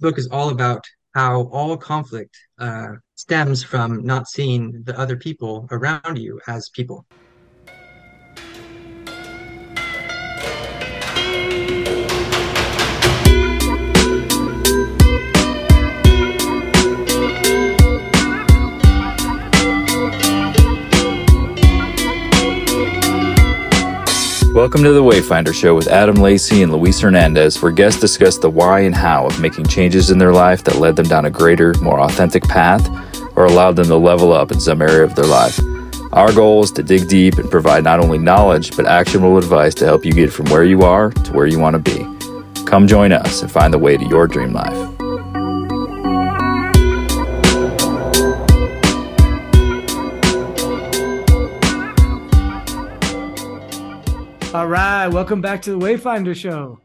book 0.00 0.18
is 0.18 0.28
all 0.28 0.50
about 0.50 0.84
how 1.14 1.42
all 1.52 1.76
conflict 1.76 2.36
uh, 2.58 2.92
stems 3.14 3.62
from 3.62 4.04
not 4.04 4.28
seeing 4.28 4.82
the 4.84 4.98
other 4.98 5.16
people 5.16 5.68
around 5.70 6.16
you 6.16 6.40
as 6.46 6.68
people. 6.70 7.06
Welcome 24.60 24.82
to 24.82 24.92
the 24.92 25.02
Wayfinder 25.02 25.54
Show 25.54 25.74
with 25.74 25.88
Adam 25.88 26.16
Lacey 26.16 26.62
and 26.62 26.70
Luis 26.70 27.00
Hernandez, 27.00 27.62
where 27.62 27.72
guests 27.72 27.98
discuss 27.98 28.36
the 28.36 28.50
why 28.50 28.80
and 28.80 28.94
how 28.94 29.24
of 29.24 29.40
making 29.40 29.64
changes 29.64 30.10
in 30.10 30.18
their 30.18 30.34
life 30.34 30.64
that 30.64 30.76
led 30.76 30.96
them 30.96 31.08
down 31.08 31.24
a 31.24 31.30
greater, 31.30 31.72
more 31.80 31.98
authentic 31.98 32.42
path 32.44 32.86
or 33.38 33.46
allowed 33.46 33.76
them 33.76 33.86
to 33.86 33.96
level 33.96 34.34
up 34.34 34.52
in 34.52 34.60
some 34.60 34.82
area 34.82 35.02
of 35.02 35.14
their 35.14 35.24
life. 35.24 35.58
Our 36.12 36.30
goal 36.30 36.62
is 36.62 36.70
to 36.72 36.82
dig 36.82 37.08
deep 37.08 37.38
and 37.38 37.50
provide 37.50 37.84
not 37.84 38.00
only 38.00 38.18
knowledge, 38.18 38.76
but 38.76 38.84
actionable 38.84 39.38
advice 39.38 39.74
to 39.76 39.86
help 39.86 40.04
you 40.04 40.12
get 40.12 40.30
from 40.30 40.44
where 40.50 40.64
you 40.64 40.82
are 40.82 41.08
to 41.08 41.32
where 41.32 41.46
you 41.46 41.58
want 41.58 41.82
to 41.82 41.96
be. 41.96 42.64
Come 42.66 42.86
join 42.86 43.12
us 43.12 43.40
and 43.40 43.50
find 43.50 43.72
the 43.72 43.78
way 43.78 43.96
to 43.96 44.04
your 44.08 44.26
dream 44.26 44.52
life. 44.52 44.99
All 54.52 54.66
right, 54.66 55.06
welcome 55.06 55.40
back 55.40 55.62
to 55.62 55.70
the 55.70 55.78
Wayfinder 55.78 56.34
Show. 56.34 56.80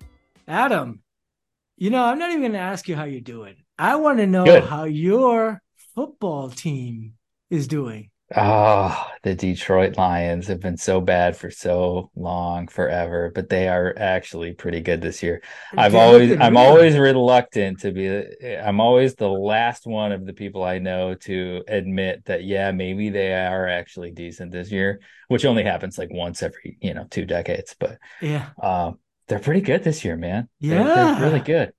Adam, 0.48 1.02
you 1.78 1.90
know, 1.90 2.04
I'm 2.04 2.20
not 2.20 2.30
even 2.30 2.42
going 2.42 2.52
to 2.52 2.60
ask 2.60 2.88
you 2.88 2.96
how 2.96 3.06
you're 3.06 3.22
doing. 3.22 3.56
I 3.80 3.96
want 3.96 4.20
to 4.20 4.28
know 4.28 4.46
Good. 4.46 4.66
how 4.66 4.84
your 4.84 5.64
football 5.96 6.52
team 6.52 7.14
is 7.50 7.68
doing. 7.68 8.12
Oh, 8.38 9.08
the 9.24 9.34
Detroit 9.34 9.98
Lions 9.98 10.48
have 10.48 10.60
been 10.60 10.76
so 10.76 11.00
bad 11.00 11.38
for 11.38 11.50
so 11.50 12.12
long, 12.18 12.68
forever, 12.68 13.32
but 13.34 13.48
they 13.48 13.70
are 13.70 13.94
actually 13.98 14.54
pretty 14.54 14.82
good 14.82 15.00
this 15.00 15.24
year. 15.24 15.42
I've 15.78 15.94
They're 15.94 16.02
always, 16.02 16.36
I'm 16.42 16.58
always 16.58 16.98
reluctant 16.98 17.80
to 17.82 17.94
be, 17.94 18.10
I'm 18.58 18.82
always 18.82 19.16
the 19.16 19.30
last 19.30 19.88
one 19.88 20.12
of 20.12 20.26
the 20.26 20.34
people 20.34 20.66
I 20.66 20.80
know 20.80 21.16
to 21.16 21.64
admit 21.70 22.26
that, 22.26 22.44
yeah, 22.44 22.72
maybe 22.72 23.10
they 23.10 23.34
are 23.34 23.70
actually 23.70 24.12
decent 24.12 24.52
this 24.52 24.70
year, 24.70 25.00
which 25.30 25.46
only 25.46 25.64
happens 25.64 25.98
like 25.98 26.10
once 26.12 26.44
every, 26.44 26.78
you 26.82 26.94
know, 26.94 27.06
two 27.10 27.24
decades. 27.24 27.74
But 27.80 28.00
Yeah. 28.20 28.50
um, 28.62 29.00
they're 29.30 29.40
pretty 29.40 29.62
good 29.62 29.84
this 29.86 30.04
year, 30.04 30.18
man. 30.18 30.50
They're, 30.68 30.90
they're 30.90 31.08
Yeah. 31.08 31.16
really 31.16 31.40
good. 31.40 31.72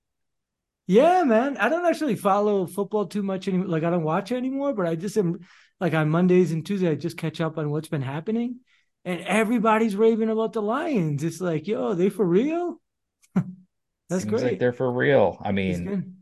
Yeah, 0.87 1.23
man. 1.23 1.57
I 1.57 1.67
don't 1.69 1.85
actually 1.85 2.15
follow 2.15 2.65
football 2.65 3.07
too 3.07 3.21
much 3.21 3.47
anymore. 3.47 3.67
Like 3.67 3.83
I 3.83 3.89
don't 3.89 4.03
watch 4.03 4.31
it 4.31 4.37
anymore, 4.37 4.73
but 4.73 4.87
I 4.87 4.95
just 4.95 5.17
am 5.17 5.39
like 5.79 5.93
on 5.93 6.09
Mondays 6.09 6.51
and 6.51 6.65
Tuesdays, 6.65 6.89
I 6.89 6.95
just 6.95 7.17
catch 7.17 7.39
up 7.41 7.57
on 7.57 7.69
what's 7.69 7.87
been 7.89 8.01
happening. 8.01 8.59
And 9.05 9.21
everybody's 9.21 9.95
raving 9.95 10.29
about 10.29 10.53
the 10.53 10.61
Lions. 10.61 11.23
It's 11.23 11.39
like, 11.39 11.67
yo, 11.67 11.93
they 11.93 12.09
for 12.09 12.25
real? 12.25 12.81
That's 13.35 14.23
Seems 14.23 14.25
great. 14.25 14.43
like 14.43 14.59
they're 14.59 14.73
for 14.73 14.91
real. 14.91 15.37
I 15.43 15.51
mean, 15.51 16.15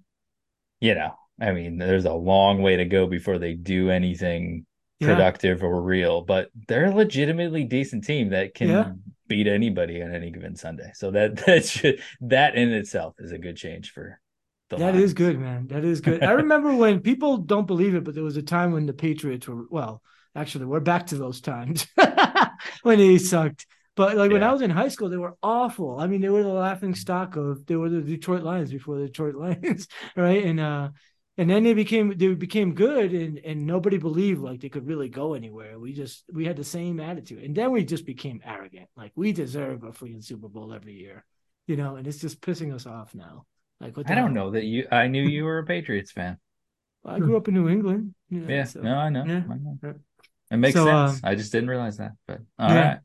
you 0.79 0.95
know, 0.95 1.13
I 1.39 1.51
mean, 1.51 1.77
there's 1.77 2.05
a 2.05 2.13
long 2.13 2.61
way 2.61 2.77
to 2.77 2.85
go 2.85 3.07
before 3.07 3.39
they 3.39 3.53
do 3.53 3.89
anything 3.89 4.65
Yeah. 4.99 5.07
productive 5.07 5.63
or 5.63 5.81
real, 5.81 6.21
but 6.21 6.49
they're 6.67 6.85
a 6.85 6.95
legitimately 6.95 7.63
decent 7.63 8.03
team 8.03 8.29
that 8.29 8.53
can 8.53 8.67
Yeah. 8.69 8.91
beat 9.27 9.47
anybody 9.47 10.01
on 10.03 10.13
any 10.13 10.31
given 10.31 10.55
Sunday. 10.55 10.91
So 10.93 11.11
that 11.11 11.35
that 11.45 11.65
should 11.65 12.01
that 12.21 12.55
in 12.55 12.71
itself 12.71 13.15
is 13.19 13.31
a 13.31 13.37
good 13.37 13.57
change 13.57 13.91
for 13.91 14.19
the 14.75 14.81
That 14.81 14.95
is 14.95 15.13
Lions. 15.13 15.13
good, 15.13 15.39
man. 15.39 15.67
That 15.67 15.85
is 15.85 16.01
good. 16.01 16.23
I 16.23 16.31
remember 16.31 16.73
when 16.75 16.99
people 17.01 17.37
don't 17.37 17.67
believe 17.67 17.95
it, 17.95 18.03
but 18.03 18.13
there 18.13 18.23
was 18.23 18.37
a 18.37 18.41
time 18.43 18.71
when 18.71 18.85
the 18.85 18.93
Patriots 18.93 19.47
were 19.47 19.65
well, 19.69 20.01
actually, 20.35 20.65
we're 20.65 20.81
back 20.81 21.07
to 21.07 21.17
those 21.17 21.41
times 21.41 21.87
when 22.83 22.97
they 22.99 23.17
sucked. 23.17 23.65
But 23.95 24.17
like 24.17 24.31
when 24.31 24.43
I 24.43 24.51
was 24.51 24.61
in 24.61 24.69
high 24.71 24.89
school, 24.89 25.07
they 25.09 25.15
were 25.17 25.37
awful. 25.41 25.97
I 25.99 26.07
mean, 26.07 26.19
they 26.19 26.27
were 26.29 26.43
the 26.43 26.49
laughing 26.49 26.95
stock 26.95 27.37
of 27.37 27.65
they 27.65 27.77
were 27.77 27.89
the 27.89 28.01
Detroit 28.01 28.43
Lions 28.43 28.71
before 28.71 28.97
the 28.97 29.05
Detroit 29.07 29.35
Lions, 29.63 29.87
right? 30.17 30.43
And 30.43 30.59
uh 30.59 30.89
and 31.37 31.49
then 31.49 31.63
they 31.63 31.73
became 31.73 32.17
they 32.17 32.33
became 32.33 32.73
good 32.75 33.13
and 33.13 33.37
and 33.39 33.65
nobody 33.65 33.97
believed 33.97 34.41
like 34.41 34.59
they 34.59 34.69
could 34.69 34.87
really 34.87 35.07
go 35.07 35.33
anywhere. 35.33 35.79
We 35.79 35.93
just 35.93 36.25
we 36.33 36.45
had 36.45 36.57
the 36.57 36.63
same 36.65 36.99
attitude. 36.99 37.43
And 37.43 37.55
then 37.55 37.71
we 37.71 37.85
just 37.85 38.05
became 38.05 38.41
arrogant. 38.43 38.89
Like 38.97 39.13
we 39.15 39.31
deserve 39.31 39.83
a 39.83 39.91
freaking 39.91 40.23
Super 40.23 40.49
Bowl 40.49 40.73
every 40.73 40.93
year. 40.95 41.23
You 41.67 41.77
know, 41.77 41.95
and 41.95 42.05
it's 42.05 42.19
just 42.19 42.41
pissing 42.41 42.73
us 42.73 42.85
off 42.85 43.15
now. 43.15 43.45
Like 43.79 43.97
what 43.97 44.09
I 44.09 44.15
don't 44.15 44.33
hell? 44.35 44.45
know 44.45 44.51
that 44.51 44.63
you 44.65 44.87
I 44.91 45.07
knew 45.07 45.23
you 45.23 45.43
were 45.43 45.59
a 45.59 45.65
Patriots 45.65 46.11
fan. 46.11 46.37
I 47.05 47.19
grew 47.19 47.37
up 47.37 47.47
in 47.47 47.53
New 47.53 47.69
England. 47.69 48.15
You 48.29 48.41
know, 48.41 48.53
Yeah, 48.53 48.63
so- 48.63 48.81
no, 48.81 48.95
I 48.95 49.09
know. 49.09 49.25
yeah. 49.25 49.43
I 49.49 49.55
know. 49.57 49.95
It 50.51 50.57
makes 50.57 50.75
So, 50.75 50.85
sense. 50.85 51.13
um, 51.13 51.19
I 51.23 51.35
just 51.35 51.51
didn't 51.51 51.69
realize 51.69 51.97
that. 51.97 52.13
But 52.27 52.39
all 52.59 52.69
right. 52.73 52.99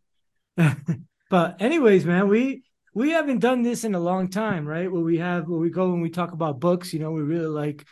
Yeah. 0.56 0.74
but 1.30 1.60
anyways, 1.60 2.04
man, 2.04 2.28
we 2.28 2.62
we 2.94 3.10
haven't 3.10 3.38
done 3.40 3.62
this 3.62 3.84
in 3.84 3.94
a 3.94 4.00
long 4.00 4.28
time, 4.28 4.66
right? 4.66 4.90
Where 4.90 5.02
we 5.02 5.18
have 5.18 5.48
where 5.48 5.58
we 5.58 5.70
go 5.70 5.92
and 5.92 6.02
we 6.02 6.10
talk 6.10 6.32
about 6.32 6.60
books. 6.60 6.92
You 6.92 7.00
know, 7.00 7.10
we 7.12 7.22
really 7.22 7.46
like 7.46 7.86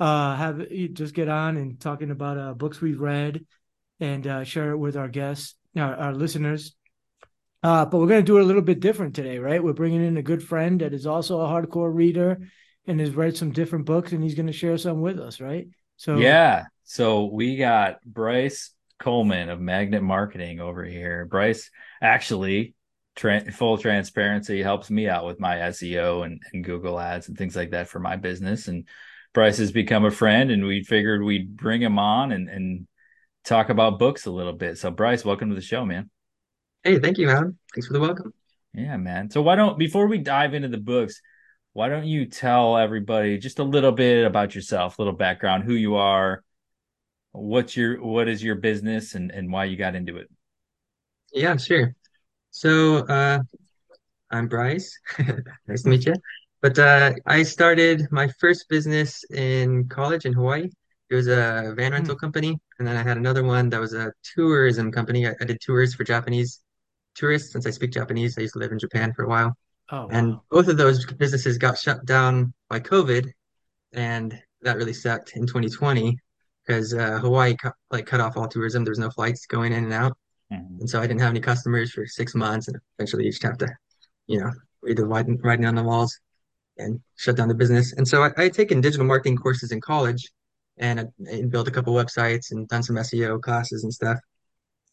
uh 0.00 0.36
have 0.36 0.70
you 0.70 0.88
just 0.88 1.14
get 1.14 1.28
on 1.28 1.56
and 1.56 1.80
talking 1.80 2.10
about 2.10 2.38
uh 2.38 2.54
books 2.54 2.80
we've 2.80 3.00
read 3.00 3.44
and 4.00 4.26
uh 4.26 4.44
share 4.44 4.70
it 4.72 4.78
with 4.78 4.96
our 4.96 5.08
guests, 5.08 5.54
our, 5.76 5.94
our 5.96 6.14
listeners. 6.14 6.74
Uh, 7.62 7.84
but 7.84 7.98
we're 7.98 8.06
gonna 8.06 8.22
do 8.22 8.38
it 8.38 8.42
a 8.42 8.46
little 8.46 8.62
bit 8.62 8.80
different 8.80 9.14
today, 9.14 9.38
right? 9.38 9.62
We're 9.62 9.72
bringing 9.72 10.04
in 10.04 10.16
a 10.16 10.22
good 10.22 10.42
friend 10.42 10.80
that 10.80 10.94
is 10.94 11.06
also 11.06 11.40
a 11.40 11.48
hardcore 11.48 11.92
reader 11.92 12.38
and 12.86 13.00
has 13.00 13.10
read 13.10 13.36
some 13.36 13.52
different 13.52 13.84
books, 13.84 14.12
and 14.12 14.22
he's 14.22 14.34
gonna 14.34 14.52
share 14.52 14.78
some 14.78 15.00
with 15.00 15.18
us, 15.18 15.40
right? 15.40 15.68
So 15.96 16.16
Yeah. 16.16 16.66
So 16.84 17.26
we 17.26 17.56
got 17.56 18.02
Bryce 18.04 18.72
Coleman 18.98 19.50
of 19.50 19.60
Magnet 19.60 20.02
Marketing 20.02 20.60
over 20.60 20.84
here. 20.84 21.26
Bryce 21.26 21.70
actually, 22.00 22.74
tra- 23.14 23.50
full 23.52 23.76
transparency, 23.76 24.62
helps 24.62 24.88
me 24.88 25.08
out 25.08 25.26
with 25.26 25.38
my 25.38 25.56
SEO 25.56 26.24
and, 26.24 26.40
and 26.52 26.64
Google 26.64 26.98
ads 26.98 27.28
and 27.28 27.36
things 27.36 27.56
like 27.56 27.72
that 27.72 27.88
for 27.88 27.98
my 27.98 28.16
business. 28.16 28.68
And 28.68 28.88
Bryce 29.34 29.58
has 29.58 29.72
become 29.72 30.04
a 30.04 30.10
friend, 30.10 30.50
and 30.50 30.64
we 30.64 30.82
figured 30.82 31.22
we'd 31.22 31.56
bring 31.56 31.82
him 31.82 31.98
on 31.98 32.32
and, 32.32 32.48
and 32.48 32.86
talk 33.44 33.68
about 33.68 33.98
books 33.98 34.26
a 34.26 34.30
little 34.30 34.52
bit. 34.52 34.78
So, 34.78 34.90
Bryce, 34.90 35.24
welcome 35.24 35.50
to 35.50 35.54
the 35.54 35.60
show, 35.60 35.84
man. 35.84 36.08
Hey, 36.84 36.98
thank 36.98 37.18
you, 37.18 37.28
Adam. 37.30 37.58
Thanks 37.74 37.86
for 37.86 37.92
the 37.92 38.00
welcome. 38.00 38.32
Yeah, 38.72 38.96
man. 38.96 39.30
So 39.30 39.42
why 39.42 39.56
don't 39.56 39.78
before 39.78 40.06
we 40.06 40.18
dive 40.18 40.54
into 40.54 40.68
the 40.68 40.78
books, 40.78 41.20
why 41.72 41.88
don't 41.88 42.06
you 42.06 42.26
tell 42.26 42.76
everybody 42.76 43.38
just 43.38 43.58
a 43.58 43.64
little 43.64 43.92
bit 43.92 44.24
about 44.24 44.54
yourself, 44.54 44.98
a 44.98 45.02
little 45.02 45.14
background, 45.16 45.64
who 45.64 45.74
you 45.74 45.96
are, 45.96 46.44
what's 47.32 47.76
your 47.76 48.02
what 48.02 48.28
is 48.28 48.42
your 48.42 48.56
business 48.56 49.14
and 49.14 49.30
and 49.30 49.52
why 49.52 49.64
you 49.64 49.76
got 49.76 49.94
into 49.94 50.16
it? 50.16 50.28
Yeah, 51.32 51.56
sure. 51.56 51.94
So, 52.50 52.98
uh, 53.06 53.40
I'm 54.30 54.48
Bryce. 54.48 54.98
Nice 55.68 55.82
to 55.82 55.88
meet 55.90 56.06
you. 56.06 56.14
But 56.62 56.78
uh, 56.78 57.14
I 57.26 57.42
started 57.44 58.08
my 58.10 58.28
first 58.40 58.68
business 58.68 59.24
in 59.30 59.88
college 59.88 60.26
in 60.26 60.32
Hawaii. 60.32 60.70
It 61.10 61.14
was 61.14 61.28
a 61.28 61.74
van 61.76 61.92
rental 61.92 62.16
company, 62.16 62.58
and 62.78 62.88
then 62.88 62.96
I 62.96 63.02
had 63.02 63.16
another 63.16 63.44
one 63.44 63.70
that 63.70 63.80
was 63.80 63.94
a 63.94 64.12
tourism 64.34 64.92
company. 64.92 65.26
I, 65.28 65.34
I 65.40 65.44
did 65.44 65.60
tours 65.60 65.94
for 65.94 66.04
Japanese 66.04 66.60
tourists 67.18 67.52
since 67.52 67.66
I 67.66 67.70
speak 67.70 67.92
Japanese. 67.92 68.36
I 68.38 68.42
used 68.42 68.54
to 68.54 68.58
live 68.60 68.72
in 68.72 68.78
Japan 68.78 69.12
for 69.14 69.24
a 69.24 69.28
while. 69.28 69.54
oh 69.90 70.08
And 70.10 70.32
wow. 70.32 70.42
both 70.50 70.68
of 70.68 70.76
those 70.76 71.04
businesses 71.14 71.58
got 71.58 71.78
shut 71.78 72.04
down 72.06 72.52
by 72.70 72.80
COVID, 72.80 73.30
and 73.92 74.40
that 74.62 74.76
really 74.76 74.92
sucked 74.92 75.36
in 75.36 75.46
2020 75.46 76.16
because 76.66 76.94
uh, 76.94 77.18
Hawaii 77.18 77.56
cut, 77.56 77.74
like 77.90 78.06
cut 78.06 78.20
off 78.20 78.36
all 78.36 78.48
tourism. 78.48 78.84
There 78.84 78.90
was 78.92 78.98
no 78.98 79.10
flights 79.10 79.46
going 79.46 79.72
in 79.72 79.84
and 79.84 79.92
out, 79.92 80.16
Mhm. 80.52 80.80
and 80.80 80.90
so 80.90 81.00
I 81.00 81.06
didn't 81.06 81.20
have 81.20 81.30
any 81.30 81.40
customers 81.40 81.90
for 81.92 82.06
six 82.06 82.34
months, 82.34 82.68
and 82.68 82.76
eventually 82.98 83.24
you 83.24 83.30
just 83.30 83.42
have 83.42 83.58
to, 83.58 83.68
you 84.26 84.40
know, 84.40 84.52
either 84.88 85.06
writing 85.06 85.38
writing 85.42 85.66
on 85.66 85.74
the 85.74 85.82
walls 85.82 86.18
and 86.78 87.00
shut 87.16 87.36
down 87.36 87.48
the 87.48 87.54
business. 87.54 87.92
And 87.94 88.06
so 88.06 88.22
I, 88.24 88.30
I 88.36 88.42
had 88.44 88.54
taken 88.54 88.80
digital 88.80 89.06
marketing 89.06 89.36
courses 89.36 89.72
in 89.72 89.80
college, 89.80 90.30
and, 90.76 91.00
I, 91.00 91.04
and 91.26 91.50
built 91.50 91.66
a 91.68 91.70
couple 91.72 91.92
websites 91.94 92.52
and 92.52 92.68
done 92.68 92.82
some 92.84 92.96
SEO 92.96 93.40
classes 93.42 93.82
and 93.84 93.92
stuff. 93.92 94.18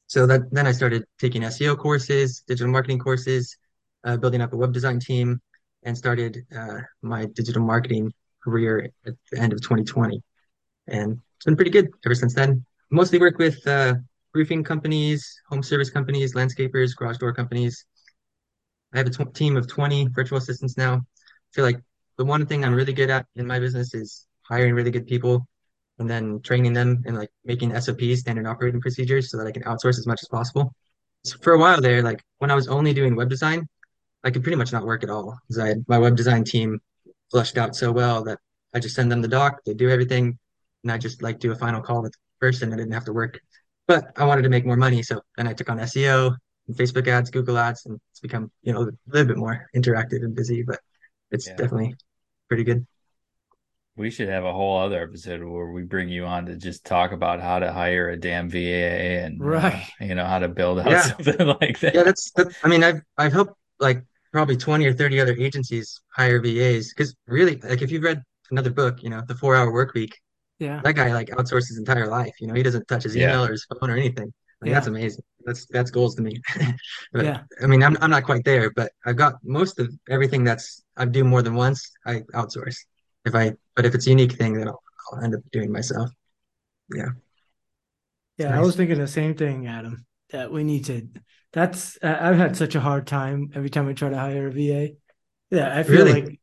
So 0.07 0.27
that 0.27 0.41
then 0.51 0.67
I 0.67 0.71
started 0.71 1.03
taking 1.19 1.41
SEO 1.43 1.77
courses, 1.77 2.43
digital 2.47 2.71
marketing 2.71 2.99
courses, 2.99 3.57
uh, 4.03 4.17
building 4.17 4.41
up 4.41 4.53
a 4.53 4.57
web 4.57 4.73
design 4.73 4.99
team, 4.99 5.41
and 5.83 5.97
started 5.97 6.45
uh, 6.55 6.79
my 7.01 7.25
digital 7.25 7.61
marketing 7.61 8.13
career 8.43 8.91
at 9.05 9.13
the 9.31 9.39
end 9.39 9.53
of 9.53 9.61
2020. 9.61 10.21
And 10.87 11.19
it's 11.35 11.45
been 11.45 11.55
pretty 11.55 11.71
good 11.71 11.89
ever 12.05 12.15
since 12.15 12.35
then. 12.35 12.63
Mostly 12.91 13.19
work 13.19 13.39
with 13.39 13.65
uh, 13.67 13.95
roofing 14.33 14.63
companies, 14.63 15.41
home 15.49 15.63
service 15.63 15.89
companies, 15.89 16.35
landscapers, 16.35 16.95
garage 16.95 17.17
door 17.17 17.33
companies. 17.33 17.85
I 18.93 18.99
have 18.99 19.07
a 19.07 19.25
team 19.31 19.57
of 19.57 19.67
20 19.67 20.09
virtual 20.09 20.37
assistants 20.37 20.77
now. 20.77 20.95
I 20.95 21.51
feel 21.53 21.65
like 21.65 21.81
the 22.17 22.25
one 22.25 22.45
thing 22.45 22.63
I'm 22.63 22.75
really 22.75 22.93
good 22.93 23.09
at 23.09 23.25
in 23.35 23.47
my 23.47 23.59
business 23.59 23.93
is 23.93 24.27
hiring 24.43 24.73
really 24.73 24.91
good 24.91 25.07
people 25.07 25.47
and 25.99 26.09
then 26.09 26.41
training 26.41 26.73
them 26.73 27.03
and 27.05 27.17
like 27.17 27.29
making 27.45 27.71
SOPs, 27.73 28.19
standard 28.21 28.45
operating 28.47 28.81
procedures, 28.81 29.29
so 29.31 29.37
that 29.37 29.47
I 29.47 29.51
can 29.51 29.63
outsource 29.63 29.97
as 29.97 30.07
much 30.07 30.21
as 30.23 30.29
possible. 30.29 30.73
So 31.23 31.37
for 31.41 31.53
a 31.53 31.59
while 31.59 31.81
there, 31.81 32.03
like 32.03 32.21
when 32.39 32.51
I 32.51 32.55
was 32.55 32.67
only 32.67 32.93
doing 32.93 33.15
web 33.15 33.29
design, 33.29 33.67
I 34.23 34.31
could 34.31 34.43
pretty 34.43 34.57
much 34.57 34.73
not 34.73 34.85
work 34.85 35.03
at 35.03 35.09
all 35.09 35.37
because 35.47 35.59
I 35.63 35.67
had 35.69 35.85
my 35.87 35.97
web 35.97 36.15
design 36.15 36.43
team 36.43 36.79
flushed 37.31 37.57
out 37.57 37.75
so 37.75 37.91
well 37.91 38.23
that 38.25 38.39
I 38.73 38.79
just 38.79 38.95
send 38.95 39.11
them 39.11 39.21
the 39.21 39.27
doc, 39.27 39.59
they 39.65 39.73
do 39.73 39.89
everything, 39.89 40.37
and 40.83 40.91
I 40.91 40.97
just 40.97 41.21
like 41.21 41.39
do 41.39 41.51
a 41.51 41.55
final 41.55 41.81
call 41.81 42.01
with 42.01 42.13
the 42.13 42.17
person. 42.39 42.73
I 42.73 42.77
didn't 42.77 42.93
have 42.93 43.05
to 43.05 43.13
work, 43.13 43.39
but 43.87 44.05
I 44.17 44.25
wanted 44.25 44.43
to 44.43 44.49
make 44.49 44.65
more 44.65 44.77
money, 44.77 45.03
so 45.03 45.21
then 45.37 45.47
I 45.47 45.53
took 45.53 45.69
on 45.69 45.79
SEO 45.79 46.35
and 46.67 46.75
Facebook 46.77 47.07
ads, 47.07 47.29
Google 47.29 47.57
ads, 47.57 47.85
and 47.85 47.99
it's 48.11 48.19
become 48.19 48.51
you 48.63 48.73
know 48.73 48.81
a 48.81 48.91
little 49.07 49.27
bit 49.27 49.37
more 49.37 49.67
interactive 49.75 50.23
and 50.23 50.35
busy, 50.35 50.63
but 50.63 50.79
it's 51.31 51.47
Yeah. 51.47 51.55
definitely 51.55 51.95
pretty 52.49 52.63
good. 52.63 52.85
We 53.97 54.11
should 54.11 54.27
have 54.27 54.43
a 54.43 54.51
whole 54.51 54.77
other 54.77 55.01
episode 55.01 55.41
where 55.41 55.71
we 55.71 55.83
bring 55.83 56.09
you 56.09 56.25
on 56.25 56.45
to 56.47 56.57
just 56.57 56.83
talk 56.83 57.13
about 57.13 57.39
how 57.41 57.59
to 57.59 57.71
hire 57.71 58.09
a 58.09 58.17
damn 58.17 58.49
VA 58.49 58.59
and 59.23 59.41
uh, 59.41 59.45
Right. 59.45 59.87
you 60.01 60.15
know 60.15 60.25
how 60.25 60.39
to 60.39 60.49
build 60.49 60.79
out 60.79 60.89
Yeah. 60.91 61.01
something 61.01 61.47
like 61.61 61.79
that. 61.79 61.95
Yeah, 61.95 62.03
that's 62.03 62.31
that. 62.31 62.47
I 62.63 62.67
mean, 62.67 62.83
I've 62.83 63.01
I've 63.17 63.31
helped 63.31 63.53
like 63.79 64.03
probably 64.33 64.57
20 64.57 64.85
or 64.85 64.93
30 64.93 65.21
other 65.21 65.33
agencies 65.39 66.01
hire 66.13 66.41
VAs 66.41 66.89
because 66.93 67.15
really, 67.27 67.55
like 67.57 67.81
if 67.81 67.89
you've 67.89 68.03
read 68.03 68.21
another 68.51 68.69
book, 68.69 69.01
you 69.01 69.09
know, 69.09 69.21
The 69.25 69.35
Four 69.35 69.55
Hour 69.55 69.71
Work 69.71 69.93
Week, 69.93 70.13
Yeah. 70.59 70.81
that 70.83 70.93
guy 70.95 71.13
like 71.13 71.29
outsourced 71.29 71.69
his 71.69 71.77
entire 71.77 72.07
life. 72.07 72.33
You 72.41 72.47
know, 72.47 72.53
he 72.53 72.63
doesn't 72.63 72.87
touch 72.89 73.03
his 73.03 73.15
Yeah. 73.15 73.29
email 73.29 73.45
or 73.45 73.51
his 73.51 73.65
phone 73.65 73.89
or 73.89 73.95
anything. 73.95 74.33
Like 74.59 74.69
Yeah. 74.69 74.73
that's 74.73 74.87
amazing. 74.87 75.23
That's 75.45 75.65
that's 75.67 75.89
goals 75.89 76.15
to 76.15 76.21
me. 76.21 76.41
But 77.13 77.23
Yeah. 77.23 77.41
I 77.63 77.67
mean, 77.67 77.81
I'm 77.81 77.95
I'm 78.01 78.09
not 78.09 78.25
quite 78.25 78.43
there, 78.43 78.71
but 78.71 78.91
I've 79.05 79.15
got 79.15 79.35
most 79.41 79.79
of 79.79 79.87
everything 80.09 80.43
that's 80.43 80.83
I 80.97 81.05
do 81.05 81.23
more 81.23 81.41
than 81.41 81.55
once. 81.55 81.79
I 82.05 82.13
outsource 82.33 82.75
if 83.25 83.35
I, 83.35 83.53
but 83.75 83.85
if 83.85 83.95
it's 83.95 84.07
a 84.07 84.11
unique 84.11 84.33
thing, 84.33 84.53
then 84.53 84.67
I'll, 84.67 84.81
I'll 85.13 85.23
end 85.23 85.35
up 85.35 85.41
doing 85.51 85.71
myself. 85.71 86.09
Yeah, 86.95 87.09
Yeah, 88.37 88.57
I 88.57 88.61
was 88.61 88.75
thinking 88.75 88.97
the 88.99 89.07
same 89.07 89.35
thing, 89.35 89.67
Adam. 89.67 90.05
That 90.31 90.51
we 90.51 90.63
need 90.63 90.85
to. 90.85 91.07
That's 91.53 91.97
I've 92.03 92.37
had 92.37 92.57
such 92.57 92.75
a 92.75 92.79
hard 92.81 93.07
time 93.07 93.51
every 93.55 93.69
time 93.69 93.87
I 93.87 93.93
try 93.93 94.09
to 94.09 94.17
hire 94.17 94.47
a 94.47 94.51
VA. 94.51 94.89
Yeah, 95.51 95.77
I 95.77 95.83
feel 95.83 96.05
Really? 96.05 96.21
like, 96.21 96.39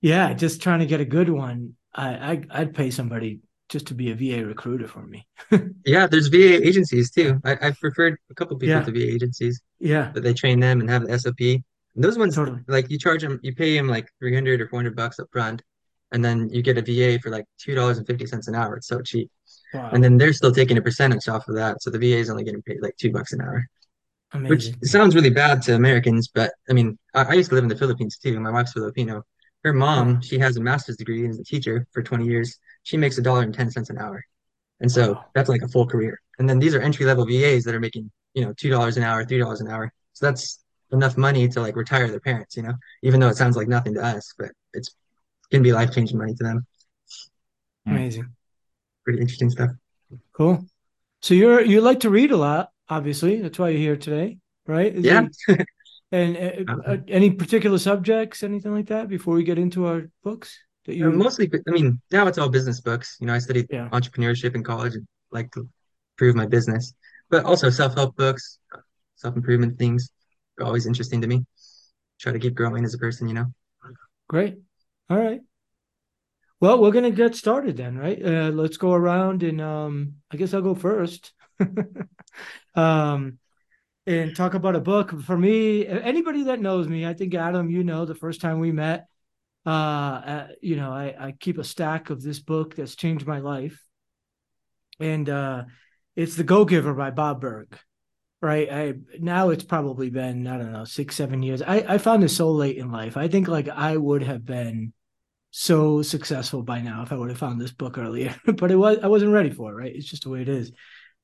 yeah, 0.00 0.32
just 0.32 0.62
trying 0.62 0.80
to 0.80 0.86
get 0.86 1.00
a 1.00 1.04
good 1.04 1.28
one. 1.28 1.74
I, 1.94 2.08
I 2.32 2.42
I'd 2.50 2.74
pay 2.74 2.90
somebody 2.90 3.40
just 3.68 3.88
to 3.88 3.94
be 3.94 4.10
a 4.10 4.14
VA 4.14 4.44
recruiter 4.46 4.88
for 4.88 5.02
me. 5.06 5.26
Yeah, 5.84 6.06
there's 6.06 6.28
VA 6.28 6.66
agencies 6.66 7.10
too. 7.10 7.40
I, 7.44 7.56
I've 7.60 7.78
referred 7.82 8.16
a 8.30 8.34
couple 8.34 8.56
people 8.58 8.76
Yeah. 8.76 8.84
to 8.84 8.90
VA 8.92 9.12
agencies. 9.14 9.60
Yeah, 9.78 10.10
but 10.14 10.22
they 10.22 10.32
train 10.32 10.60
them 10.60 10.80
and 10.80 10.88
have 10.88 11.06
the 11.06 11.12
SOP. 11.12 11.62
And 11.94 12.02
those 12.04 12.16
ones, 12.18 12.34
totally. 12.36 12.60
like 12.68 12.90
you 12.90 12.98
charge 12.98 13.22
them, 13.22 13.38
you 13.42 13.54
pay 13.54 13.76
them 13.76 13.88
like 13.88 14.08
300 14.20 14.60
or 14.60 14.68
400 14.68 14.96
bucks 14.96 15.18
up 15.18 15.28
front, 15.32 15.62
and 16.14 16.24
then 16.24 16.48
you 16.50 16.62
get 16.62 16.78
a 16.78 16.82
VA 16.82 17.18
for 17.20 17.30
like 17.30 17.46
$2.50 17.58 18.48
an 18.48 18.56
hour. 18.56 18.76
It's 18.78 18.88
so 18.88 19.02
cheap. 19.02 19.30
Wow, 19.72 19.90
And 19.92 20.04
then 20.04 20.18
they're 20.18 20.32
still 20.34 20.52
taking 20.52 20.78
a 20.78 20.82
percentage 20.82 21.28
off 21.28 21.48
of 21.48 21.56
that. 21.56 21.82
So 21.82 21.90
the 21.90 21.98
VA 21.98 22.18
is 22.18 22.30
only 22.30 22.44
getting 22.44 22.62
paid 22.62 22.82
like 22.82 22.96
two 22.98 23.12
bucks 23.12 23.34
an 23.34 23.42
hour, 23.42 23.66
which 24.46 24.72
sounds 24.84 25.14
really 25.14 25.30
bad 25.30 25.62
to 25.62 25.74
Americans. 25.74 26.28
But 26.34 26.52
I 26.70 26.72
mean, 26.74 26.98
I, 27.14 27.24
I 27.24 27.32
used 27.34 27.50
to 27.50 27.54
live 27.56 27.64
in 27.64 27.68
the 27.70 27.76
Philippines 27.76 28.18
too. 28.18 28.38
My 28.40 28.50
wife's 28.50 28.72
Filipino. 28.72 29.22
Her 29.64 29.72
mom, 29.72 30.20
she 30.22 30.38
has 30.38 30.56
a 30.58 30.62
master's 30.62 30.96
degree 30.98 31.22
and 31.24 31.30
is 31.32 31.40
a 31.40 31.44
teacher 31.44 31.86
for 31.92 32.02
20 32.02 32.26
years. 32.26 32.58
She 32.82 32.96
makes 32.98 33.18
a 33.18 33.22
dollar 33.22 33.42
and 33.42 33.54
10 33.54 33.70
cents 33.70 33.90
an 33.90 33.98
hour. 33.98 34.24
And 34.80 34.90
so 34.90 35.14
Wow. 35.14 35.24
that's 35.34 35.48
like 35.48 35.62
a 35.62 35.68
full 35.68 35.86
career. 35.86 36.20
And 36.38 36.48
then 36.48 36.58
these 36.58 36.74
are 36.74 36.80
entry 36.80 37.06
level 37.06 37.26
VAs 37.26 37.64
that 37.64 37.74
are 37.74 37.80
making, 37.80 38.10
you 38.34 38.44
know, 38.44 38.52
two 38.56 38.70
dollars 38.70 38.96
an 38.96 39.02
hour, 39.04 39.24
three 39.24 39.38
dollars 39.38 39.60
an 39.60 39.68
hour. 39.70 39.92
So 40.12 40.26
that's 40.26 40.60
enough 40.92 41.16
money 41.16 41.48
to 41.48 41.60
like 41.60 41.76
retire 41.76 42.08
their 42.08 42.20
parents, 42.20 42.56
you 42.56 42.62
know, 42.62 42.74
even 43.02 43.20
though 43.20 43.28
it 43.28 43.36
sounds 43.36 43.56
like 43.56 43.68
nothing 43.68 43.94
to 43.94 44.02
us, 44.04 44.32
but 44.38 44.50
it's 44.74 44.94
can 45.50 45.62
be 45.62 45.72
life 45.72 45.92
changing 45.92 46.18
money 46.18 46.34
to 46.34 46.44
them. 46.44 46.66
Amazing. 47.86 48.34
Pretty 49.04 49.20
interesting 49.20 49.50
stuff. 49.50 49.70
Cool. 50.32 50.66
So 51.22 51.34
you're 51.34 51.60
you 51.62 51.80
like 51.80 52.00
to 52.00 52.10
read 52.10 52.30
a 52.32 52.36
lot, 52.36 52.70
obviously. 52.88 53.40
That's 53.40 53.58
why 53.58 53.70
you're 53.70 53.78
here 53.80 53.96
today, 53.96 54.38
right? 54.66 54.94
Is 54.94 55.04
Yeah. 55.04 55.26
it- 55.48 55.68
and 56.12 56.36
uh, 56.36 56.74
uh, 56.86 56.96
any 57.08 57.30
particular 57.30 57.78
subjects, 57.78 58.42
anything 58.42 58.72
like 58.74 58.86
that, 58.86 59.08
before 59.08 59.34
we 59.34 59.42
get 59.42 59.58
into 59.58 59.86
our 59.86 60.10
books 60.22 60.56
that 60.84 60.92
Uh, 60.92 60.96
you? 60.96 61.10
mostly, 61.12 61.50
I 61.66 61.70
mean, 61.70 62.00
now 62.12 62.26
it's 62.26 62.38
all 62.38 62.48
business 62.48 62.80
books. 62.80 63.16
You 63.20 63.26
know, 63.26 63.34
I 63.34 63.38
studied 63.38 63.66
Yeah. 63.70 63.88
entrepreneurship 63.90 64.54
in 64.54 64.62
college 64.62 64.94
and 64.94 65.06
like 65.32 65.50
to 65.52 65.68
improve 66.14 66.36
my 66.36 66.46
business, 66.46 66.94
but 67.30 67.44
also 67.44 67.68
self 67.70 67.94
help 67.94 68.16
books, 68.16 68.58
self 69.16 69.36
improvement 69.36 69.78
things 69.78 70.10
are 70.58 70.64
always 70.66 70.86
interesting 70.86 71.20
to 71.20 71.26
me. 71.26 71.44
Try 72.20 72.32
to 72.32 72.38
keep 72.38 72.54
growing 72.54 72.84
as 72.84 72.94
a 72.94 72.98
person, 72.98 73.26
you 73.28 73.34
know. 73.34 73.46
Great. 74.28 74.58
All 75.10 75.18
right. 75.18 75.40
Well, 76.60 76.80
we're 76.80 76.92
gonna 76.92 77.10
get 77.10 77.34
started 77.34 77.76
then, 77.76 77.98
right? 77.98 78.24
Uh, 78.24 78.50
let's 78.50 78.78
go 78.78 78.92
around 78.94 79.42
and 79.42 79.60
um, 79.60 80.14
I 80.30 80.36
guess 80.36 80.54
I'll 80.54 80.62
go 80.62 80.74
first. 80.74 81.32
um, 82.74 83.38
and 84.06 84.36
talk 84.36 84.54
about 84.54 84.76
a 84.76 84.80
book. 84.80 85.20
For 85.22 85.36
me, 85.36 85.86
anybody 85.86 86.44
that 86.44 86.60
knows 86.60 86.88
me, 86.88 87.06
I 87.06 87.14
think 87.14 87.34
Adam, 87.34 87.70
you 87.70 87.84
know, 87.84 88.04
the 88.04 88.14
first 88.14 88.40
time 88.40 88.60
we 88.60 88.72
met, 88.72 89.06
uh, 89.66 89.70
uh 89.70 90.48
you 90.62 90.76
know, 90.76 90.90
I, 90.92 91.14
I 91.18 91.32
keep 91.32 91.58
a 91.58 91.64
stack 91.64 92.10
of 92.10 92.22
this 92.22 92.40
book 92.40 92.76
that's 92.76 92.96
changed 92.96 93.26
my 93.26 93.40
life, 93.40 93.82
and 95.00 95.28
uh, 95.28 95.64
it's 96.16 96.36
The 96.36 96.44
Go 96.44 96.64
Giver 96.64 96.94
by 96.94 97.10
Bob 97.10 97.40
Burg. 97.40 97.78
Right. 98.44 98.70
I 98.70 98.94
now 99.18 99.48
it's 99.48 99.64
probably 99.64 100.10
been 100.10 100.46
I 100.46 100.58
don't 100.58 100.70
know 100.70 100.84
six 100.84 101.16
seven 101.16 101.42
years. 101.42 101.62
I 101.62 101.76
I 101.88 101.96
found 101.96 102.22
this 102.22 102.36
so 102.36 102.52
late 102.52 102.76
in 102.76 102.92
life. 102.92 103.16
I 103.16 103.26
think 103.26 103.48
like 103.48 103.70
I 103.70 103.96
would 103.96 104.22
have 104.22 104.44
been 104.44 104.92
so 105.50 106.02
successful 106.02 106.62
by 106.62 106.82
now 106.82 107.02
if 107.02 107.10
I 107.10 107.16
would 107.16 107.30
have 107.30 107.38
found 107.38 107.58
this 107.58 107.72
book 107.72 107.96
earlier. 107.96 108.36
but 108.44 108.70
it 108.70 108.76
was 108.76 108.98
I 109.02 109.06
wasn't 109.06 109.32
ready 109.32 109.48
for 109.48 109.70
it, 109.72 109.76
right? 109.76 109.96
It's 109.96 110.04
just 110.04 110.24
the 110.24 110.28
way 110.28 110.42
it 110.42 110.50
is. 110.50 110.72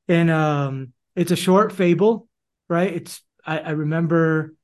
And 0.08 0.30
um 0.30 0.94
it's 1.14 1.30
a 1.30 1.36
short 1.36 1.72
fable, 1.72 2.26
right? 2.70 2.90
It's 2.90 3.22
I, 3.44 3.58
I 3.58 3.70
remember 3.72 4.54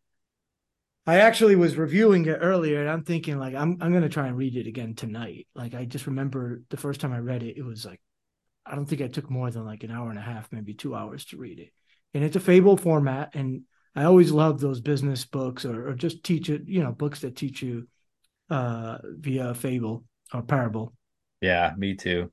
I 1.06 1.16
actually 1.20 1.56
was 1.56 1.76
reviewing 1.76 2.24
it 2.24 2.38
earlier 2.40 2.80
and 2.80 2.88
I'm 2.88 3.04
thinking 3.04 3.38
like 3.38 3.54
I'm 3.54 3.76
I'm 3.82 3.92
gonna 3.92 4.08
try 4.08 4.28
and 4.28 4.36
read 4.38 4.56
it 4.56 4.66
again 4.66 4.94
tonight. 4.94 5.46
Like 5.54 5.74
I 5.74 5.84
just 5.84 6.06
remember 6.06 6.62
the 6.70 6.78
first 6.78 7.02
time 7.02 7.12
I 7.12 7.18
read 7.18 7.42
it, 7.42 7.58
it 7.58 7.64
was 7.66 7.84
like 7.84 8.00
I 8.64 8.76
don't 8.76 8.86
think 8.86 9.02
I 9.02 9.08
took 9.08 9.28
more 9.28 9.50
than 9.50 9.66
like 9.66 9.84
an 9.84 9.90
hour 9.90 10.08
and 10.08 10.18
a 10.18 10.22
half, 10.22 10.50
maybe 10.50 10.72
two 10.72 10.94
hours 10.94 11.26
to 11.26 11.36
read 11.36 11.58
it. 11.58 11.72
And 12.14 12.24
it's 12.24 12.36
a 12.36 12.40
fable 12.40 12.76
format. 12.76 13.34
And 13.34 13.62
I 13.94 14.04
always 14.04 14.30
love 14.32 14.60
those 14.60 14.80
business 14.80 15.24
books 15.24 15.64
or, 15.64 15.88
or 15.90 15.94
just 15.94 16.22
teach 16.24 16.48
it, 16.50 16.62
you 16.66 16.82
know, 16.82 16.92
books 16.92 17.20
that 17.20 17.36
teach 17.36 17.62
you 17.62 17.88
uh 18.50 18.98
via 19.04 19.54
fable 19.54 20.04
or 20.32 20.42
parable. 20.42 20.92
Yeah, 21.40 21.72
me 21.76 21.94
too. 21.94 22.30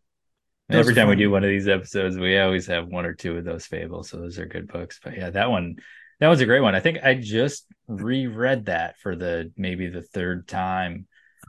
Those 0.69 0.79
Every 0.81 0.93
are 0.93 0.95
time 0.95 1.09
we 1.09 1.15
do 1.15 1.29
one 1.31 1.43
of 1.43 1.49
these 1.49 1.67
episodes, 1.67 2.17
we 2.17 2.37
always 2.39 2.67
have 2.67 2.87
one 2.87 3.05
or 3.05 3.13
two 3.13 3.37
of 3.37 3.43
those 3.43 3.65
fables. 3.65 4.09
So 4.09 4.17
those 4.17 4.39
are 4.39 4.45
good 4.45 4.67
books. 4.67 4.99
But 5.03 5.17
yeah, 5.17 5.29
that 5.31 5.49
one, 5.49 5.75
that 6.19 6.29
was 6.29 6.39
a 6.39 6.45
great 6.45 6.61
one. 6.61 6.73
I 6.75 6.79
think 6.79 6.99
I 7.03 7.15
just 7.15 7.65
reread 7.87 8.65
that 8.65 8.97
for 8.99 9.15
the 9.15 9.51
maybe 9.57 9.87
the 9.89 10.01
third 10.03 10.47
time 10.47 11.07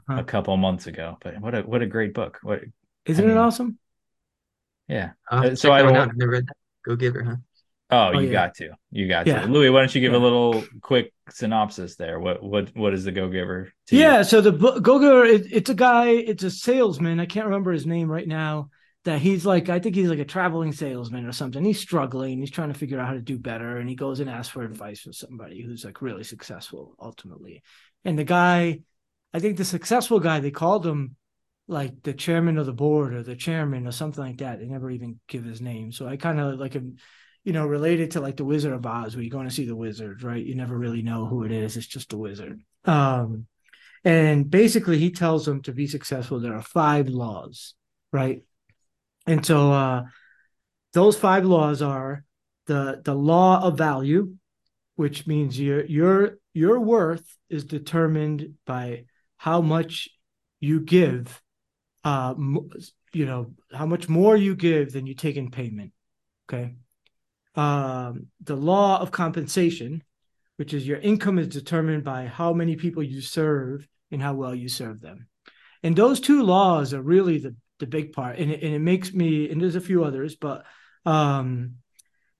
Uh-huh. 0.09 0.19
a 0.19 0.23
couple 0.23 0.55
months 0.57 0.87
ago. 0.87 1.17
But 1.21 1.39
what 1.39 1.55
a 1.55 1.61
what 1.61 1.81
a 1.81 1.87
great 1.87 2.13
book. 2.13 2.39
What 2.43 2.61
Isn't 3.05 3.29
I 3.29 3.31
it 3.31 3.37
awesome? 3.37 3.79
yeah. 4.87 5.11
I'll 5.29 5.43
have 5.43 5.47
to 5.49 5.53
Uh, 5.53 5.55
so 5.55 5.71
I 5.71 5.81
that 5.81 5.87
don't- 5.87 5.95
out. 5.97 6.09
I've 6.09 6.17
never 6.17 6.31
read 6.31 6.47
that. 6.47 6.57
Go 6.83 6.95
Giver, 6.95 7.23
huh? 7.23 7.35
Oh, 7.91 8.11
Oh, 8.13 8.19
you 8.19 8.27
yeah. 8.27 8.31
got 8.31 8.55
to. 8.55 8.69
You 8.91 9.07
got 9.07 9.27
Yeah. 9.27 9.41
to. 9.41 9.47
Luis, 9.47 9.71
why 9.71 9.79
don't 9.79 9.93
you 9.93 10.01
give 10.01 10.13
Yeah. 10.13 10.17
a 10.17 10.19
little 10.19 10.63
quick 10.81 11.13
synopsis 11.29 11.95
there? 11.95 12.19
What 12.19 12.41
what 12.43 12.75
what 12.75 12.93
is 12.93 13.03
the 13.03 13.11
Go 13.11 13.29
Giver? 13.29 13.71
to 13.87 13.95
you? 13.95 14.01
Yeah, 14.01 14.23
so 14.23 14.41
the 14.41 14.51
book 14.51 14.81
Go-Giver, 14.83 15.25
it, 15.25 15.51
it's 15.51 15.69
a 15.69 15.75
guy, 15.75 16.09
it's 16.09 16.43
a 16.43 16.49
salesman. 16.49 17.19
I 17.19 17.25
can't 17.25 17.45
remember 17.45 17.71
his 17.71 17.85
name 17.85 18.09
right 18.09 18.27
now. 18.27 18.69
That 19.03 19.19
he's 19.19 19.45
like, 19.45 19.69
I 19.69 19.77
think 19.79 19.93
he's 19.93 20.09
like 20.09 20.17
a 20.17 20.25
traveling 20.25 20.71
salesman 20.71 21.27
or 21.27 21.31
something. 21.31 21.63
He's 21.63 21.79
struggling. 21.79 22.39
He's 22.39 22.49
trying 22.49 22.73
to 22.73 22.79
figure 22.79 22.99
out 22.99 23.05
how 23.05 23.13
to 23.13 23.21
do 23.21 23.37
better, 23.37 23.77
and 23.77 23.87
he 23.87 23.93
goes 23.95 24.19
and 24.19 24.27
asks 24.27 24.51
for 24.51 24.63
advice 24.63 25.01
from 25.01 25.13
somebody 25.13 25.61
who's 25.61 25.85
like 25.85 26.01
really 26.01 26.23
successful 26.23 26.95
ultimately. 26.99 27.61
And 28.03 28.17
the 28.17 28.23
guy, 28.23 28.79
I 29.31 29.39
think 29.39 29.57
the 29.57 29.65
successful 29.65 30.19
guy, 30.19 30.39
they 30.39 30.49
called 30.49 30.87
him 30.87 31.15
like 31.67 32.01
the 32.01 32.13
chairman 32.13 32.57
of 32.57 32.65
the 32.65 32.73
board 32.73 33.13
or 33.13 33.21
the 33.21 33.35
chairman 33.35 33.85
or 33.85 33.91
something 33.91 34.23
like 34.23 34.37
that. 34.37 34.57
They 34.59 34.65
never 34.65 34.89
even 34.89 35.19
give 35.27 35.43
his 35.43 35.61
name. 35.61 35.91
So 35.91 36.07
I 36.07 36.17
kind 36.17 36.39
of 36.39 36.59
like 36.59 36.73
him, 36.73 36.97
you 37.45 37.53
know, 37.53 37.65
related 37.65 38.11
to 38.11 38.21
like 38.21 38.35
the 38.35 38.43
Wizard 38.43 38.73
of 38.73 38.85
Oz, 38.85 39.15
where 39.15 39.23
you're 39.23 39.31
going 39.31 39.47
to 39.47 39.53
see 39.53 39.65
the 39.65 39.75
wizard, 39.75 40.23
right? 40.23 40.43
You 40.43 40.55
never 40.55 40.75
really 40.75 41.03
know 41.03 41.27
who 41.27 41.43
it 41.43 41.51
is. 41.51 41.77
It's 41.77 41.85
just 41.85 42.11
a 42.11 42.17
wizard. 42.17 42.59
Um, 42.85 43.45
and 44.03 44.49
basically, 44.49 44.97
he 44.97 45.11
tells 45.11 45.45
them 45.45 45.61
to 45.61 45.71
be 45.71 45.85
successful, 45.85 46.39
there 46.39 46.55
are 46.55 46.63
five 46.63 47.07
laws, 47.07 47.75
right? 48.11 48.41
And 49.27 49.45
so 49.45 49.71
uh, 49.71 50.03
those 50.93 51.17
five 51.17 51.45
laws 51.45 51.83
are 51.83 52.25
the 52.65 53.01
the 53.03 53.15
law 53.15 53.61
of 53.61 53.77
value, 53.77 54.35
which 54.95 55.27
means 55.27 55.59
your 55.59 55.85
your 55.85 56.37
your 56.53 56.79
worth 56.79 57.37
is 57.49 57.63
determined 57.63 58.55
by 58.65 59.05
how 59.37 59.61
much 59.61 60.09
you 60.59 60.79
give, 60.79 61.41
uh, 62.03 62.33
you 63.13 63.25
know, 63.25 63.53
how 63.71 63.85
much 63.85 64.09
more 64.09 64.35
you 64.35 64.55
give 64.55 64.93
than 64.93 65.05
you 65.05 65.13
take 65.13 65.35
in 65.35 65.51
payment. 65.51 65.91
Okay. 66.49 66.75
Um, 67.55 68.27
the 68.43 68.55
law 68.55 68.99
of 69.01 69.11
compensation, 69.11 70.03
which 70.57 70.73
is 70.73 70.87
your 70.87 70.97
income 70.99 71.39
is 71.39 71.47
determined 71.47 72.03
by 72.03 72.27
how 72.27 72.53
many 72.53 72.75
people 72.75 73.03
you 73.03 73.21
serve 73.21 73.87
and 74.11 74.21
how 74.21 74.33
well 74.33 74.55
you 74.55 74.69
serve 74.69 75.01
them. 75.01 75.27
And 75.83 75.95
those 75.95 76.19
two 76.19 76.43
laws 76.43 76.93
are 76.93 77.01
really 77.01 77.39
the, 77.39 77.55
the 77.79 77.87
big 77.87 78.13
part. 78.13 78.39
And 78.39 78.51
it, 78.51 78.63
and 78.63 78.73
it 78.73 78.79
makes 78.79 79.13
me, 79.13 79.49
and 79.49 79.61
there's 79.61 79.75
a 79.75 79.81
few 79.81 80.03
others, 80.03 80.35
but 80.35 80.65
um, 81.05 81.75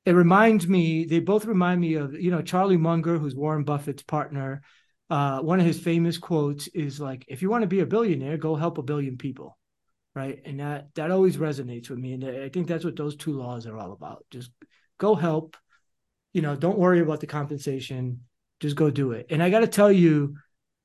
it 0.05 0.13
reminds 0.13 0.67
me, 0.67 1.05
they 1.05 1.19
both 1.19 1.45
remind 1.45 1.81
me 1.81 1.95
of, 1.95 2.13
you 2.13 2.31
know, 2.31 2.41
Charlie 2.41 2.77
Munger, 2.77 3.17
who's 3.17 3.35
Warren 3.35 3.63
Buffett's 3.63 4.03
partner. 4.03 4.61
Uh, 5.09 5.39
one 5.39 5.59
of 5.59 5.65
his 5.65 5.79
famous 5.79 6.17
quotes 6.17 6.67
is 6.67 6.99
like, 6.99 7.25
if 7.27 7.41
you 7.41 7.49
want 7.49 7.61
to 7.63 7.67
be 7.67 7.81
a 7.81 7.85
billionaire, 7.85 8.37
go 8.37 8.55
help 8.55 8.77
a 8.77 8.83
billion 8.83 9.17
people. 9.17 9.57
right? 10.15 10.41
And 10.45 10.59
that 10.61 10.95
that 10.95 11.11
always 11.11 11.37
resonates 11.37 11.89
with 11.89 11.99
me. 11.99 12.13
And 12.13 12.23
I 12.23 12.49
think 12.49 12.67
that's 12.67 12.85
what 12.85 12.95
those 12.95 13.15
two 13.15 13.33
laws 13.33 13.67
are 13.67 13.77
all 13.77 13.91
about. 13.91 14.25
Just 14.31 14.49
go 14.97 15.15
help. 15.15 15.57
You 16.33 16.41
know, 16.41 16.55
don't 16.55 16.77
worry 16.77 16.99
about 16.99 17.19
the 17.19 17.27
compensation. 17.27 18.21
Just 18.59 18.75
go 18.75 18.89
do 18.89 19.11
it. 19.11 19.27
And 19.29 19.41
I 19.41 19.49
got 19.49 19.61
to 19.61 19.67
tell 19.67 19.91
you, 19.91 20.37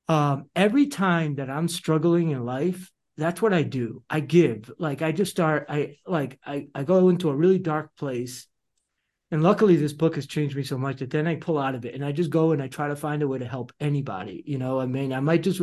um, 0.07 0.49
every 0.55 0.87
time 0.87 1.35
that 1.35 1.49
I'm 1.49 1.67
struggling 1.67 2.31
in 2.31 2.45
life, 2.45 2.91
that's 3.17 3.41
what 3.41 3.53
I 3.53 3.63
do. 3.63 4.03
I 4.09 4.19
give. 4.19 4.71
Like 4.77 5.01
I 5.01 5.11
just 5.11 5.31
start. 5.31 5.65
I 5.69 5.97
like 6.05 6.39
I 6.45 6.67
I 6.73 6.83
go 6.83 7.09
into 7.09 7.29
a 7.29 7.35
really 7.35 7.59
dark 7.59 7.95
place 7.95 8.47
and 9.31 9.41
luckily, 9.41 9.77
this 9.77 9.93
book 9.93 10.15
has 10.15 10.27
changed 10.27 10.57
me 10.57 10.63
so 10.63 10.77
much 10.77 10.97
that 10.97 11.09
then 11.09 11.25
I 11.25 11.35
pull 11.35 11.57
out 11.57 11.73
of 11.73 11.85
it 11.85 11.95
and 11.95 12.03
I 12.03 12.11
just 12.11 12.29
go 12.29 12.51
and 12.51 12.61
I 12.61 12.67
try 12.67 12.89
to 12.89 12.97
find 12.97 13.23
a 13.23 13.27
way 13.27 13.39
to 13.39 13.47
help 13.47 13.71
anybody. 13.79 14.43
You 14.45 14.57
know, 14.57 14.79
I 14.79 14.85
mean, 14.85 15.13
I 15.13 15.21
might 15.21 15.41
just 15.41 15.61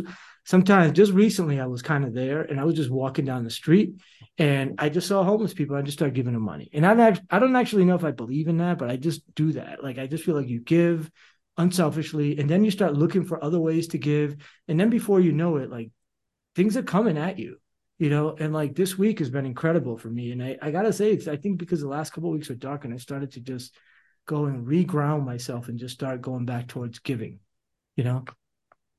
sometimes 0.49 0.93
just 0.93 1.11
recently 1.11 1.59
I 1.59 1.67
was 1.67 1.83
kind 1.83 2.03
of 2.03 2.15
there 2.15 2.41
and 2.41 2.59
I 2.59 2.63
was 2.63 2.73
just 2.73 2.89
walking 2.89 3.23
down 3.23 3.43
the 3.43 3.51
street 3.51 4.01
and 4.39 4.73
I 4.79 4.89
just 4.89 5.07
saw 5.07 5.23
homeless 5.23 5.53
people. 5.53 5.75
I 5.75 5.83
just 5.83 5.99
started 5.99 6.15
giving 6.15 6.33
them 6.33 6.41
money. 6.41 6.71
And 6.73 6.87
I 6.87 6.95
don't, 6.95 7.19
I 7.29 7.37
don't 7.37 7.55
actually 7.55 7.85
know 7.85 7.93
if 7.93 8.03
I 8.03 8.09
believe 8.09 8.47
in 8.47 8.57
that, 8.57 8.79
but 8.79 8.89
I 8.89 8.95
just 8.95 9.21
do 9.35 9.51
that. 9.51 9.83
Like, 9.83 9.99
I 9.99 10.07
just 10.07 10.23
feel 10.23 10.33
like 10.33 10.47
you 10.47 10.59
give 10.59 11.11
unselfishly 11.57 12.39
and 12.39 12.49
then 12.49 12.65
you 12.65 12.71
start 12.71 12.95
looking 12.95 13.25
for 13.25 13.43
other 13.43 13.59
ways 13.59 13.89
to 13.89 13.99
give. 13.99 14.37
And 14.67 14.79
then 14.79 14.89
before 14.89 15.19
you 15.19 15.33
know 15.33 15.57
it, 15.57 15.69
like 15.69 15.91
things 16.55 16.75
are 16.75 16.81
coming 16.83 17.19
at 17.19 17.37
you 17.37 17.57
you 17.99 18.09
know 18.09 18.35
and 18.39 18.51
like 18.51 18.73
this 18.73 18.97
week 18.97 19.19
has 19.19 19.29
been 19.29 19.45
incredible 19.45 19.97
for 19.97 20.07
me 20.07 20.31
and 20.31 20.41
i, 20.41 20.57
I 20.61 20.71
gotta 20.71 20.91
say 20.91 21.11
it's 21.11 21.27
i 21.27 21.35
think 21.35 21.57
because 21.57 21.81
the 21.81 21.87
last 21.87 22.11
couple 22.11 22.31
weeks 22.31 22.49
were 22.49 22.55
dark 22.55 22.85
and 22.85 22.93
i 22.93 22.97
started 22.97 23.33
to 23.33 23.41
just 23.41 23.75
go 24.25 24.45
and 24.45 24.65
reground 24.65 25.25
myself 25.25 25.67
and 25.67 25.77
just 25.77 25.95
start 25.95 26.21
going 26.21 26.45
back 26.45 26.67
towards 26.67 26.99
giving 26.99 27.39
you 27.95 28.03
know 28.03 28.23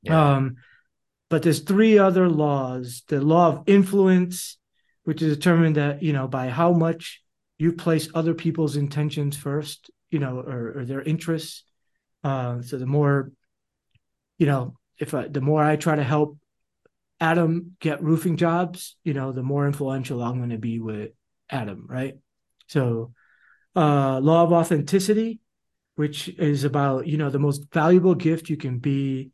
yeah. 0.02 0.34
um 0.34 0.56
but 1.30 1.42
there's 1.42 1.60
three 1.60 1.98
other 1.98 2.28
laws 2.28 3.02
the 3.08 3.20
law 3.20 3.48
of 3.48 3.62
influence 3.66 4.58
which 5.04 5.22
is 5.22 5.36
determined 5.36 5.76
that 5.76 6.02
you 6.02 6.12
know 6.12 6.28
by 6.28 6.48
how 6.48 6.72
much 6.72 7.22
you 7.58 7.72
place 7.72 8.08
other 8.14 8.34
people's 8.34 8.76
intentions 8.76 9.36
first 9.36 9.90
you 10.10 10.18
know 10.18 10.38
or, 10.40 10.80
or 10.80 10.84
their 10.84 11.02
interests 11.02 11.64
uh, 12.24 12.60
so 12.60 12.76
the 12.76 12.86
more 12.86 13.32
you 14.38 14.46
know 14.46 14.74
if 14.98 15.14
I, 15.14 15.28
the 15.28 15.40
more 15.40 15.62
i 15.62 15.76
try 15.76 15.96
to 15.96 16.04
help 16.04 16.36
Adam 17.20 17.76
get 17.80 18.02
roofing 18.02 18.36
jobs, 18.36 18.96
you 19.04 19.12
know, 19.12 19.30
the 19.30 19.42
more 19.42 19.66
influential 19.66 20.22
I'm 20.22 20.38
going 20.38 20.50
to 20.50 20.58
be 20.58 20.80
with 20.80 21.10
Adam, 21.50 21.86
right? 21.86 22.14
So, 22.66 23.12
uh, 23.76 24.18
law 24.20 24.44
of 24.44 24.52
authenticity, 24.52 25.40
which 25.96 26.28
is 26.28 26.64
about, 26.64 27.06
you 27.06 27.18
know, 27.18 27.28
the 27.28 27.38
most 27.38 27.66
valuable 27.72 28.14
gift 28.14 28.48
you 28.48 28.56
can 28.56 28.78
be, 28.78 29.32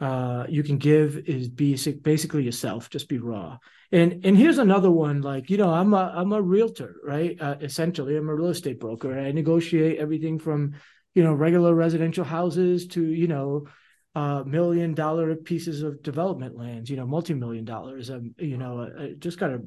uh, 0.00 0.44
you 0.48 0.62
can 0.62 0.78
give 0.78 1.18
is 1.26 1.48
basic, 1.48 2.02
basically 2.02 2.42
yourself, 2.42 2.90
just 2.90 3.08
be 3.08 3.18
raw. 3.18 3.58
And, 3.92 4.24
and 4.24 4.36
here's 4.36 4.58
another 4.58 4.90
one, 4.90 5.22
like, 5.22 5.48
you 5.48 5.56
know, 5.56 5.72
I'm 5.72 5.94
a, 5.94 6.12
I'm 6.14 6.32
a 6.32 6.42
realtor, 6.42 6.96
right? 7.04 7.40
Uh, 7.40 7.56
essentially, 7.60 8.16
I'm 8.16 8.28
a 8.28 8.34
real 8.34 8.48
estate 8.48 8.80
broker. 8.80 9.18
I 9.18 9.32
negotiate 9.32 9.98
everything 9.98 10.38
from, 10.38 10.74
you 11.14 11.22
know, 11.22 11.32
regular 11.32 11.74
residential 11.74 12.24
houses 12.24 12.88
to, 12.88 13.02
you 13.04 13.28
know, 13.28 13.66
uh, 14.14 14.42
million 14.44 14.94
dollar 14.94 15.34
pieces 15.36 15.82
of 15.82 16.02
development 16.02 16.56
lands, 16.56 16.90
you 16.90 16.96
know, 16.96 17.06
multi-million 17.06 17.64
dollars. 17.64 18.10
Um, 18.10 18.34
you 18.38 18.56
know, 18.56 18.90
I 18.98 19.14
just 19.18 19.38
got 19.38 19.50
a 19.50 19.62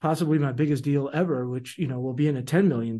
possibly 0.00 0.38
my 0.38 0.52
biggest 0.52 0.82
deal 0.82 1.10
ever, 1.12 1.46
which, 1.46 1.76
you 1.78 1.86
know, 1.86 2.00
will 2.00 2.14
be 2.14 2.28
in 2.28 2.36
a 2.36 2.42
$10 2.42 2.66
million 2.66 2.98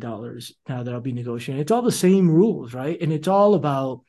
now 0.68 0.82
that 0.82 0.92
I'll 0.92 1.00
be 1.00 1.12
negotiating. 1.12 1.60
It's 1.60 1.72
all 1.72 1.82
the 1.82 1.92
same 1.92 2.30
rules, 2.30 2.74
right? 2.74 3.00
And 3.00 3.12
it's 3.12 3.28
all 3.28 3.54
about, 3.54 4.02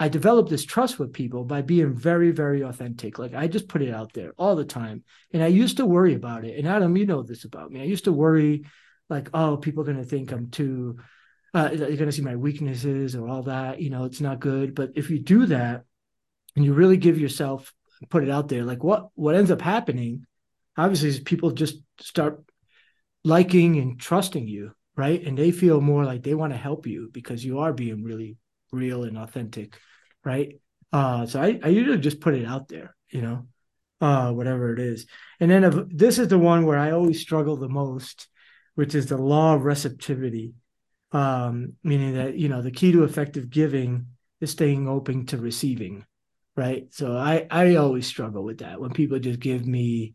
I 0.00 0.08
developed 0.08 0.48
this 0.48 0.64
trust 0.64 0.98
with 0.98 1.12
people 1.12 1.44
by 1.44 1.60
being 1.60 1.94
very, 1.94 2.30
very 2.30 2.62
authentic. 2.62 3.18
Like 3.18 3.34
I 3.34 3.46
just 3.46 3.68
put 3.68 3.82
it 3.82 3.92
out 3.92 4.14
there 4.14 4.32
all 4.38 4.56
the 4.56 4.64
time. 4.64 5.04
And 5.34 5.42
I 5.42 5.48
used 5.48 5.76
to 5.76 5.84
worry 5.84 6.14
about 6.14 6.46
it. 6.46 6.58
And 6.58 6.66
Adam, 6.66 6.96
you 6.96 7.04
know 7.04 7.22
this 7.22 7.44
about 7.44 7.70
me. 7.70 7.82
I 7.82 7.84
used 7.84 8.04
to 8.04 8.12
worry 8.12 8.64
like, 9.10 9.28
oh, 9.34 9.58
people 9.58 9.82
are 9.82 9.92
going 9.92 9.98
to 9.98 10.04
think 10.04 10.32
I'm 10.32 10.50
too, 10.50 10.96
uh, 11.52 11.68
you're 11.70 11.96
going 11.96 12.06
to 12.06 12.12
see 12.12 12.22
my 12.22 12.36
weaknesses 12.36 13.14
or 13.14 13.28
all 13.28 13.42
that. 13.42 13.82
You 13.82 13.90
know, 13.90 14.04
it's 14.04 14.22
not 14.22 14.40
good. 14.40 14.74
But 14.74 14.92
if 14.94 15.10
you 15.10 15.18
do 15.18 15.44
that 15.46 15.84
and 16.56 16.64
you 16.64 16.72
really 16.72 16.96
give 16.96 17.20
yourself, 17.20 17.70
put 18.08 18.24
it 18.24 18.30
out 18.30 18.48
there, 18.48 18.64
like 18.64 18.82
what 18.82 19.08
what 19.14 19.34
ends 19.34 19.50
up 19.50 19.60
happening, 19.60 20.24
obviously, 20.78 21.10
is 21.10 21.20
people 21.20 21.50
just 21.50 21.76
start 22.00 22.42
liking 23.22 23.76
and 23.76 24.00
trusting 24.00 24.48
you, 24.48 24.72
right? 24.96 25.22
And 25.22 25.36
they 25.36 25.50
feel 25.50 25.82
more 25.82 26.06
like 26.06 26.22
they 26.22 26.32
want 26.32 26.54
to 26.54 26.58
help 26.58 26.86
you 26.86 27.10
because 27.12 27.44
you 27.44 27.58
are 27.58 27.74
being 27.74 28.02
really 28.02 28.38
real 28.72 29.04
and 29.04 29.18
authentic, 29.18 29.78
right? 30.24 30.60
Uh, 30.92 31.26
so 31.26 31.40
I, 31.40 31.60
I 31.62 31.68
usually 31.68 31.98
just 31.98 32.20
put 32.20 32.34
it 32.34 32.46
out 32.46 32.68
there, 32.68 32.96
you 33.10 33.22
know, 33.22 33.46
uh, 34.00 34.32
whatever 34.32 34.72
it 34.72 34.80
is. 34.80 35.06
And 35.38 35.50
then 35.50 35.64
if, 35.64 35.74
this 35.88 36.18
is 36.18 36.28
the 36.28 36.38
one 36.38 36.66
where 36.66 36.78
I 36.78 36.90
always 36.90 37.20
struggle 37.20 37.56
the 37.56 37.68
most, 37.68 38.28
which 38.74 38.94
is 38.94 39.06
the 39.06 39.18
law 39.18 39.54
of 39.54 39.64
receptivity 39.64 40.54
um, 41.12 41.74
meaning 41.82 42.14
that 42.14 42.36
you 42.36 42.48
know 42.48 42.62
the 42.62 42.70
key 42.70 42.92
to 42.92 43.04
effective 43.04 43.50
giving 43.50 44.06
is 44.40 44.50
staying 44.50 44.88
open 44.88 45.26
to 45.26 45.38
receiving 45.38 46.04
right 46.56 46.92
so 46.92 47.16
i 47.16 47.46
i 47.50 47.76
always 47.76 48.06
struggle 48.06 48.42
with 48.42 48.58
that 48.58 48.80
when 48.80 48.90
people 48.90 49.18
just 49.18 49.38
give 49.38 49.66
me 49.66 50.14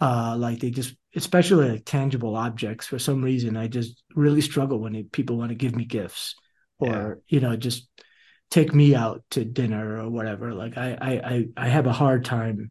uh 0.00 0.36
like 0.38 0.60
they 0.60 0.70
just 0.70 0.94
especially 1.14 1.70
like 1.70 1.84
tangible 1.84 2.36
objects 2.36 2.86
for 2.86 2.98
some 2.98 3.22
reason 3.22 3.56
i 3.56 3.66
just 3.66 4.02
really 4.14 4.42
struggle 4.42 4.78
when 4.78 4.94
it, 4.94 5.12
people 5.12 5.36
want 5.36 5.48
to 5.48 5.54
give 5.54 5.74
me 5.74 5.84
gifts 5.84 6.34
or 6.78 7.20
yeah. 7.28 7.34
you 7.34 7.40
know 7.40 7.56
just 7.56 7.88
take 8.50 8.74
me 8.74 8.94
out 8.94 9.22
to 9.30 9.44
dinner 9.44 10.00
or 10.00 10.08
whatever 10.08 10.54
like 10.54 10.76
I, 10.76 10.96
I 11.00 11.46
i 11.56 11.68
have 11.68 11.86
a 11.86 11.92
hard 11.92 12.24
time 12.24 12.70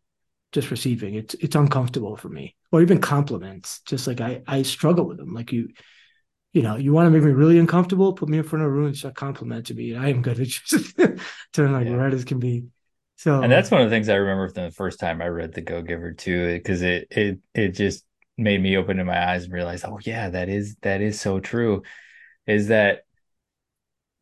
just 0.51 0.72
receiving 0.72 1.15
it's 1.15 1.34
it's 1.36 1.56
uncomfortable 1.56 2.15
for 2.15 2.30
me 2.30 2.56
or 2.72 2.82
even 2.82 3.01
compliments 3.01 3.82
just 3.86 4.08
like 4.08 4.22
i 4.22 4.42
i 4.48 4.62
struggle 4.62 5.06
with 5.06 5.18
them 5.18 5.34
like 5.34 5.51
you 5.51 5.70
you 6.53 6.62
know, 6.62 6.75
you 6.75 6.94
want 6.94 7.08
to 7.08 7.10
make 7.10 7.24
me 7.24 7.32
really 7.32 7.58
uncomfortable, 7.58 8.13
put 8.13 8.30
me 8.30 8.38
in 8.38 8.44
front 8.44 8.63
of 8.63 8.70
a 8.70 8.72
room 8.72 8.86
and 8.86 8.96
start 8.96 9.15
complimenting 9.15 9.75
me. 9.75 9.94
And 9.94 10.03
I 10.03 10.10
am 10.10 10.22
gonna 10.22 10.46
just 10.46 10.96
turn 11.51 11.74
like 11.74 11.88
yeah. 11.88 11.94
red 11.94 12.13
as 12.13 12.24
can 12.24 12.39
be. 12.39 12.65
So 13.15 13.42
And 13.42 13.51
that's 13.51 13.72
one 13.72 13.82
of 13.82 13.89
the 13.89 13.96
things 13.96 14.08
I 14.08 14.15
remember 14.15 14.50
from 14.50 14.65
the 14.65 14.72
first 14.72 15.00
time 15.00 15.22
I 15.22 15.27
read 15.27 15.53
The 15.53 15.62
Go 15.62 15.82
Giver 15.82 16.13
too, 16.13 16.53
because 16.53 16.84
it 16.84 17.08
it 17.10 17.39
it 17.56 17.70
just 17.70 18.06
made 18.38 18.62
me 18.62 18.77
open 18.77 18.98
to 18.98 19.03
my 19.03 19.32
eyes 19.32 19.46
and 19.46 19.53
realize, 19.53 19.84
oh 19.84 20.00
yeah, 20.03 20.30
that 20.30 20.48
is 20.48 20.75
that 20.82 21.01
is 21.01 21.20
so 21.20 21.39
true. 21.39 21.82
Is 22.46 22.68
that 22.68 23.06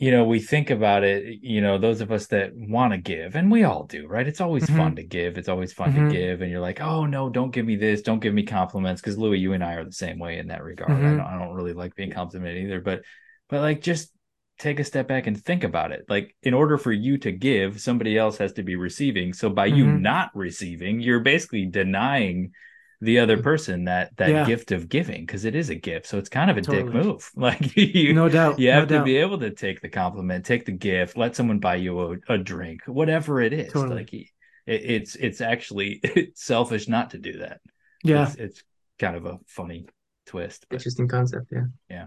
you 0.01 0.10
know, 0.10 0.24
we 0.24 0.39
think 0.39 0.72
about 0.72 1.03
it, 1.03 1.43
you 1.43 1.62
know, 1.62 1.77
those 1.77 2.01
of 2.01 2.12
us 2.12 2.25
that 2.27 2.53
want 2.55 2.91
to 2.91 2.98
give, 2.98 3.36
and 3.36 3.51
we 3.51 3.63
all 3.63 3.84
do, 3.84 4.08
right? 4.08 4.27
It's 4.27 4.41
always 4.41 4.63
mm-hmm. 4.63 4.77
fun 4.77 4.96
to 4.96 5.03
give. 5.03 5.38
It's 5.38 5.48
always 5.48 5.74
fun 5.74 5.93
mm-hmm. 5.93 6.08
to 6.08 6.12
give. 6.12 6.41
And 6.41 6.50
you're 6.50 6.60
like, 6.60 6.81
oh, 6.81 7.05
no, 7.05 7.29
don't 7.29 7.51
give 7.51 7.67
me 7.67 7.75
this. 7.75 8.01
Don't 8.01 8.20
give 8.20 8.34
me 8.34 8.41
compliments. 8.41 9.00
Cause 9.00 9.15
Luis, 9.15 9.39
you 9.39 9.53
and 9.53 9.63
I 9.63 9.74
are 9.74 9.86
the 9.86 9.91
same 9.91 10.17
way 10.17 10.39
in 10.39 10.48
that 10.48 10.63
regard. 10.63 10.89
Mm-hmm. 10.89 11.05
I, 11.05 11.10
don't, 11.10 11.20
I 11.20 11.38
don't 11.38 11.53
really 11.53 11.74
like 11.74 11.93
being 11.93 12.10
complimented 12.10 12.63
either. 12.63 12.81
But, 12.81 13.03
but 13.48 13.62
like, 13.62 13.84
just 13.84 14.12
take 14.58 14.79
a 14.79 14.84
step 14.84 15.08
back 15.08 15.27
and 15.27 15.39
think 15.39 15.63
about 15.63 15.91
it. 15.91 16.05
Like, 16.10 16.36
in 16.41 16.55
order 16.55 16.79
for 16.79 16.91
you 16.91 17.20
to 17.20 17.31
give, 17.31 17.79
somebody 17.79 18.17
else 18.17 18.39
has 18.39 18.53
to 18.53 18.63
be 18.63 18.77
receiving. 18.77 19.34
So 19.34 19.51
by 19.51 19.67
you 19.67 19.86
mm-hmm. 19.86 20.01
not 20.01 20.31
receiving, 20.34 21.00
you're 21.00 21.20
basically 21.20 21.67
denying 21.67 22.53
the 23.01 23.17
other 23.17 23.38
mm. 23.38 23.43
person 23.43 23.86
that 23.86 24.15
that 24.17 24.29
yeah. 24.29 24.46
gift 24.46 24.72
of 24.72 24.88
giving 24.88 25.25
because 25.25 25.43
it 25.43 25.55
is 25.55 25.70
a 25.70 25.75
gift 25.75 26.05
so 26.05 26.17
it's 26.17 26.29
kind 26.29 26.51
of 26.51 26.58
a 26.58 26.62
totally. 26.62 26.84
dick 26.84 26.93
move 26.93 27.29
like 27.36 27.75
you 27.75 28.13
no 28.13 28.29
doubt 28.29 28.60
you 28.60 28.70
have 28.70 28.84
no 28.84 28.88
to 28.88 28.96
doubt. 28.96 29.05
be 29.05 29.17
able 29.17 29.39
to 29.39 29.50
take 29.50 29.81
the 29.81 29.89
compliment 29.89 30.46
take 30.46 30.65
the 30.65 30.72
gift 30.72 31.17
let 31.17 31.36
someone 31.36 31.60
buy 31.60 31.75
you 31.75 32.00
a, 32.00 32.34
a 32.34 32.38
drink 32.38 32.81
whatever 32.86 33.41
it 33.41 33.53
is 33.53 33.74
totally. 33.74 33.96
like 33.96 34.13
it, 34.13 34.27
it's 34.67 35.15
it's 35.15 35.41
actually 35.41 36.00
it's 36.03 36.43
selfish 36.46 36.88
not 36.88 37.10
to 37.10 37.17
do 37.17 37.39
that 37.39 37.60
yeah 38.03 38.27
it's, 38.27 38.36
it's 38.36 38.63
kind 39.00 39.15
of 39.15 39.25
a 39.25 39.39
funny 39.48 39.88
twist 40.27 40.67
but, 40.70 40.75
interesting 40.75 41.08
concept 41.08 41.48
yeah 41.51 41.65
yeah 41.89 42.05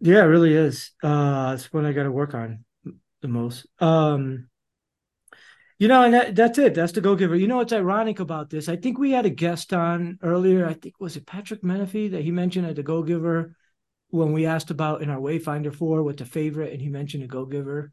yeah 0.00 0.20
it 0.20 0.28
really 0.28 0.54
is 0.54 0.92
uh 1.02 1.52
it's 1.54 1.72
what 1.72 1.84
i 1.84 1.92
got 1.92 2.04
to 2.04 2.12
work 2.12 2.34
on 2.34 2.64
the 3.22 3.28
most 3.28 3.66
um 3.80 4.48
you 5.78 5.88
know, 5.88 6.02
and 6.02 6.14
that, 6.14 6.34
that's 6.34 6.58
it. 6.58 6.74
That's 6.74 6.92
the 6.92 7.00
go 7.00 7.14
giver. 7.16 7.36
You 7.36 7.46
know 7.46 7.58
what's 7.58 7.72
ironic 7.72 8.20
about 8.20 8.50
this? 8.50 8.68
I 8.68 8.76
think 8.76 8.98
we 8.98 9.10
had 9.10 9.26
a 9.26 9.30
guest 9.30 9.72
on 9.72 10.18
earlier. 10.22 10.66
I 10.66 10.74
think 10.74 10.94
was 10.98 11.16
it 11.16 11.26
Patrick 11.26 11.62
Menefee 11.62 12.10
that 12.12 12.22
he 12.22 12.30
mentioned 12.30 12.66
at 12.66 12.76
the 12.76 12.82
go 12.82 13.02
giver 13.02 13.54
when 14.08 14.32
we 14.32 14.46
asked 14.46 14.70
about 14.70 15.02
in 15.02 15.10
our 15.10 15.18
Wayfinder 15.18 15.74
four 15.74 16.02
what 16.02 16.16
the 16.16 16.24
favorite, 16.24 16.72
and 16.72 16.80
he 16.80 16.88
mentioned 16.88 17.24
a 17.24 17.26
go 17.26 17.44
giver. 17.44 17.92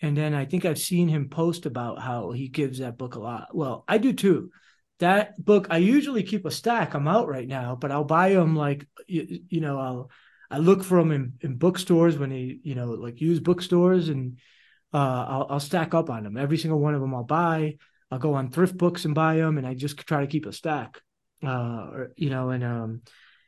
And 0.00 0.16
then 0.16 0.34
I 0.34 0.44
think 0.44 0.64
I've 0.64 0.78
seen 0.78 1.08
him 1.08 1.28
post 1.28 1.66
about 1.66 2.00
how 2.00 2.32
he 2.32 2.48
gives 2.48 2.78
that 2.78 2.98
book 2.98 3.14
a 3.14 3.20
lot. 3.20 3.54
Well, 3.54 3.84
I 3.88 3.98
do 3.98 4.12
too. 4.12 4.50
That 4.98 5.42
book, 5.42 5.68
I 5.70 5.78
usually 5.78 6.22
keep 6.22 6.44
a 6.46 6.50
stack. 6.50 6.94
I'm 6.94 7.08
out 7.08 7.28
right 7.28 7.48
now, 7.48 7.76
but 7.76 7.90
I'll 7.90 8.04
buy 8.04 8.30
them 8.30 8.56
like 8.56 8.86
you, 9.06 9.40
you 9.48 9.60
know, 9.60 9.78
I'll 9.78 10.10
I 10.50 10.58
look 10.58 10.84
for 10.84 10.98
them 10.98 11.12
in, 11.12 11.32
in 11.40 11.56
bookstores 11.56 12.18
when 12.18 12.30
they, 12.30 12.58
you 12.62 12.74
know, 12.74 12.90
like 12.92 13.20
use 13.20 13.40
bookstores 13.40 14.08
and 14.08 14.38
uh, 14.92 15.26
I'll, 15.28 15.46
I'll 15.50 15.60
stack 15.60 15.94
up 15.94 16.10
on 16.10 16.24
them. 16.24 16.36
Every 16.36 16.58
single 16.58 16.78
one 16.78 16.94
of 16.94 17.00
them 17.00 17.14
I'll 17.14 17.24
buy. 17.24 17.76
I'll 18.10 18.18
go 18.18 18.34
on 18.34 18.50
thrift 18.50 18.76
books 18.76 19.04
and 19.04 19.14
buy 19.14 19.36
them, 19.36 19.58
and 19.58 19.66
I 19.66 19.74
just 19.74 19.98
try 19.98 20.20
to 20.20 20.26
keep 20.26 20.46
a 20.46 20.52
stack. 20.52 21.00
Uh, 21.44 21.90
or, 21.92 22.12
you 22.16 22.30
know, 22.30 22.50
and 22.50 22.64
um, 22.64 23.02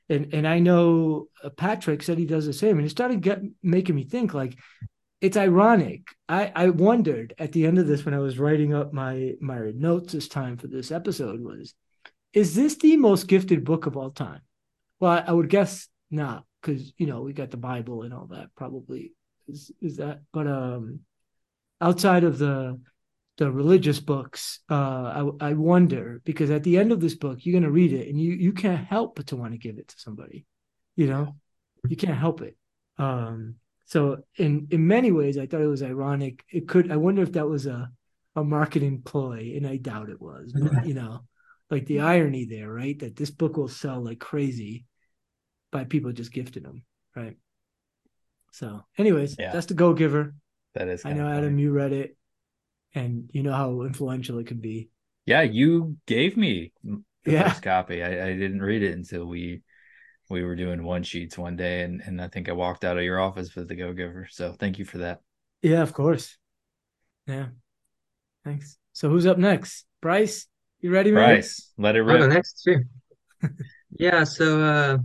and 0.09 0.35
and 0.35 0.47
I 0.47 0.59
know 0.59 1.29
uh, 1.43 1.51
Patrick 1.51 2.03
said 2.03 2.19
he 2.19 2.27
does 2.27 2.47
the 2.47 2.53
same, 2.53 2.77
and 2.77 2.87
it 2.87 2.91
started 2.91 3.21
get, 3.21 3.41
making 3.63 3.95
me 3.95 4.05
think 4.05 4.35
like 4.35 4.59
it's 5.21 5.37
ironic. 5.37 6.03
I 6.29 6.53
I 6.55 6.69
wondered 6.71 7.35
at 7.39 7.53
the 7.53 7.67
end 7.67 7.79
of 7.79 7.87
this 7.87 8.05
when 8.05 8.15
I 8.15 8.19
was 8.19 8.39
writing 8.39 8.75
up 8.75 8.93
my 8.93 9.35
my 9.41 9.73
notes 9.75 10.13
this 10.13 10.29
time 10.29 10.57
for 10.57 10.67
this 10.67 10.91
episode 10.91 11.41
was 11.41 11.75
is 12.33 12.55
this 12.55 12.77
the 12.77 12.97
most 12.97 13.27
gifted 13.27 13.65
book 13.65 13.87
of 13.87 13.97
all 13.97 14.11
time? 14.11 14.41
Well, 15.01 15.13
I, 15.13 15.25
I 15.29 15.33
would 15.33 15.49
guess 15.49 15.89
not, 16.11 16.45
because 16.61 16.93
you 16.99 17.07
know 17.07 17.23
we 17.23 17.33
got 17.33 17.51
the 17.51 17.57
Bible 17.57 18.03
and 18.03 18.13
all 18.13 18.27
that. 18.27 18.49
Probably 18.57 19.13
is 19.47 19.73
is 19.81 19.97
that, 19.97 20.21
but 20.33 20.47
um, 20.47 21.01
outside 21.81 22.25
of 22.25 22.39
the 22.39 22.81
the 23.37 23.51
religious 23.51 24.01
books, 24.01 24.61
uh, 24.71 25.31
I 25.41 25.51
I 25.51 25.53
wonder 25.53 26.21
because 26.25 26.51
at 26.51 26.65
the 26.65 26.77
end 26.77 26.91
of 26.93 27.01
this 27.01 27.15
book, 27.15 27.39
you're 27.47 27.59
gonna 27.61 27.71
read 27.71 27.93
it 27.93 28.09
and 28.09 28.21
you 28.21 28.33
you 28.33 28.53
can't 28.53 28.85
help 28.85 29.15
but 29.17 29.29
to 29.29 29.37
want 29.37 29.53
to 29.53 29.59
give 29.59 29.79
it 29.79 29.89
to 29.89 29.99
somebody, 29.99 30.47
you 30.97 31.07
know, 31.07 31.37
you 31.89 31.97
can't 31.97 32.19
help 32.19 32.41
it. 32.43 32.57
Um, 32.99 33.57
so 33.87 34.23
in 34.37 34.67
in 34.71 34.87
many 34.87 35.13
ways, 35.13 35.39
I 35.39 35.47
thought 35.47 35.61
it 35.63 35.67
was 35.67 35.83
ironic. 35.83 36.45
It 36.51 36.69
could 36.69 36.91
I 36.91 36.97
wonder 36.97 37.23
if 37.23 37.33
that 37.33 37.49
was 37.49 37.67
a 37.67 37.91
a 38.37 38.45
marketing 38.45 39.03
ploy, 39.03 39.55
and 39.57 39.67
I 39.67 39.77
doubt 39.77 40.11
it 40.11 40.21
was. 40.21 40.53
But 40.53 40.85
you 40.87 40.95
know, 40.95 41.21
like 41.71 41.87
the 41.87 42.01
irony 42.01 42.45
there, 42.45 42.71
right? 42.73 42.99
That 42.99 43.17
this 43.17 43.31
book 43.31 43.57
will 43.57 43.69
sell 43.69 44.01
like 44.03 44.19
crazy 44.19 44.85
by 45.71 45.85
people 45.85 46.13
just 46.13 46.33
gifting 46.33 46.63
them, 46.63 46.83
right? 47.15 47.37
So, 48.53 48.83
anyways, 48.97 49.37
Yeah. 49.39 49.53
that's 49.53 49.67
the 49.67 49.75
Go 49.75 49.95
Giver. 49.95 50.35
That 50.75 50.89
is. 50.89 51.05
I 51.05 51.11
kinda 51.11 51.23
know 51.23 51.29
funny. 51.29 51.39
Adam, 51.47 51.59
you 51.59 51.73
read 51.73 51.93
it, 51.93 52.17
and 52.95 53.31
you 53.33 53.43
know 53.43 53.53
how 53.53 53.83
influential 53.83 54.39
it 54.39 54.47
can 54.47 54.59
be. 54.61 54.91
Yeah, 55.27 55.43
you 55.43 55.97
gave 56.07 56.37
me 56.37 56.73
the 56.85 57.33
Yeah. 57.33 57.49
first 57.51 57.63
copy. 57.63 58.03
I, 58.03 58.29
I 58.29 58.33
didn't 58.33 58.63
read 58.63 58.83
it 58.83 58.95
until 58.95 59.27
we 59.27 59.63
we 60.31 60.43
were 60.45 60.57
doing 60.57 60.85
one 60.85 61.03
sheets 61.03 61.39
one 61.39 61.57
day, 61.57 61.83
and 61.83 62.01
and 62.01 62.21
I 62.21 62.29
think 62.29 62.49
I 62.49 62.53
walked 62.53 62.85
out 62.85 62.99
of 62.99 63.05
your 63.05 63.21
office 63.21 63.55
with 63.55 63.69
the 63.69 63.75
Go 63.77 63.93
Giver. 63.93 64.29
So 64.31 64.53
thank 64.53 64.79
you 64.79 64.85
for 64.85 64.99
that. 64.99 65.21
Yeah, 65.63 65.83
of 65.83 65.93
course. 65.93 66.37
Yeah, 67.27 67.49
thanks. 68.45 68.79
So 68.93 69.09
who's 69.11 69.27
up 69.27 69.39
next? 69.39 69.87
Bryce, 70.01 70.47
you 70.81 70.91
ready, 70.91 71.11
man? 71.13 71.31
Bryce, 71.31 71.73
let 71.79 71.97
it 71.97 72.03
I'll 72.03 72.19
rip. 72.19 72.31
next, 72.31 72.63
sure. 72.65 72.83
Yeah, 73.99 74.25
so 74.25 74.61
uh, 74.61 74.99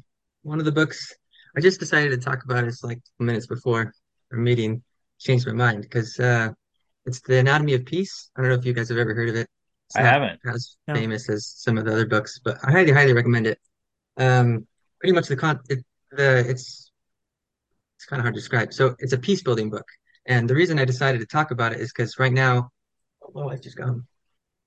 one 0.44 0.60
of 0.60 0.66
the 0.66 0.72
books 0.72 1.14
I 1.56 1.62
just 1.62 1.80
decided 1.80 2.10
to 2.12 2.18
talk 2.18 2.44
about 2.44 2.66
is 2.66 2.84
like 2.84 3.00
minutes 3.20 3.48
before 3.48 3.94
our 4.32 4.38
meeting 4.38 4.84
changed 5.24 5.48
my 5.48 5.54
mind 5.54 5.82
because 5.82 6.20
uh, 6.20 6.50
it's 7.06 7.22
The 7.22 7.40
Anatomy 7.40 7.74
of 7.74 7.86
Peace. 7.86 8.30
I 8.36 8.42
don't 8.42 8.50
know 8.50 8.56
if 8.58 8.66
you 8.66 8.74
guys 8.74 8.90
have 8.90 8.98
ever 8.98 9.14
heard 9.14 9.30
of 9.30 9.36
it. 9.36 9.48
It's 9.88 9.98
I 9.98 10.04
not 10.04 10.14
haven't. 10.14 10.40
as 10.54 10.78
No. 10.88 10.94
famous 10.96 11.30
as 11.30 11.48
some 11.48 11.78
of 11.78 11.86
the 11.86 11.92
other 11.92 12.06
books, 12.06 12.40
but 12.44 12.58
I 12.64 12.72
highly, 12.72 12.92
highly 12.92 13.14
recommend 13.14 13.48
it. 13.48 13.60
Um, 14.18 14.68
pretty 15.00 15.14
much 15.14 15.28
the 15.28 15.36
con 15.36 15.60
it, 15.70 15.80
the 16.12 16.40
it's 16.50 16.92
it's 17.98 18.06
kind 18.06 18.20
of 18.20 18.24
hard 18.24 18.36
to 18.36 18.40
describe. 18.40 18.74
So 18.74 18.96
it's 19.00 19.14
a 19.14 19.18
peace 19.18 19.42
building 19.42 19.70
book, 19.70 19.86
and 20.26 20.50
the 20.50 20.56
reason 20.56 20.80
I 20.80 20.86
decided 20.86 21.20
to 21.20 21.26
talk 21.28 21.52
about 21.52 21.74
it 21.74 21.80
is 21.80 21.92
because 21.92 22.20
right 22.20 22.32
now, 22.34 22.70
oh, 23.24 23.32
my 23.34 23.46
wife 23.46 23.62
just 23.62 23.78
got 23.78 23.88
home. 23.88 24.08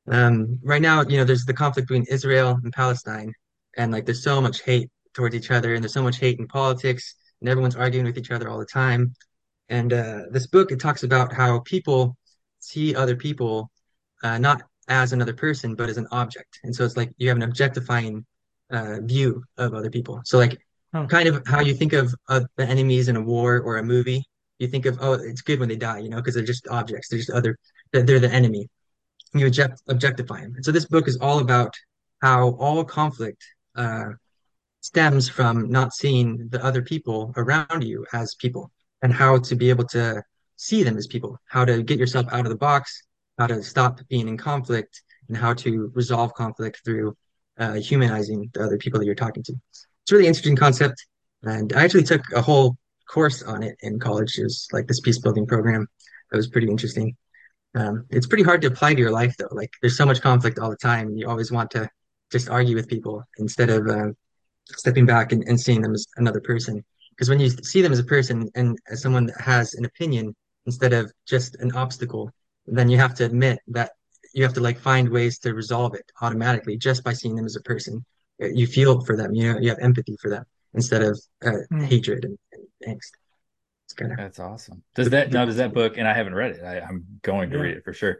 Um, 0.09 0.59
right 0.63 0.83
now, 0.83 1.03
you 1.03 1.17
know, 1.17 1.25
there's 1.25 1.45
the 1.45 1.55
conflict 1.55 1.89
between 1.89 2.07
Israel 2.11 2.59
and 2.63 2.73
Palestine, 2.73 3.33
and 3.77 3.93
like 3.93 4.05
there's 4.07 4.23
so 4.23 4.41
much 4.41 4.63
hate 4.63 4.91
towards 5.15 5.35
each 5.35 5.51
other, 5.51 5.75
and 5.75 5.83
there's 5.83 5.95
so 5.95 6.03
much 6.03 6.19
hate 6.19 6.39
in 6.39 6.47
politics, 6.47 7.15
and 7.41 7.49
everyone's 7.49 7.77
arguing 7.77 8.07
with 8.07 8.19
each 8.19 8.31
other 8.31 8.49
all 8.49 8.59
the 8.59 8.67
time. 8.67 9.15
And 9.68 9.92
uh, 9.92 10.23
this 10.30 10.46
book, 10.46 10.70
it 10.70 10.80
talks 10.80 11.02
about 11.02 11.32
how 11.32 11.61
people 11.61 12.16
see 12.61 12.94
other 12.94 13.16
people 13.16 13.70
uh, 14.23 14.38
not 14.38 14.62
as 14.88 15.12
another 15.12 15.35
person, 15.35 15.75
but 15.75 15.88
as 15.88 15.99
an 15.99 16.06
object. 16.12 16.61
And 16.64 16.75
so 16.75 16.85
it's 16.85 16.96
like 16.96 17.12
you 17.18 17.28
have 17.28 17.37
an 17.37 17.42
objectifying 17.42 18.25
uh, 18.70 18.99
view 19.02 19.42
of 19.56 19.75
other 19.75 19.90
people. 19.90 20.20
So 20.25 20.38
like 20.38 20.58
Huh. 20.94 21.04
kind 21.06 21.28
of 21.28 21.42
how 21.46 21.61
you 21.61 21.75
think 21.75 21.92
of 21.92 22.14
uh, 22.28 22.42
the 22.56 22.64
enemies 22.64 23.08
in 23.08 23.16
a 23.16 23.20
war 23.20 23.61
or 23.61 23.78
a 23.78 23.82
movie. 23.82 24.25
You 24.61 24.68
think 24.68 24.87
of, 24.87 24.96
oh, 25.00 25.14
it's 25.14 25.42
good 25.42 25.58
when 25.58 25.68
they 25.68 25.76
die, 25.76 25.99
you 25.99 26.08
know, 26.08 26.16
because 26.16 26.35
they're 26.35 26.44
just 26.44 26.68
objects. 26.68 27.08
They're 27.08 27.18
just 27.18 27.30
other, 27.30 27.58
they're, 27.92 28.04
they're 28.04 28.20
the 28.20 28.32
enemy 28.32 28.70
you 29.35 29.46
object, 29.46 29.82
objectify 29.88 30.40
them. 30.40 30.54
And 30.56 30.64
so 30.64 30.73
this 30.73 30.87
book 30.87 31.08
is 31.08 31.18
all 31.18 31.40
about 31.40 31.75
how 32.23 32.50
all 32.58 32.85
conflict 32.85 33.44
uh, 33.75 34.11
stems 34.80 35.28
from 35.28 35.70
not 35.70 35.92
seeing 35.92 36.49
the 36.49 36.64
other 36.64 36.82
people 36.82 37.32
around 37.37 37.83
you 37.83 38.07
as 38.12 38.35
people 38.37 38.70
and 39.02 39.12
how 39.12 39.38
to 39.38 39.54
be 39.54 39.70
able 39.70 39.85
to 39.85 40.22
see 40.56 40.82
them 40.82 40.96
as 40.96 41.06
people, 41.06 41.38
how 41.46 41.64
to 41.64 41.82
get 41.82 41.98
yourself 41.98 42.26
out 42.32 42.40
of 42.40 42.48
the 42.48 42.56
box, 42.56 43.02
how 43.38 43.46
to 43.46 43.62
stop 43.62 44.00
being 44.09 44.28
in 44.28 44.37
conflict, 44.37 45.02
and 45.28 45.37
how 45.37 45.52
to 45.54 45.90
resolve 45.94 46.32
conflict 46.35 46.80
through 46.85 47.16
uh, 47.59 47.74
humanizing 47.74 48.50
the 48.54 48.62
other 48.62 48.78
people 48.78 48.98
that 48.98 49.06
you're 49.06 49.14
talking 49.14 49.42
to. 49.42 49.54
It's 49.72 50.12
really 50.12 50.26
interesting 50.26 50.56
concept. 50.56 51.06
And 51.42 51.72
I 51.72 51.85
actually 51.85 52.04
took 52.04 52.22
a 52.35 52.42
whole 52.42 52.76
course 53.09 53.42
on 53.42 53.62
it 53.62 53.76
in 53.80 53.98
college. 53.98 54.38
It 54.38 54.44
was 54.44 54.68
like 54.72 54.87
this 54.87 55.00
peace 55.00 55.18
building 55.18 55.46
program. 55.46 55.87
That 56.30 56.37
was 56.37 56.48
pretty 56.48 56.68
interesting. 56.68 57.16
Um, 57.74 58.06
it's 58.11 58.26
pretty 58.26 58.42
hard 58.42 58.62
to 58.62 58.68
apply 58.68 58.94
to 58.94 59.00
your 59.00 59.11
life 59.11 59.35
though. 59.38 59.48
Like 59.50 59.70
there's 59.80 59.96
so 59.96 60.06
much 60.06 60.20
conflict 60.20 60.59
all 60.59 60.70
the 60.70 60.76
time. 60.76 61.09
And 61.09 61.18
you 61.18 61.28
always 61.28 61.52
want 61.52 61.70
to 61.72 61.88
just 62.32 62.48
argue 62.48 62.74
with 62.74 62.88
people 62.88 63.22
instead 63.38 63.70
of 63.70 63.87
uh, 63.87 64.12
stepping 64.70 65.06
back 65.06 65.32
and, 65.32 65.44
and 65.44 65.61
seeing 65.61 65.82
them 65.82 65.94
as 65.94 66.06
another 66.16 66.40
person. 66.40 66.85
Because 67.16 67.29
when 67.31 67.40
you 67.40 67.48
see 67.50 67.83
them 67.83 67.92
as 67.92 67.98
a 67.98 68.05
person 68.05 68.50
and 68.55 68.79
as 68.90 69.02
someone 69.02 69.26
that 69.26 69.40
has 69.40 69.74
an 69.74 69.85
opinion 69.85 70.35
instead 70.66 70.92
of 70.92 71.12
just 71.26 71.57
an 71.57 71.72
obstacle, 71.72 72.31
then 72.66 72.88
you 72.88 72.98
have 72.98 73.14
to 73.14 73.24
admit 73.24 73.59
that 73.68 73.92
you 74.35 74.42
have 74.42 74.52
to 74.55 74.61
like 74.61 74.79
find 74.79 75.09
ways 75.09 75.38
to 75.38 75.55
resolve 75.55 75.94
it 75.94 76.05
automatically 76.20 76.76
just 76.76 77.05
by 77.05 77.12
seeing 77.12 77.35
them 77.37 77.46
as 77.46 77.57
a 77.57 77.62
person. 77.62 78.05
Uh, 78.42 78.48
You 78.48 78.66
feel 78.66 79.00
for 79.05 79.16
them, 79.16 79.33
you 79.33 79.52
know, 79.52 79.59
you 79.59 79.70
have 79.70 79.79
empathy 79.79 80.16
for 80.20 80.31
them 80.31 80.44
instead 80.74 81.02
of 81.02 81.18
uh, 81.44 81.52
Hmm. 81.70 81.85
hatred 81.85 82.24
and, 82.24 82.38
and 82.52 82.96
angst. 82.96 83.12
It's 83.87 83.94
kind 83.94 84.12
of 84.12 84.18
That's 84.18 84.40
awesome. 84.40 84.83
Does 84.94 85.11
that 85.11 85.33
now? 85.33 85.44
Does 85.44 85.57
that 85.57 85.72
book? 85.72 85.96
And 85.96 86.07
I 86.09 86.12
haven't 86.12 86.35
read 86.35 86.52
it. 86.52 86.62
I, 86.64 86.81
I'm 86.81 87.07
going 87.22 87.50
to 87.50 87.57
Yeah. 87.57 87.62
read 87.62 87.76
it 87.79 87.85
for 87.85 87.92
sure. 87.92 88.18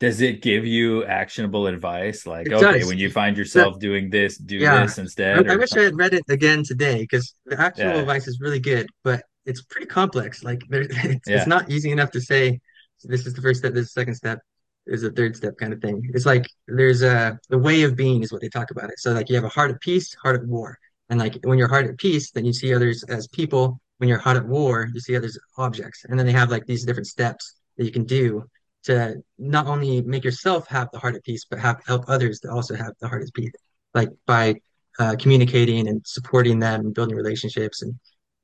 Does 0.00 0.22
it 0.22 0.40
give 0.40 0.64
you 0.64 1.04
actionable 1.04 1.66
advice? 1.66 2.26
Like, 2.26 2.46
It 2.46 2.54
okay, 2.54 2.78
does. 2.78 2.88
when 2.88 2.98
you 2.98 3.10
find 3.10 3.36
yourself 3.36 3.78
doing 3.78 4.08
this, 4.08 4.38
do 4.38 4.56
Yeah. 4.56 4.82
this 4.82 4.96
instead. 4.96 5.46
I, 5.48 5.52
I 5.52 5.56
wish 5.56 5.72
I 5.76 5.82
had 5.82 5.96
read 5.96 6.14
it 6.14 6.24
again 6.30 6.64
today 6.64 7.02
because 7.02 7.34
the 7.44 7.60
actual 7.60 7.84
Yeah. 7.84 8.00
advice 8.00 8.26
is 8.26 8.40
really 8.40 8.60
good, 8.60 8.88
but 9.04 9.22
it's 9.44 9.60
pretty 9.60 9.86
complex. 9.86 10.42
Like 10.42 10.62
there, 10.70 10.82
it's, 10.88 11.28
Yeah. 11.28 11.36
it's 11.36 11.46
not 11.46 11.70
easy 11.70 11.90
enough 11.90 12.10
to 12.12 12.20
say 12.20 12.58
this 13.04 13.26
is 13.26 13.34
the 13.34 13.42
first 13.42 13.60
step, 13.60 13.74
this 13.74 13.88
is 13.88 13.92
the 13.92 14.00
second 14.00 14.14
step, 14.14 14.38
is 14.86 15.02
the 15.02 15.10
third 15.10 15.36
step 15.36 15.58
kind 15.58 15.74
of 15.74 15.82
thing. 15.82 16.02
It's 16.14 16.24
like 16.24 16.46
there's 16.66 17.02
a 17.02 17.38
the 17.50 17.58
way 17.58 17.82
of 17.82 17.94
being 17.94 18.22
is 18.22 18.32
what 18.32 18.40
they 18.40 18.48
talk 18.48 18.70
about 18.70 18.88
it. 18.88 18.98
So 18.98 19.12
like 19.12 19.28
you 19.28 19.34
have 19.34 19.44
a 19.44 19.50
heart 19.50 19.70
of 19.70 19.78
peace, 19.80 20.14
heart 20.14 20.36
of 20.36 20.48
war, 20.48 20.78
and 21.10 21.20
like 21.20 21.36
when 21.44 21.58
you're 21.58 21.68
heart 21.68 21.86
at 21.86 21.98
peace, 21.98 22.30
then 22.30 22.46
you 22.46 22.54
see 22.54 22.74
others 22.74 23.04
as 23.04 23.28
people. 23.28 23.78
When 23.98 24.08
you're 24.08 24.18
heart 24.18 24.38
at 24.38 24.48
war, 24.48 24.88
you 24.94 25.00
see 25.00 25.14
others 25.14 25.36
as 25.36 25.42
objects, 25.58 26.06
and 26.08 26.18
then 26.18 26.24
they 26.24 26.32
have 26.32 26.50
like 26.50 26.64
these 26.64 26.86
different 26.86 27.06
steps 27.06 27.56
that 27.76 27.84
you 27.84 27.92
can 27.92 28.04
do 28.04 28.44
to 28.84 29.22
not 29.38 29.66
only 29.66 30.02
make 30.02 30.24
yourself 30.24 30.66
have 30.68 30.88
the 30.92 30.98
heart 30.98 31.14
at 31.14 31.24
peace, 31.24 31.44
but 31.48 31.58
have 31.58 31.82
help 31.86 32.04
others 32.08 32.40
to 32.40 32.50
also 32.50 32.74
have 32.74 32.92
the 33.00 33.08
heart 33.08 33.22
at 33.22 33.32
peace, 33.34 33.52
like 33.94 34.08
by 34.26 34.56
uh, 34.98 35.16
communicating 35.18 35.88
and 35.88 36.02
supporting 36.06 36.58
them 36.58 36.80
and 36.80 36.94
building 36.94 37.16
relationships 37.16 37.82
and 37.82 37.94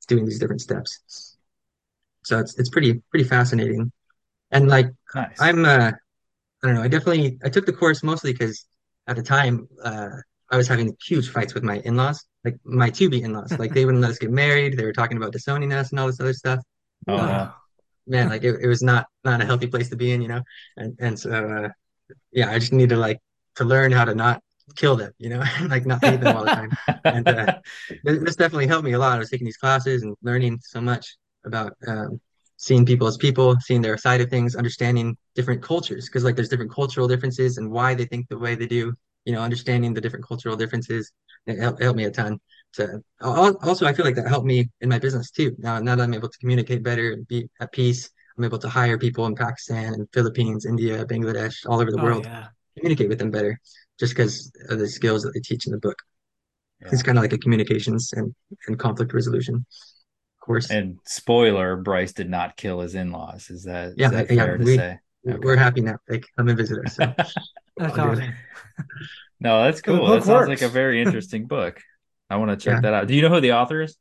doing 0.09 0.25
these 0.25 0.38
different 0.38 0.61
steps. 0.61 1.37
So 2.25 2.38
it's 2.38 2.59
it's 2.59 2.70
pretty 2.70 3.03
pretty 3.11 3.25
fascinating. 3.25 3.92
And 4.51 4.68
like 4.68 4.90
nice. 5.14 5.37
I'm 5.40 5.64
uh 5.64 5.92
I 6.62 6.66
don't 6.66 6.75
know, 6.75 6.83
I 6.83 6.88
definitely 6.88 7.38
I 7.44 7.49
took 7.49 7.66
the 7.66 7.72
course 7.72 8.03
mostly 8.03 8.33
because 8.33 8.66
at 9.07 9.16
the 9.16 9.22
time 9.22 9.68
uh 9.83 10.11
I 10.51 10.57
was 10.57 10.68
having 10.68 10.96
huge 11.05 11.31
fights 11.31 11.55
with 11.55 11.64
my 11.64 11.79
in-laws, 11.85 12.25
like 12.44 12.57
my 12.64 12.90
to-be 12.90 13.22
in-laws. 13.22 13.59
Like 13.59 13.75
they 13.75 13.85
wouldn't 13.85 14.03
let 14.03 14.12
us 14.12 14.18
get 14.18 14.31
married. 14.31 14.77
They 14.77 14.85
were 14.85 14.92
talking 14.92 15.16
about 15.16 15.33
disowning 15.33 15.72
us 15.72 15.90
and 15.90 15.99
all 15.99 16.07
this 16.07 16.20
other 16.20 16.33
stuff. 16.33 16.61
oh, 17.09 17.16
uh, 17.16 17.27
no. 17.27 17.53
Man, 18.07 18.29
like 18.29 18.45
it, 18.45 18.61
it 18.61 18.66
was 18.66 18.83
not 18.83 19.07
not 19.25 19.40
a 19.40 19.45
healthy 19.45 19.66
place 19.66 19.88
to 19.90 19.97
be 19.97 20.12
in, 20.12 20.23
you 20.23 20.29
know. 20.29 20.42
And 20.77 20.97
and 21.01 21.19
so 21.19 21.31
uh 21.31 21.69
yeah, 22.33 22.51
I 22.51 22.59
just 22.59 22.73
need 22.73 22.90
to 22.90 22.97
like 22.97 23.19
to 23.57 23.64
learn 23.64 23.92
how 23.92 24.05
to 24.05 24.14
not 24.14 24.42
kill 24.75 24.97
them, 24.97 25.12
you 25.19 25.29
know, 25.29 25.42
like 25.69 25.87
not 25.87 26.05
hate 26.05 26.21
them 26.21 26.37
all 26.37 26.45
the 26.45 26.51
time. 26.51 26.71
And 27.05 27.29
uh, 27.29 27.59
this, 28.05 28.37
definitely 28.37 28.66
helped 28.66 28.85
me 28.85 28.92
a 28.92 28.99
lot. 28.99 29.16
I 29.16 29.19
was 29.19 29.31
taking 29.31 29.45
these 29.45 29.57
classes 29.57 30.03
and 30.03 30.16
learning 30.23 30.59
so 30.62 30.81
much 30.81 31.16
about 31.45 31.73
um, 31.87 32.21
seeing 32.57 32.85
people 32.85 33.07
as 33.07 33.16
people, 33.16 33.57
seeing 33.61 33.81
their 33.83 33.97
side 33.97 34.21
of 34.21 34.29
things, 34.29 34.57
understanding 34.57 35.16
different 35.35 35.62
cultures, 35.62 36.07
because 36.07 36.25
like 36.25 36.37
there's 36.37 36.49
different 36.49 36.73
cultural 36.73 37.07
differences 37.07 37.59
and 37.59 37.71
why 37.71 37.95
they 37.95 38.05
think 38.05 38.29
the 38.29 38.38
way 38.38 38.55
they 38.55 38.66
do. 38.66 38.95
You 39.25 39.33
know, 39.33 39.40
understanding 39.40 39.92
the 39.92 40.01
different 40.01 40.25
cultural 40.25 40.57
differences. 40.57 41.12
It 41.47 41.59
helped, 41.59 41.83
helped 41.83 41.97
me 41.97 42.05
a 42.05 42.11
ton. 42.11 42.38
To 42.76 43.00
also, 43.20 43.86
I 43.86 43.92
feel 43.92 44.04
like 44.04 44.14
that 44.16 44.28
helped 44.28 44.46
me 44.46 44.68
in 44.80 44.88
my 44.88 44.98
business 44.98 45.30
too. 45.30 45.54
Now, 45.58 45.78
now 45.78 45.94
that 45.96 46.02
I'm 46.02 46.14
able 46.14 46.28
to 46.28 46.38
communicate 46.38 46.82
better 46.82 47.12
and 47.12 47.26
be 47.28 47.48
at 47.60 47.72
peace, 47.72 48.10
I'm 48.36 48.44
able 48.44 48.58
to 48.58 48.68
hire 48.68 48.98
people 48.98 49.26
in 49.26 49.34
Pakistan 49.34 49.94
and 49.94 50.06
Philippines, 50.12 50.66
India, 50.66 51.04
Bangladesh, 51.06 51.56
all 51.66 51.80
over 51.80 51.90
the 51.90 52.00
Oh 52.00 52.04
world, 52.04 52.24
yeah. 52.26 52.48
communicate 52.76 53.08
with 53.08 53.18
them 53.18 53.30
better, 53.30 53.58
just 53.98 54.14
because 54.14 54.52
of 54.68 54.78
the 54.78 54.88
skills 54.88 55.22
that 55.22 55.32
they 55.32 55.40
teach 55.40 55.66
in 55.66 55.72
the 55.72 55.78
book. 55.78 55.96
Yeah. 56.82 56.88
It's 56.92 57.02
kind 57.02 57.16
of 57.18 57.22
like 57.24 57.32
a 57.32 57.38
communications 57.38 58.12
and, 58.12 58.34
and 58.66 58.78
conflict 58.78 59.12
resolution 59.14 59.64
course. 60.46 60.70
And 60.70 60.98
spoiler, 61.04 61.76
Bryce 61.76 62.12
did 62.12 62.30
not 62.30 62.56
kill 62.56 62.80
his 62.80 62.94
in-laws. 62.94 63.50
Is 63.50 63.64
that 63.64 63.88
is 63.88 63.94
Yeah, 63.98 64.10
that 64.10 64.30
yeah, 64.30 64.44
fair 64.44 64.58
to 64.58 64.64
we- 64.64 64.76
say? 64.76 64.98
Okay. 65.28 65.38
We're 65.42 65.56
happy 65.56 65.80
now. 65.80 65.96
They 66.06 66.20
come 66.36 66.48
and 66.48 66.56
visit 66.56 66.86
us. 66.86 66.94
So 66.94 67.12
That's 67.76 67.98
awesome. 67.98 68.32
No, 69.38 69.64
that's 69.64 69.82
cool. 69.82 70.06
That 70.06 70.22
sounds 70.24 70.48
works. 70.48 70.48
like 70.48 70.62
a 70.62 70.72
very 70.72 71.02
interesting 71.04 71.46
book. 71.46 71.82
I 72.30 72.36
want 72.36 72.50
to 72.50 72.56
check 72.62 72.74
Yeah. 72.76 72.80
that 72.82 72.94
out. 72.94 73.06
Do 73.08 73.14
you 73.14 73.22
know 73.22 73.28
who 73.28 73.40
the 73.40 73.52
author 73.52 73.82
is? 73.82 73.96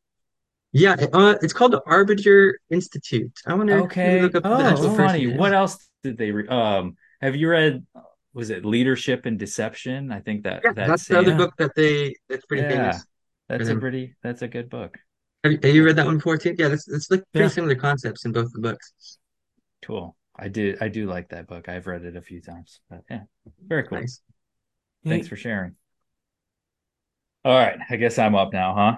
yeah, 0.71 0.95
uh, 1.13 1.35
it's 1.41 1.53
called 1.53 1.71
the 1.71 1.81
Arbinger 1.87 2.53
Institute. 2.69 3.31
I 3.45 3.53
want 3.53 3.69
to 3.69 3.77
Okay. 3.83 4.21
look 4.21 4.35
up 4.35 4.43
Oh, 4.45 4.57
the 4.57 4.63
actual 4.65 4.83
that's 4.87 4.97
person 4.97 5.21
funny. 5.29 5.37
What 5.37 5.53
else 5.53 5.77
did 6.03 6.17
they 6.17 6.31
re- 6.31 6.47
um 6.49 6.97
have 7.21 7.35
you 7.35 7.49
read 7.49 7.85
was 8.33 8.49
it 8.49 8.65
leadership 8.65 9.25
and 9.25 9.39
deception? 9.39 10.11
I 10.11 10.19
think 10.19 10.43
that 10.43 10.61
Yeah, 10.65 10.73
that 10.73 10.87
that's 10.87 11.07
the 11.07 11.17
other 11.19 11.29
same- 11.29 11.37
book 11.37 11.53
that 11.59 11.71
they 11.75 12.15
that's 12.27 12.45
pretty 12.45 12.63
Yeah. 12.63 12.69
famous. 12.91 13.05
That's 13.47 13.63
a 13.63 13.65
them. 13.67 13.79
pretty 13.79 14.15
that's 14.21 14.41
a 14.41 14.47
good 14.49 14.69
book. 14.69 14.97
Have 15.45 15.53
you, 15.53 15.59
have 15.63 15.75
you 15.75 15.85
read 15.85 15.95
that 15.95 16.05
one 16.07 16.15
before 16.17 16.37
too? 16.37 16.55
Yeah, 16.57 16.67
that's 16.69 16.87
it's 16.89 17.09
like 17.09 17.23
pretty 17.31 17.45
Yeah. 17.45 17.49
similar 17.49 17.75
concepts 17.75 18.25
in 18.25 18.31
both 18.33 18.51
the 18.51 18.59
books. 18.59 19.17
Cool. 19.83 20.17
I 20.37 20.49
do. 20.49 20.75
I 20.81 20.89
do 20.89 21.05
like 21.07 21.29
that 21.29 21.47
book. 21.47 21.69
I've 21.69 21.87
read 21.87 22.03
it 22.03 22.17
a 22.17 22.21
few 22.21 22.41
times. 22.41 22.81
But 22.89 23.03
yeah, 23.09 23.21
very 23.65 23.83
cool. 23.87 23.99
Nice. 23.99 24.19
Thanks 25.05 25.27
for 25.29 25.37
sharing. 25.37 25.75
All 27.45 27.53
right, 27.53 27.77
I 27.91 27.97
guess 27.97 28.17
I'm 28.17 28.33
up 28.33 28.53
now, 28.53 28.73
huh? 28.73 28.97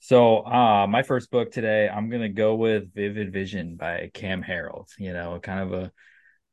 So, 0.00 0.38
uh, 0.46 0.86
my 0.88 1.02
first 1.02 1.30
book 1.30 1.52
today, 1.52 1.88
I'm 1.88 2.10
gonna 2.10 2.28
go 2.28 2.56
with 2.56 2.92
Vivid 2.94 3.32
Vision 3.32 3.76
by 3.76 4.10
Cam 4.14 4.42
Herold. 4.42 4.88
You 4.98 5.12
know, 5.12 5.38
kind 5.40 5.60
of 5.60 5.72
a 5.72 5.92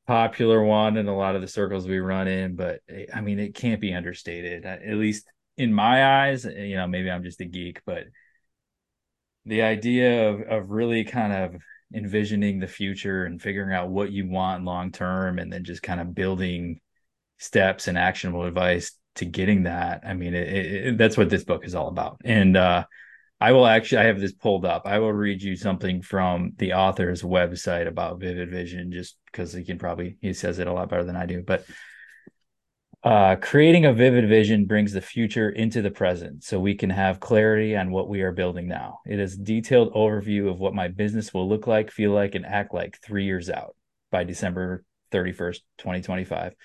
popular 0.08 0.64
one 0.64 0.98
in 0.98 1.08
a 1.08 1.18
lot 1.18 1.36
of 1.36 1.42
the 1.42 1.48
circles 1.48 1.88
we 1.88 2.00
run 2.00 2.28
in, 2.28 2.56
but 2.56 2.82
eh, 2.90 3.08
I 3.14 3.22
mean, 3.22 3.40
it 3.40 3.56
can't 3.56 3.82
be 3.82 3.94
understated. 3.94 4.66
At 4.66 4.84
least 4.98 5.28
in 5.58 5.74
my 5.74 6.28
eyes, 6.28 6.46
eh, 6.46 6.66
you 6.66 6.76
know, 6.78 6.88
maybe 6.88 7.12
I'm 7.12 7.24
just 7.24 7.42
a 7.42 7.46
geek, 7.46 7.82
but 7.86 8.06
the 9.46 9.62
idea 9.62 10.30
of 10.30 10.42
of 10.42 10.70
really 10.70 11.04
kind 11.04 11.34
of 11.34 11.62
envisioning 11.94 12.60
the 12.60 12.68
future 12.68 13.26
and 13.26 13.42
figuring 13.42 13.74
out 13.74 13.90
what 13.90 14.12
you 14.12 14.28
want 14.28 14.64
long 14.66 14.92
term, 14.92 15.40
and 15.40 15.52
then 15.52 15.64
just 15.64 15.84
kind 15.84 16.02
of 16.02 16.16
building 16.16 16.80
steps 17.38 17.88
and 17.88 17.98
actionable 17.98 18.46
advice 18.46 18.98
to 19.16 19.26
getting 19.26 19.64
that. 19.64 20.02
I 20.06 20.14
mean, 20.14 20.34
it, 20.34 20.48
it, 20.48 20.98
that's 20.98 21.18
what 21.18 21.30
this 21.30 21.44
book 21.44 21.66
is 21.66 21.76
all 21.76 21.88
about. 21.88 22.22
And 22.24 22.56
uh, 22.58 22.86
I 23.40 23.52
will 23.52 23.66
actually, 23.66 24.00
I 24.00 24.06
have 24.06 24.20
this 24.20 24.34
pulled 24.34 24.66
up. 24.66 24.84
I 24.86 25.00
will 25.00 25.14
read 25.14 25.42
you 25.42 25.56
something 25.56 26.02
from 26.02 26.54
the 26.58 26.74
author's 26.74 27.22
website 27.22 27.88
about 27.88 28.20
Vivid 28.20 28.50
Vision, 28.50 28.92
just 28.92 29.18
because 29.32 29.54
he 29.54 29.64
can 29.64 29.78
probably 29.78 30.18
he 30.22 30.34
says 30.34 30.60
it 30.60 30.68
a 30.68 30.74
lot 30.74 30.90
better 30.90 31.04
than 31.04 31.16
I 31.16 31.26
do. 31.26 31.44
But 31.46 31.66
uh, 33.06 33.36
creating 33.36 33.86
a 33.86 33.94
vivid 33.94 34.28
vision 34.28 34.66
brings 34.66 34.92
the 34.92 35.00
future 35.00 35.52
into 35.52 35.84
the 35.84 35.92
present 35.92 36.44
so 36.44 36.60
we 36.60 36.74
can 36.74 36.90
have 36.90 37.20
clarity 37.20 37.78
on 37.78 37.92
what 37.92 38.10
we 38.10 38.24
are 38.24 38.32
building 38.32 38.68
now. 38.68 38.98
It 39.06 39.20
is 39.20 39.38
detailed 39.38 39.94
overview 39.94 40.50
of 40.50 40.60
what 40.60 40.74
my 40.74 40.88
business 40.88 41.32
will 41.32 41.48
look 41.48 41.68
like, 41.68 41.92
feel 41.92 42.12
like, 42.12 42.34
and 42.34 42.48
act 42.48 42.74
like 42.74 42.98
three 43.04 43.26
years 43.26 43.48
out 43.48 43.76
by 44.10 44.24
December 44.24 44.84
31st, 45.12 45.60
2025. 45.78 46.56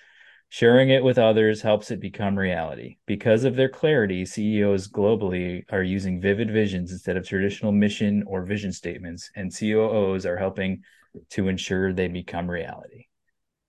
Sharing 0.52 0.90
it 0.90 1.04
with 1.04 1.16
others 1.16 1.62
helps 1.62 1.92
it 1.92 2.00
become 2.00 2.36
reality. 2.36 2.96
Because 3.06 3.44
of 3.44 3.54
their 3.54 3.68
clarity, 3.68 4.26
CEOs 4.26 4.88
globally 4.88 5.62
are 5.70 5.82
using 5.82 6.20
vivid 6.20 6.50
visions 6.50 6.90
instead 6.90 7.16
of 7.16 7.26
traditional 7.26 7.70
mission 7.70 8.24
or 8.26 8.44
vision 8.44 8.72
statements, 8.72 9.30
and 9.36 9.56
COOs 9.56 10.26
are 10.26 10.36
helping 10.36 10.82
to 11.30 11.46
ensure 11.46 11.92
they 11.92 12.08
become 12.08 12.50
reality. 12.50 13.06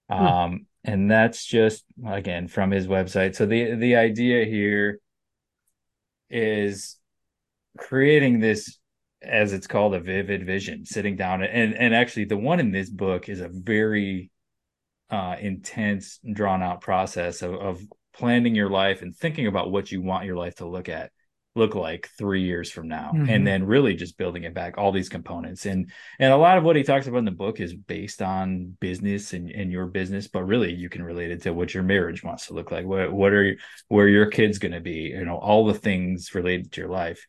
Hmm. 0.09 0.25
Um, 0.25 0.65
and 0.83 1.09
that's 1.09 1.45
just 1.45 1.85
again 2.03 2.47
from 2.47 2.71
his 2.71 2.87
website. 2.87 3.35
So 3.35 3.45
the 3.45 3.75
the 3.75 3.97
idea 3.97 4.45
here 4.45 4.99
is 6.31 6.97
creating 7.77 8.39
this 8.39 8.79
as 9.21 9.53
it's 9.53 9.67
called 9.67 9.93
a 9.93 9.99
vivid 9.99 10.47
vision 10.47 10.83
sitting 10.83 11.15
down 11.15 11.43
and 11.43 11.75
and 11.75 11.93
actually 11.93 12.25
the 12.25 12.37
one 12.37 12.59
in 12.59 12.71
this 12.71 12.89
book 12.89 13.29
is 13.29 13.39
a 13.39 13.49
very 13.49 14.31
uh 15.11 15.35
intense 15.39 16.19
drawn 16.33 16.63
out 16.63 16.81
process 16.81 17.41
of, 17.41 17.53
of 17.53 17.81
planning 18.13 18.55
your 18.55 18.69
life 18.69 19.01
and 19.01 19.15
thinking 19.15 19.47
about 19.47 19.71
what 19.71 19.91
you 19.91 20.01
want 20.01 20.25
your 20.25 20.35
life 20.37 20.55
to 20.55 20.65
look 20.67 20.89
at 20.89 21.11
look 21.53 21.75
like 21.75 22.09
three 22.17 22.43
years 22.43 22.71
from 22.71 22.87
now 22.87 23.11
Mhm. 23.13 23.29
and 23.29 23.45
then 23.45 23.65
really 23.65 23.93
just 23.93 24.17
building 24.17 24.43
it 24.45 24.53
back 24.53 24.77
all 24.77 24.93
these 24.93 25.09
components. 25.09 25.65
And 25.65 25.91
and 26.17 26.31
a 26.31 26.37
lot 26.37 26.57
of 26.57 26.63
what 26.63 26.77
he 26.77 26.83
talks 26.83 27.07
about 27.07 27.17
in 27.17 27.25
the 27.25 27.31
book 27.31 27.59
is 27.59 27.73
based 27.75 28.21
on 28.21 28.77
business 28.79 29.33
and, 29.33 29.49
and 29.51 29.69
your 29.69 29.87
business 29.87 30.29
but 30.29 30.43
really 30.45 30.73
you 30.73 30.87
can 30.87 31.03
relate 31.03 31.29
it 31.29 31.41
to 31.43 31.51
what 31.53 31.73
your 31.73 31.83
marriage 31.83 32.23
wants 32.23 32.47
to 32.47 32.53
look 32.53 32.71
like. 32.71 32.85
What 32.85 33.11
what 33.11 33.33
are 33.33 33.57
where 33.89 34.07
your 34.07 34.27
kids 34.27 34.59
going 34.59 34.71
to 34.71 34.79
be 34.79 35.11
you 35.13 35.25
know 35.25 35.35
all 35.37 35.65
the 35.65 35.73
things 35.73 36.33
related 36.33 36.71
to 36.71 36.81
your 36.81 36.89
life 36.89 37.25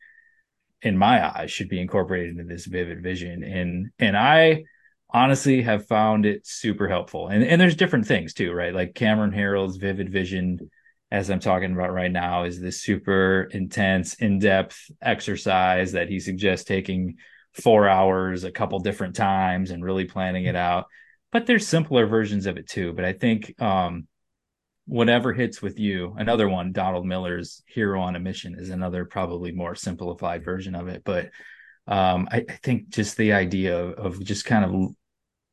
in 0.83 0.97
my 0.97 1.17
eyes 1.37 1.51
should 1.51 1.69
be 1.69 1.81
incorporated 1.81 2.31
into 2.31 2.45
this 2.45 2.67
vivid 2.67 3.03
vision. 3.03 3.43
And 3.43 3.91
and 3.99 4.17
i 4.17 4.63
honestly 5.13 5.63
have 5.63 5.87
found 5.87 6.27
it 6.27 6.47
super 6.47 6.89
helpful. 6.89 7.29
And 7.29 7.45
and 7.45 7.61
there's 7.61 7.77
different 7.77 8.07
things 8.07 8.35
too 8.35 8.53
right? 8.53 8.75
Like 8.75 8.95
Cameron 8.95 9.33
Herold's 9.33 9.77
vivid 9.77 10.11
vision 10.11 10.71
as 11.11 11.29
i'm 11.29 11.41
talking 11.41 11.75
about 11.75 11.93
right 11.93 12.11
now 12.11 12.45
is 12.45 12.59
this 12.59 12.81
super 12.81 13.47
intense 13.51 14.15
in-depth 14.15 14.91
exercise 15.03 15.93
that 15.93 16.09
he 16.09 16.19
suggests 16.19 16.65
taking 16.65 17.17
four 17.53 17.89
hours 17.89 18.45
a 18.45 18.51
couple 18.51 18.79
different 18.79 19.15
times 19.15 19.71
and 19.71 19.85
really 19.85 20.07
planning 20.07 20.47
it 20.47 20.57
out. 20.57 20.87
But 21.31 21.47
there's 21.47 21.67
simpler 21.67 22.07
versions 22.07 22.47
of 22.47 22.57
it 22.57 22.69
too. 22.69 22.93
But 22.93 23.05
i 23.05 23.13
think 23.13 23.61
um 23.61 24.07
whatever 24.87 25.33
hits 25.33 25.63
with 25.63 25.79
you 25.79 26.13
another 26.19 26.49
one 26.49 26.73
donald 26.73 27.07
miller's 27.07 27.63
hero 27.67 28.01
on 28.01 28.17
a 28.17 28.21
mission 28.21 28.57
is 28.59 28.69
another 28.69 29.05
probably 29.05 29.53
more 29.53 29.75
simplified 29.75 30.45
version 30.45 30.75
of 30.75 30.89
it. 30.89 31.03
But 31.05 31.31
um 31.87 32.29
i, 32.31 32.45
I 32.49 32.57
think 32.63 32.89
just 32.89 33.17
the 33.17 33.33
idea 33.33 33.79
of, 33.79 34.15
of 34.17 34.25
just 34.25 34.45
kind 34.45 34.65
of 34.65 34.95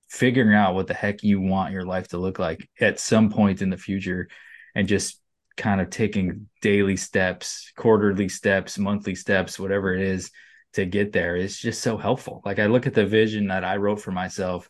figuring 0.09 0.55
out 0.55 0.75
what 0.75 0.87
the 0.87 0.93
heck 0.93 1.23
you 1.23 1.39
want 1.39 1.73
your 1.73 1.85
life 1.85 2.07
to 2.09 2.17
look 2.17 2.39
like 2.39 2.67
at 2.79 2.99
some 2.99 3.29
point 3.29 3.61
in 3.61 3.69
the 3.69 3.77
future 3.77 4.27
and 4.75 4.87
just 4.87 5.21
kind 5.55 5.81
of 5.81 5.89
taking 5.89 6.47
daily 6.61 6.95
steps 6.95 7.71
quarterly 7.75 8.29
steps 8.29 8.77
monthly 8.77 9.13
steps 9.13 9.59
whatever 9.59 9.93
it 9.93 10.01
is 10.01 10.31
to 10.73 10.85
get 10.85 11.11
there 11.11 11.35
is 11.35 11.57
just 11.57 11.81
so 11.81 11.97
helpful. 11.97 12.41
Like 12.45 12.59
i 12.59 12.67
look 12.67 12.87
at 12.87 12.93
the 12.93 13.05
vision 13.05 13.47
that 13.47 13.63
i 13.63 13.75
wrote 13.77 14.01
for 14.01 14.11
myself 14.11 14.69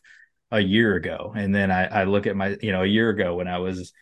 a 0.50 0.60
year 0.60 0.96
ago 0.96 1.32
and 1.36 1.54
then 1.54 1.70
i, 1.70 1.84
I 1.84 2.04
look 2.04 2.26
at 2.26 2.34
my 2.34 2.56
you 2.60 2.72
know 2.72 2.82
a 2.82 2.86
year 2.86 3.10
ago 3.10 3.36
when 3.36 3.46
i 3.46 3.58
was 3.58 3.92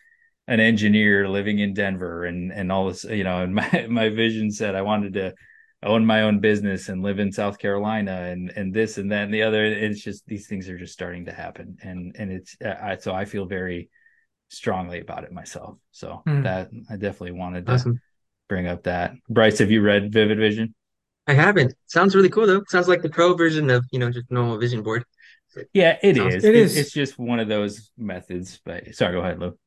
an 0.49 0.59
engineer 0.59 1.29
living 1.29 1.59
in 1.59 1.75
Denver 1.75 2.25
and 2.25 2.51
and 2.51 2.71
all 2.71 2.87
this, 2.87 3.03
you 3.03 3.23
know, 3.23 3.43
and 3.43 3.53
my 3.55 3.87
my 3.87 4.09
vision 4.09 4.51
said 4.51 4.75
I 4.75 4.81
wanted 4.81 5.13
to 5.13 5.35
own 5.83 6.05
my 6.05 6.23
own 6.23 6.39
business 6.39 6.89
and 6.89 7.01
live 7.01 7.19
in 7.19 7.31
South 7.31 7.57
Carolina 7.57 8.23
and 8.31 8.51
and 8.55 8.73
this 8.73 8.97
and 8.97 9.11
that 9.11 9.23
and 9.23 9.33
the 9.33 9.43
other. 9.43 9.63
It's 9.65 10.01
just 10.01 10.25
these 10.27 10.47
things 10.47 10.67
are 10.69 10.77
just 10.77 10.93
starting 10.93 11.25
to 11.25 11.31
happen, 11.31 11.77
and 11.81 12.15
and 12.17 12.31
it's 12.31 12.55
I, 12.61 12.97
so 12.97 13.13
I 13.13 13.25
feel 13.25 13.45
very 13.45 13.89
strongly 14.49 14.99
about 14.99 15.23
it 15.23 15.31
myself. 15.31 15.77
So 15.91 16.21
Hmm. 16.25 16.41
that 16.43 16.69
I 16.89 16.97
definitely 16.97 17.33
wanted 17.33 17.65
to 17.67 17.73
Awesome. 17.73 18.01
bring 18.47 18.67
up 18.67 18.83
that. 18.83 19.13
Bryce, 19.29 19.59
have 19.59 19.71
you 19.71 19.81
read 19.81 20.11
Vivid 20.11 20.37
Vision? 20.37 20.73
I 21.27 21.33
haven't. 21.33 21.75
Sounds 21.85 22.15
really 22.15 22.29
cool 22.29 22.47
though. 22.47 22.63
Sounds 22.67 22.87
like 22.87 23.01
the 23.03 23.09
pro 23.09 23.35
version 23.35 23.69
of, 23.69 23.85
you 23.91 23.99
know, 23.99 24.09
just 24.11 24.31
normal 24.31 24.57
vision 24.57 24.81
board. 24.81 25.05
Yeah, 25.73 25.97
it 26.01 26.15
Sounds- 26.15 26.35
is. 26.35 26.43
It 26.43 26.55
is. 26.55 26.77
It's 26.77 26.91
just 26.91 27.17
one 27.19 27.39
of 27.39 27.47
those 27.47 27.91
methods. 27.97 28.59
But 28.65 28.95
sorry, 28.95 29.13
go 29.13 29.19
ahead, 29.21 29.39
Lou. 29.39 29.57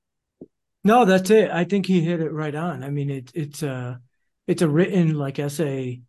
No, 0.84 1.04
that's 1.04 1.30
it. 1.30 1.50
I 1.50 1.62
think 1.64 1.86
he 1.86 2.00
hit 2.00 2.20
it 2.20 2.32
right 2.32 2.54
on. 2.54 2.82
I 2.82 2.90
mean, 2.90 3.08
it, 3.10 3.30
it's 3.34 3.62
a 3.62 4.00
it's 4.46 4.62
a 4.62 4.68
written 4.68 5.14
like 5.14 5.38
essay 5.38 6.00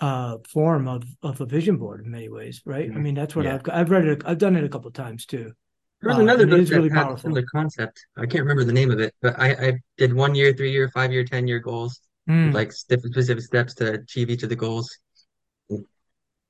uh 0.00 0.38
form 0.48 0.88
of 0.88 1.04
of 1.22 1.40
a 1.40 1.46
vision 1.46 1.76
board 1.76 2.04
in 2.04 2.10
many 2.10 2.28
ways, 2.28 2.62
right? 2.64 2.90
I 2.94 2.98
Mhm. 2.98 3.02
mean, 3.04 3.14
that's 3.14 3.36
what 3.36 3.46
Yeah. 3.46 3.54
I've 3.54 3.62
I've 3.72 3.90
read 3.90 4.06
it. 4.06 4.22
I've 4.24 4.38
done 4.38 4.56
it 4.56 4.64
a 4.64 4.68
couple 4.68 4.90
times 4.90 5.26
too. 5.26 5.52
There 6.00 6.08
was 6.08 6.16
Uh, 6.16 6.22
another 6.22 6.46
book 6.46 6.66
that 6.66 6.74
really 6.74 6.90
had 6.90 7.06
a 7.06 7.10
powerful. 7.10 7.20
similar 7.20 7.44
concept. 7.54 8.04
I 8.16 8.26
can't 8.26 8.42
remember 8.42 8.64
the 8.64 8.72
name 8.72 8.90
of 8.90 8.98
it, 8.98 9.14
but 9.22 9.38
I, 9.38 9.50
I 9.68 9.72
did 9.98 10.12
one 10.12 10.34
year, 10.34 10.52
three 10.52 10.72
year, 10.72 10.88
five 10.90 11.12
year, 11.12 11.24
ten 11.24 11.46
year 11.46 11.60
goals, 11.60 12.00
Mm. 12.28 12.52
like 12.54 12.72
different 12.88 13.14
specific 13.14 13.44
steps 13.44 13.74
to 13.74 13.92
achieve 13.94 14.28
each 14.28 14.42
of 14.42 14.48
the 14.48 14.56
goals. 14.56 14.98
And, 15.70 15.84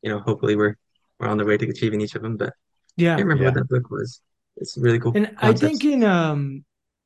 you 0.03 0.11
know, 0.11 0.20
hopefully 0.20 0.57
we're 0.57 0.77
we're 1.20 1.29
on 1.29 1.38
the 1.38 1.44
way 1.44 1.57
to 1.59 1.68
achieving 1.68 2.01
each 2.01 2.14
of 2.16 2.22
them, 2.22 2.37
but 2.37 2.48
I 2.51 2.53
Yeah, 2.96 3.16
can't 3.16 3.29
remember 3.29 3.44
what 3.44 3.55
that 3.55 3.68
book 3.68 3.90
was. 3.90 4.20
It's 4.57 4.79
really 4.79 5.01
cool. 5.01 5.14
and 5.14 5.35
I 5.38 5.53
think 5.53 5.85
in 5.85 6.05
um 6.05 6.64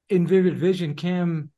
in 0.09 0.27
Vivid 0.27 0.57
Vision, 0.57 0.95
Cam 0.95 1.51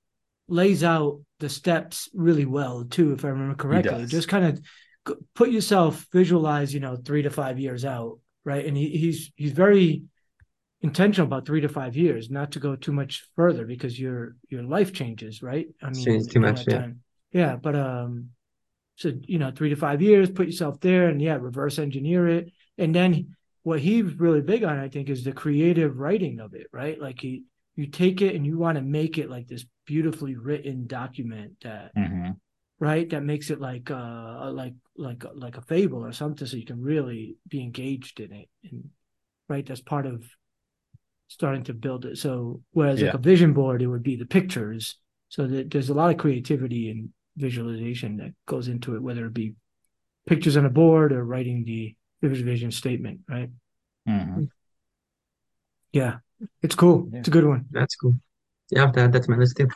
lays 0.48 0.82
out 0.84 1.20
the 1.40 1.48
steps 1.48 2.08
really 2.14 2.44
well 2.44 2.84
too, 2.84 3.12
if 3.12 3.24
I 3.24 3.28
remember 3.28 3.54
correctly. 3.54 4.06
Just 4.06 4.28
kind 4.28 4.44
of 4.44 5.16
put 5.34 5.50
yourself 5.50 6.06
visualize, 6.12 6.74
you 6.74 6.80
know, 6.80 6.96
three 6.96 7.22
to 7.22 7.30
five 7.30 7.58
years 7.58 7.84
out, 7.84 8.18
right? 8.44 8.64
And 8.64 8.76
he, 8.76 8.90
he's 8.90 9.32
he's 9.36 9.52
very 9.52 10.02
intentional 10.80 11.26
about 11.26 11.46
three 11.46 11.60
to 11.60 11.68
five 11.68 11.96
years, 11.96 12.30
not 12.30 12.52
to 12.52 12.60
go 12.60 12.76
too 12.76 12.92
much 12.92 13.26
further 13.36 13.66
because 13.66 13.98
your 13.98 14.36
your 14.48 14.62
life 14.62 14.92
changes, 14.92 15.42
right? 15.42 15.68
I 15.82 15.90
mean, 15.90 16.04
Changes 16.04 16.28
too 16.28 16.40
much, 16.40 16.66
yeah. 16.66 16.78
time. 16.78 17.00
Yeah, 17.32 17.56
but 17.56 17.76
um, 17.76 18.30
so 18.96 19.12
you 19.22 19.38
know, 19.38 19.52
three 19.54 19.70
to 19.70 19.76
five 19.76 20.02
years, 20.02 20.30
put 20.30 20.46
yourself 20.46 20.80
there, 20.80 21.08
and 21.08 21.20
yeah, 21.20 21.36
reverse 21.40 21.78
engineer 21.78 22.28
it, 22.28 22.52
and 22.76 22.94
then 22.94 23.36
what 23.62 23.80
he's 23.80 24.14
really 24.14 24.40
big 24.40 24.64
on, 24.64 24.78
I 24.78 24.88
think, 24.88 25.10
is 25.10 25.24
the 25.24 25.32
creative 25.32 25.98
writing 25.98 26.40
of 26.40 26.54
it, 26.54 26.68
right? 26.72 26.98
Like 26.98 27.20
he, 27.20 27.42
you 27.78 27.86
take 27.86 28.22
it 28.22 28.34
and 28.34 28.44
you 28.44 28.58
want 28.58 28.76
to 28.76 28.82
make 28.82 29.18
it 29.18 29.30
like 29.30 29.46
this 29.46 29.64
beautifully 29.86 30.34
written 30.34 30.86
document 30.88 31.52
that, 31.62 31.94
Mhm. 31.94 32.36
right, 32.80 33.08
that 33.10 33.22
makes 33.22 33.50
it 33.50 33.60
like 33.60 33.90
uh 33.90 34.50
like 34.52 34.74
like 34.96 35.24
like 35.34 35.56
a 35.56 35.62
fable 35.62 36.04
or 36.04 36.12
something, 36.12 36.46
so 36.46 36.56
you 36.56 36.66
can 36.66 36.82
really 36.82 37.36
be 37.48 37.62
engaged 37.62 38.18
in 38.20 38.32
it, 38.32 38.48
and 38.64 38.90
right, 39.48 39.64
that's 39.64 39.80
part 39.80 40.06
of 40.06 40.24
starting 41.28 41.62
to 41.64 41.74
build 41.74 42.04
it. 42.04 42.18
So 42.18 42.62
whereas 42.72 43.00
like 43.00 43.14
a 43.14 43.18
vision 43.18 43.52
board, 43.52 43.80
it 43.80 43.86
would 43.86 44.02
be 44.02 44.16
the 44.16 44.26
pictures. 44.26 44.98
So 45.28 45.46
that 45.46 45.70
there's 45.70 45.90
a 45.90 45.94
lot 45.94 46.10
of 46.10 46.16
creativity 46.16 46.90
and 46.90 47.10
visualization 47.36 48.16
that 48.16 48.32
goes 48.46 48.66
into 48.66 48.96
it, 48.96 49.02
whether 49.02 49.26
it 49.26 49.34
be 49.34 49.54
pictures 50.26 50.56
on 50.56 50.64
a 50.64 50.70
board 50.70 51.12
or 51.12 51.22
writing 51.24 51.64
the 51.64 51.94
vision 52.22 52.72
statement, 52.72 53.20
right? 53.28 53.50
Mhm. 54.08 54.48
Yeah, 55.92 56.18
it's 56.62 56.74
cool. 56.74 57.08
Yeah. 57.12 57.18
It's 57.20 57.28
a 57.28 57.30
good 57.32 57.46
one. 57.46 57.66
That's 57.70 57.96
cool. 57.96 58.14
yeah, 58.70 58.90
that, 58.92 59.12
that's 59.12 59.28
my 59.28 59.36
list 59.36 59.56
too. 59.56 59.68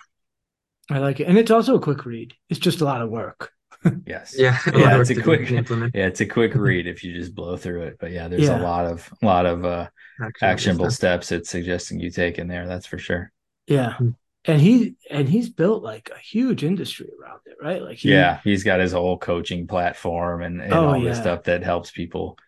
I 0.90 0.98
like 0.98 1.20
it, 1.20 1.26
and 1.28 1.38
it's 1.38 1.50
also 1.50 1.76
a 1.76 1.80
quick 1.80 2.04
read. 2.04 2.34
It's 2.48 2.60
just 2.60 2.80
a 2.80 2.84
lot 2.84 3.02
of 3.02 3.10
work. 3.10 3.52
Yes. 4.06 4.34
Yeah, 4.38 4.58
Yeah, 4.76 4.96
it's 5.00 5.10
a 5.10 5.20
quick 5.20 5.50
implement 5.50 5.94
yeah, 5.96 6.06
it's 6.06 6.20
a 6.20 6.26
quick 6.26 6.54
read 6.54 6.86
if 6.86 7.02
you 7.02 7.12
just 7.14 7.34
blow 7.34 7.56
through 7.56 7.82
it. 7.82 7.96
But 7.98 8.12
yeah, 8.12 8.28
there's 8.28 8.44
Yeah. 8.44 8.60
a 8.60 8.62
lot 8.62 8.86
of 8.86 9.12
lot 9.22 9.44
of 9.44 9.64
uh 9.64 9.88
actionable 10.20 10.52
actionable 10.52 10.90
stuff. 10.90 11.24
steps 11.24 11.32
it's 11.32 11.50
suggesting 11.50 11.98
you 11.98 12.10
take 12.10 12.38
in 12.38 12.46
there, 12.46 12.66
that's 12.68 12.86
for 12.86 12.98
sure. 12.98 13.32
Yeah, 13.66 13.94
Hmm. 13.94 14.10
and 14.44 14.60
he 14.60 14.94
and 15.10 15.28
he's 15.28 15.48
built 15.50 15.82
like 15.82 16.10
a 16.14 16.18
huge 16.18 16.62
industry 16.62 17.08
around 17.20 17.40
it, 17.46 17.56
right? 17.60 17.82
Like 17.82 17.98
he, 17.98 18.10
Yeah, 18.10 18.40
he's 18.44 18.62
got 18.62 18.78
his 18.80 18.92
whole 18.92 19.18
coaching 19.18 19.66
platform 19.66 20.42
and, 20.42 20.60
and 20.60 20.72
Oh, 20.72 20.88
all 20.88 21.00
the 21.00 21.06
yeah. 21.06 21.14
stuff 21.14 21.44
that 21.44 21.64
helps 21.64 21.90
people 21.90 22.38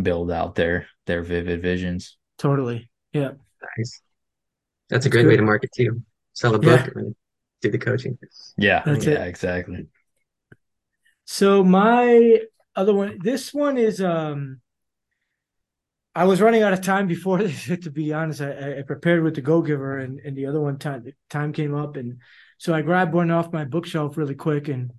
build 0.00 0.30
out 0.30 0.54
their 0.54 0.86
their 1.06 1.22
vivid 1.22 1.62
visions. 1.62 2.16
totally. 2.38 2.88
Yeah, 3.12 3.32
Nice. 3.78 4.00
That's 4.90 5.06
a 5.06 5.10
great 5.10 5.26
good. 5.26 5.28
way 5.28 5.36
to 5.36 5.42
market 5.42 5.70
too. 5.76 6.02
Sell 6.34 6.54
a 6.54 6.58
Yeah. 6.60 6.86
book 6.86 6.90
and 6.96 7.14
do 7.62 7.70
the 7.70 7.78
coaching. 7.78 8.18
Yeah, 8.56 8.84
That's 8.84 9.06
yeah, 9.06 9.24
it. 9.24 9.24
exactly. 9.24 9.88
So 11.24 11.64
my 11.64 12.40
other 12.74 12.94
one, 12.94 13.18
this 13.22 13.52
one 13.52 13.78
is 13.78 14.00
um 14.00 14.60
I 16.14 16.24
was 16.24 16.40
running 16.40 16.62
out 16.62 16.72
of 16.72 16.80
time 16.80 17.06
before 17.06 17.38
this, 17.42 17.66
to 17.66 17.90
be 17.90 18.12
honest. 18.12 18.40
I, 18.40 18.78
I 18.78 18.82
prepared 18.82 19.22
with 19.22 19.34
the 19.34 19.42
Go 19.42 19.62
Giver 19.62 19.98
and, 19.98 20.18
and 20.20 20.36
the 20.36 20.46
other 20.46 20.60
one 20.60 20.78
time 20.78 21.04
time 21.30 21.52
came 21.52 21.74
up 21.74 21.96
and 21.96 22.18
so 22.58 22.74
I 22.74 22.82
grabbed 22.82 23.12
one 23.14 23.30
off 23.30 23.52
my 23.52 23.64
bookshelf 23.64 24.16
really 24.16 24.34
quick 24.34 24.68
and 24.68 24.92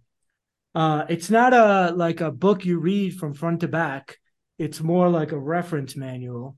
uh 0.76 1.06
it's 1.10 1.30
not 1.30 1.54
a 1.54 1.93
like 1.96 2.22
a 2.22 2.32
book 2.32 2.65
you 2.65 2.80
read 2.80 3.17
from 3.20 3.34
front 3.34 3.62
to 3.62 3.67
back. 3.67 4.17
It's 4.60 4.82
more 4.82 5.10
like 5.10 5.32
a 5.32 5.39
reference 5.39 5.96
manual. 5.96 6.58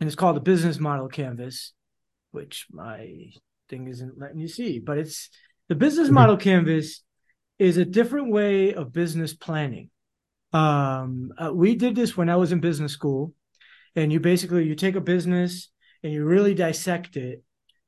And 0.00 0.06
it's 0.06 0.16
called 0.16 0.36
the 0.36 0.40
Business 0.40 0.78
Model 0.78 1.08
Canvas, 1.08 1.72
which 2.30 2.66
my 2.70 3.30
thing 3.68 3.88
isn't 3.88 4.18
letting 4.18 4.38
you 4.40 4.48
see, 4.48 4.78
but 4.78 4.98
it's 4.98 5.30
the 5.68 5.74
Business 5.74 6.08
Mhm. 6.08 6.14
Model 6.14 6.36
Canvas 6.36 7.02
is 7.58 7.76
a 7.76 7.84
different 7.84 8.30
way 8.30 8.74
of 8.74 8.92
business 8.92 9.34
planning. 9.34 9.90
Um, 10.52 11.32
uh, 11.38 11.52
we 11.54 11.76
did 11.76 11.94
this 11.94 12.16
when 12.16 12.28
I 12.28 12.36
was 12.36 12.52
in 12.52 12.60
business 12.60 12.92
school, 12.92 13.34
and 13.94 14.12
you 14.12 14.20
basically 14.20 14.66
you 14.66 14.74
take 14.74 14.96
a 14.96 15.00
business 15.00 15.70
and 16.02 16.12
you 16.12 16.24
really 16.24 16.54
dissect 16.54 17.16
it 17.16 17.42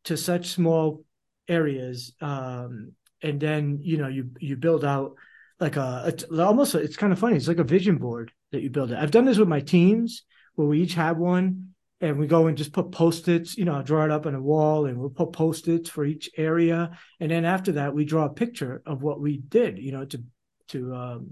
to 0.05 0.17
such 0.17 0.49
small 0.51 1.05
areas, 1.49 2.15
um, 2.21 2.93
and 3.23 3.41
then 3.41 3.79
you 3.83 3.97
know 3.99 4.09
you 4.09 4.31
you 4.39 4.57
build 4.57 4.85
out 4.85 5.15
like 5.59 5.77
a 5.77 6.05
it's 6.07 6.25
almost 6.25 6.75
it's 6.75 6.97
kind 6.97 7.13
of 7.13 7.19
funny. 7.19 7.37
It's 7.37 7.49
like 7.49 7.59
a 7.59 7.65
vision 7.65 7.99
board 7.99 8.33
that 8.53 8.63
you 8.63 8.71
build 8.71 8.93
it. 8.93 8.99
I've 8.99 9.11
done 9.11 9.25
this 9.25 9.39
with 9.39 9.49
my 9.49 9.61
teams 9.61 10.23
where 10.55 10.69
we 10.69 10.83
each 10.83 10.95
have 10.95 11.17
one. 11.19 11.72
And 12.03 12.19
we 12.19 12.27
go 12.27 12.49
and 12.49 12.59
just 12.59 12.73
put 12.73 12.91
post-its, 12.91 13.57
you 13.57 13.65
know, 13.65 13.77
I 13.77 13.83
draw 13.83 14.05
it 14.05 14.11
up 14.11 14.27
on 14.27 14.35
a 14.35 14.43
wall 14.43 14.87
and 14.87 14.99
we'll 14.99 15.09
put 15.09 15.33
post-its 15.33 15.89
for 15.89 16.05
each 16.05 16.29
area. 16.37 16.91
And 17.21 17.31
then 17.31 17.45
after 17.45 17.73
that 17.73 17.95
we 17.95 18.05
draw 18.05 18.27
a 18.27 18.31
picture 18.31 18.83
of 18.85 19.03
what 19.03 19.21
we 19.21 19.39
did 19.39 19.79
you 19.79 19.93
know 19.93 20.05
to 20.05 20.23
to 20.69 20.95
um 20.95 21.31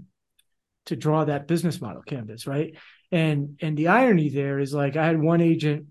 to 0.85 0.95
draw 0.95 1.25
that 1.25 1.47
business 1.47 1.81
model 1.81 2.01
canvas 2.01 2.47
right? 2.47 2.75
And 3.11 3.59
and 3.61 3.77
the 3.77 3.89
irony 3.89 4.29
there 4.29 4.59
is 4.59 4.73
like 4.73 4.95
i 4.95 5.05
had 5.05 5.21
one 5.21 5.41
agent 5.41 5.87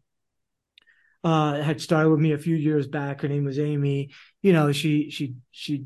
uh 1.23 1.61
had 1.61 1.81
started 1.81 2.11
with 2.11 2.21
me 2.21 2.33
a 2.33 2.38
few 2.38 2.57
years 2.57 2.87
back. 2.87 3.21
Her 3.21 3.29
name 3.29 3.45
was 3.45 3.59
amy. 3.59 4.11
You 4.43 4.53
know 4.53 4.73
she 4.73 5.11
she 5.11 5.35
she 5.51 5.85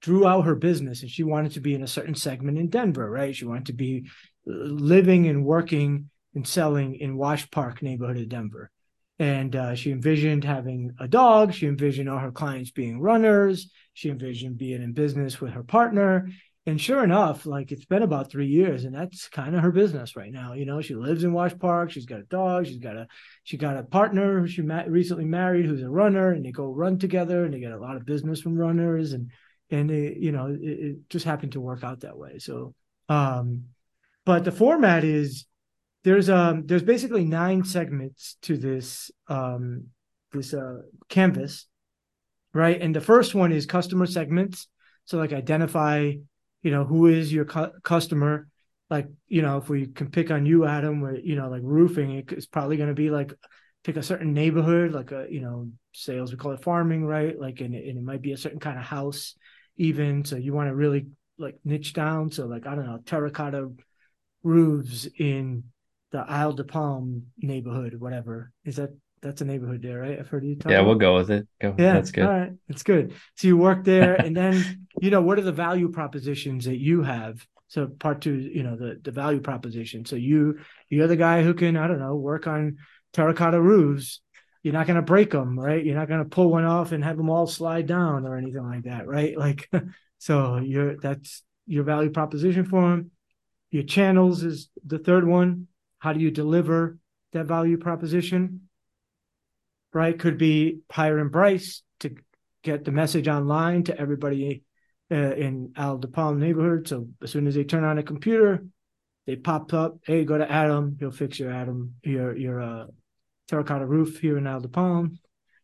drew 0.00 0.26
out 0.26 0.44
her 0.44 0.54
business 0.54 1.02
and 1.02 1.10
she 1.10 1.24
wanted 1.24 1.52
to 1.52 1.60
be 1.60 1.74
in 1.74 1.82
a 1.82 1.88
certain 1.88 2.14
segment 2.14 2.58
in 2.58 2.68
denver 2.68 3.10
right? 3.10 3.34
She 3.34 3.44
wanted 3.44 3.66
to 3.66 3.72
be 3.72 4.06
uh, 4.48 4.52
living 4.54 5.26
and 5.26 5.44
working 5.44 6.10
and 6.38 6.46
selling 6.46 6.94
in 6.94 7.16
wash 7.16 7.50
park 7.50 7.82
neighborhood 7.82 8.16
of 8.16 8.28
denver 8.28 8.70
and 9.18 9.56
uh, 9.56 9.74
she 9.74 9.90
envisioned 9.90 10.44
having 10.44 10.94
a 11.00 11.08
dog. 11.08 11.52
She 11.52 11.66
envisioned 11.66 12.08
all 12.08 12.18
her 12.18 12.30
clients 12.30 12.70
being 12.70 13.00
runners. 13.00 13.70
She 13.94 14.10
envisioned 14.10 14.58
being 14.58 14.82
in 14.82 14.92
business 14.92 15.40
with 15.40 15.52
her 15.52 15.64
partner. 15.64 16.30
And 16.66 16.80
sure 16.80 17.02
enough, 17.02 17.46
like 17.46 17.72
it's 17.72 17.86
been 17.86 18.02
about 18.02 18.30
three 18.30 18.46
years, 18.46 18.84
and 18.84 18.94
that's 18.94 19.28
kind 19.28 19.56
of 19.56 19.62
her 19.62 19.72
business 19.72 20.16
right 20.16 20.30
now. 20.30 20.52
You 20.52 20.66
know, 20.66 20.82
she 20.82 20.94
lives 20.94 21.24
in 21.24 21.32
Wash 21.32 21.58
Park. 21.58 21.90
She's 21.90 22.04
got 22.04 22.20
a 22.20 22.24
dog. 22.24 22.66
She's 22.66 22.78
got 22.78 22.94
a 22.94 23.08
she 23.42 23.56
got 23.56 23.78
a 23.78 23.82
partner 23.82 24.38
who 24.38 24.46
she 24.46 24.60
ma- 24.60 24.84
recently 24.86 25.24
married 25.24 25.64
who's 25.64 25.82
a 25.82 25.88
runner, 25.88 26.32
and 26.32 26.44
they 26.44 26.52
go 26.52 26.70
run 26.70 26.98
together, 26.98 27.44
and 27.44 27.54
they 27.54 27.60
get 27.60 27.72
a 27.72 27.80
lot 27.80 27.96
of 27.96 28.04
business 28.04 28.42
from 28.42 28.58
runners, 28.58 29.14
and 29.14 29.30
and 29.70 29.90
it, 29.90 30.18
you 30.18 30.30
know 30.30 30.46
it, 30.48 30.60
it 30.62 30.96
just 31.08 31.24
happened 31.24 31.52
to 31.52 31.60
work 31.60 31.82
out 31.82 32.00
that 32.00 32.18
way. 32.18 32.38
So, 32.38 32.74
um, 33.08 33.64
but 34.26 34.44
the 34.44 34.52
format 34.52 35.04
is 35.04 35.46
there's 36.08 36.30
um 36.30 36.66
there's 36.66 36.82
basically 36.82 37.24
nine 37.24 37.62
segments 37.64 38.36
to 38.40 38.56
this 38.56 39.10
um 39.28 39.84
this 40.32 40.54
uh 40.54 40.78
canvas 41.08 41.66
right? 42.54 42.80
And 42.80 42.96
the 42.96 43.00
first 43.00 43.34
one 43.34 43.52
is 43.52 43.66
customer 43.66 44.06
segments. 44.06 44.68
So 45.04 45.18
like 45.18 45.32
identify 45.32 46.12
you 46.62 46.70
know 46.70 46.84
who 46.84 47.06
is 47.06 47.32
your 47.32 47.44
cu- 47.44 47.78
customer. 47.82 48.48
Like 48.90 49.06
you 49.26 49.42
know 49.42 49.58
if 49.58 49.68
we 49.68 49.86
can 49.86 50.10
pick 50.10 50.30
on 50.30 50.46
you 50.46 50.64
adam 50.64 51.00
where 51.00 51.18
you 51.18 51.36
know 51.36 51.50
like 51.50 51.62
roofing 51.62 52.24
it's 52.30 52.46
probably 52.46 52.78
going 52.78 52.88
to 52.88 52.94
be 52.94 53.10
like 53.10 53.32
pick 53.84 53.96
a 53.96 54.02
certain 54.02 54.32
neighborhood 54.32 54.92
like 54.92 55.12
a 55.12 55.26
you 55.30 55.40
know 55.40 55.70
sales 55.92 56.30
we 56.30 56.38
call 56.38 56.52
it 56.52 56.62
farming 56.62 57.04
right? 57.04 57.38
Like 57.38 57.60
and, 57.60 57.74
and 57.74 57.98
it 57.98 58.02
might 58.02 58.22
be 58.22 58.32
a 58.32 58.38
certain 58.38 58.60
kind 58.60 58.78
of 58.78 58.84
house 58.84 59.34
even. 59.76 60.24
So 60.24 60.36
you 60.36 60.54
want 60.54 60.68
to 60.68 60.74
really 60.74 61.06
like 61.36 61.58
niche 61.64 61.92
down. 61.92 62.30
So 62.30 62.46
like 62.46 62.66
i 62.66 62.74
don't 62.74 62.86
know 62.86 63.00
terracotta 63.04 63.70
roofs 64.42 65.06
in 65.18 65.64
the 66.12 66.18
Isle 66.18 66.52
de 66.52 66.64
Palm 66.64 67.26
neighborhood, 67.38 67.94
whatever. 67.94 68.52
Is 68.64 68.76
that 68.76 68.90
that's 69.20 69.40
a 69.40 69.44
neighborhood 69.44 69.82
there, 69.82 70.00
right? 70.00 70.18
I've 70.18 70.28
heard 70.28 70.44
you 70.44 70.56
talk. 70.56 70.70
Yeah, 70.70 70.80
we'll 70.80 70.94
go 70.94 71.16
with 71.16 71.30
it. 71.30 71.46
Go. 71.60 71.74
yeah, 71.78 71.94
That's 71.94 72.10
good. 72.10 72.24
All 72.24 72.32
right, 72.32 72.52
that's 72.68 72.82
good. 72.82 73.14
So 73.36 73.48
you 73.48 73.56
work 73.56 73.84
there, 73.84 74.14
and 74.20 74.36
then 74.36 74.86
you 75.00 75.10
know 75.10 75.22
what 75.22 75.38
are 75.38 75.42
the 75.42 75.52
value 75.52 75.90
propositions 75.90 76.64
that 76.66 76.78
you 76.78 77.02
have? 77.02 77.44
So 77.68 77.86
part 77.86 78.22
two, 78.22 78.36
you 78.36 78.62
know, 78.62 78.76
the 78.76 78.98
the 79.02 79.10
value 79.10 79.40
proposition. 79.40 80.04
So 80.04 80.16
you 80.16 80.60
you're 80.88 81.08
the 81.08 81.16
guy 81.16 81.42
who 81.42 81.54
can 81.54 81.76
I 81.76 81.86
don't 81.86 82.00
know 82.00 82.16
work 82.16 82.46
on 82.46 82.78
terracotta 83.12 83.60
roofs. 83.60 84.20
You're 84.62 84.74
not 84.74 84.86
going 84.86 84.96
to 84.96 85.02
break 85.02 85.30
them, 85.30 85.58
right? 85.58 85.84
You're 85.84 85.94
not 85.94 86.08
going 86.08 86.22
to 86.22 86.28
pull 86.28 86.50
one 86.50 86.64
off 86.64 86.90
and 86.90 87.02
have 87.04 87.16
them 87.16 87.30
all 87.30 87.46
slide 87.46 87.86
down 87.86 88.26
or 88.26 88.36
anything 88.36 88.64
like 88.64 88.82
that, 88.84 89.06
right? 89.06 89.36
Like, 89.38 89.70
so 90.18 90.56
you're 90.56 90.96
that's 90.96 91.42
your 91.66 91.84
value 91.84 92.10
proposition 92.10 92.64
for 92.64 92.90
them. 92.90 93.10
Your 93.70 93.84
channels 93.84 94.42
is 94.42 94.68
the 94.84 94.98
third 94.98 95.26
one. 95.26 95.68
How 95.98 96.12
do 96.12 96.20
you 96.20 96.30
deliver 96.30 96.98
that 97.32 97.46
value 97.46 97.76
proposition? 97.76 98.68
Right? 99.92 100.18
Could 100.18 100.38
be 100.38 100.80
Pyre 100.88 101.18
and 101.18 101.32
Bryce 101.32 101.82
to 102.00 102.14
get 102.62 102.84
the 102.84 102.92
message 102.92 103.28
online 103.28 103.84
to 103.84 103.98
everybody 103.98 104.62
uh, 105.10 105.34
in 105.34 105.72
Al 105.76 105.98
de 105.98 106.08
Palm 106.08 106.38
neighborhood. 106.38 106.88
So 106.88 107.08
as 107.22 107.30
soon 107.30 107.46
as 107.46 107.54
they 107.54 107.64
turn 107.64 107.84
on 107.84 107.98
a 107.98 108.02
computer, 108.02 108.64
they 109.26 109.36
pop 109.36 109.72
up. 109.72 109.98
Hey, 110.04 110.24
go 110.24 110.38
to 110.38 110.50
Adam. 110.50 110.96
He'll 110.98 111.10
fix 111.10 111.38
your 111.38 111.52
Adam 111.52 111.94
your 112.02 112.36
your 112.36 112.60
uh, 112.60 112.86
terracotta 113.48 113.86
roof 113.86 114.20
here 114.20 114.38
in 114.38 114.46
Al 114.46 114.60
de 114.60 114.68
Palm. 114.68 115.18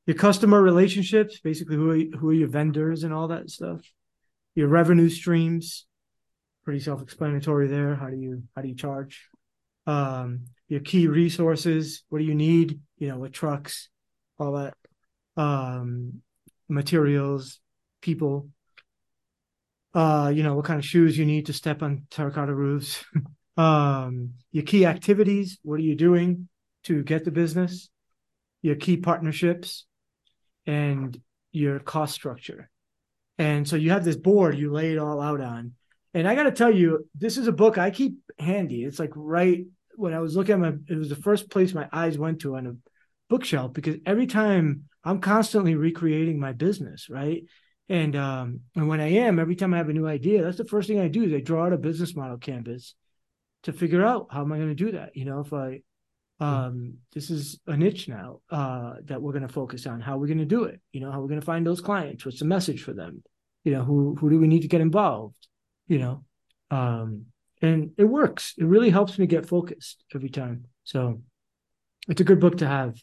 Your 0.06 0.16
customer 0.16 0.60
relationships, 0.60 1.40
basically 1.40 1.76
who 1.76 1.90
are, 1.90 2.18
who 2.18 2.28
are 2.30 2.34
your 2.34 2.48
vendors 2.48 3.04
and 3.04 3.14
all 3.14 3.28
that 3.28 3.48
stuff. 3.48 3.80
Your 4.54 4.68
revenue 4.68 5.08
streams, 5.08 5.86
pretty 6.64 6.80
self-explanatory 6.80 7.68
there. 7.68 7.94
How 7.94 8.08
do 8.08 8.16
you 8.16 8.42
how 8.54 8.62
do 8.62 8.68
you 8.68 8.74
charge? 8.74 9.28
Um, 9.86 10.46
your 10.68 10.80
key 10.80 11.06
resources. 11.06 12.02
What 12.08 12.18
do 12.18 12.24
you 12.24 12.34
need? 12.34 12.80
You 12.98 13.08
know, 13.08 13.18
with 13.18 13.32
trucks, 13.32 13.88
all 14.38 14.52
that. 14.52 14.74
Um, 15.36 16.22
materials, 16.68 17.60
people. 18.00 18.48
Uh, 19.92 20.32
you 20.34 20.42
know, 20.42 20.54
what 20.54 20.64
kind 20.64 20.78
of 20.78 20.84
shoes 20.84 21.16
you 21.16 21.24
need 21.24 21.46
to 21.46 21.52
step 21.52 21.82
on 21.82 22.06
terracotta 22.10 22.54
roofs. 22.54 23.04
um, 23.56 24.30
your 24.50 24.64
key 24.64 24.86
activities. 24.86 25.58
What 25.62 25.76
are 25.80 25.84
you 25.84 25.94
doing 25.94 26.48
to 26.84 27.02
get 27.02 27.24
the 27.24 27.30
business? 27.30 27.90
Your 28.62 28.76
key 28.76 28.96
partnerships, 28.96 29.86
and 30.66 31.20
your 31.52 31.78
cost 31.78 32.14
structure. 32.14 32.70
And 33.38 33.66
so 33.66 33.76
you 33.76 33.90
have 33.90 34.04
this 34.04 34.16
board 34.16 34.56
you 34.56 34.72
lay 34.72 34.92
it 34.92 34.98
all 34.98 35.20
out 35.20 35.40
on. 35.40 35.72
And 36.12 36.28
I 36.28 36.34
got 36.34 36.44
to 36.44 36.52
tell 36.52 36.72
you, 36.72 37.08
this 37.14 37.36
is 37.36 37.48
a 37.48 37.52
book 37.52 37.76
I 37.76 37.90
keep 37.90 38.18
handy. 38.38 38.84
It's 38.84 39.00
like 39.00 39.10
right 39.14 39.66
when 39.96 40.14
I 40.14 40.20
was 40.20 40.36
looking 40.36 40.54
at 40.54 40.60
my, 40.60 40.72
it 40.88 40.96
was 40.96 41.08
the 41.08 41.16
first 41.16 41.50
place 41.50 41.74
my 41.74 41.88
eyes 41.92 42.18
went 42.18 42.40
to 42.40 42.56
on 42.56 42.66
a 42.66 42.74
bookshelf 43.28 43.72
because 43.72 43.96
every 44.06 44.26
time 44.26 44.84
I'm 45.02 45.20
constantly 45.20 45.74
recreating 45.74 46.38
my 46.38 46.52
business, 46.52 47.08
right? 47.08 47.44
And 47.88 48.16
um, 48.16 48.60
and 48.74 48.88
when 48.88 49.00
I 49.00 49.10
am, 49.12 49.38
every 49.38 49.56
time 49.56 49.74
I 49.74 49.78
have 49.78 49.90
a 49.90 49.94
new 49.94 50.06
idea, 50.06 50.42
that's 50.42 50.56
the 50.56 50.64
first 50.64 50.88
thing 50.88 51.00
I 51.00 51.08
do 51.08 51.24
is 51.24 51.32
I 51.32 51.40
draw 51.40 51.66
out 51.66 51.72
a 51.74 51.78
business 51.78 52.16
model 52.16 52.38
canvas 52.38 52.94
to 53.64 53.72
figure 53.72 54.04
out 54.04 54.28
how 54.30 54.40
am 54.40 54.52
I 54.52 54.56
going 54.56 54.74
to 54.74 54.74
do 54.74 54.92
that. 54.92 55.16
You 55.16 55.26
know, 55.26 55.40
if 55.40 55.52
I 55.52 55.82
um 56.40 56.94
this 57.12 57.30
is 57.30 57.60
a 57.68 57.76
niche 57.76 58.08
now 58.08 58.40
uh 58.50 58.94
that 59.04 59.22
we're 59.22 59.30
going 59.30 59.46
to 59.46 59.52
focus 59.52 59.86
on 59.86 60.00
how 60.00 60.16
we're 60.16 60.26
going 60.26 60.38
to 60.38 60.44
do 60.44 60.64
it? 60.64 60.80
You 60.92 61.00
know 61.00 61.12
how 61.12 61.20
we're 61.20 61.28
going 61.28 61.40
to 61.40 61.46
find 61.46 61.66
those 61.66 61.80
clients? 61.80 62.24
What's 62.24 62.38
the 62.38 62.46
message 62.46 62.82
for 62.82 62.92
them? 62.94 63.22
You 63.64 63.72
know 63.72 63.84
who 63.84 64.16
who 64.18 64.30
do 64.30 64.38
we 64.38 64.48
need 64.48 64.62
to 64.62 64.68
get 64.68 64.80
involved? 64.80 65.46
You 65.86 65.98
know 65.98 66.24
um 66.70 67.26
and 67.64 67.90
it 67.96 68.04
works 68.04 68.54
it 68.58 68.64
really 68.64 68.90
helps 68.90 69.18
me 69.18 69.26
get 69.26 69.46
focused 69.46 70.04
every 70.14 70.28
time 70.28 70.64
so 70.84 71.20
it's 72.08 72.20
a 72.20 72.24
good 72.24 72.40
book 72.40 72.58
to 72.58 72.66
have 72.66 72.96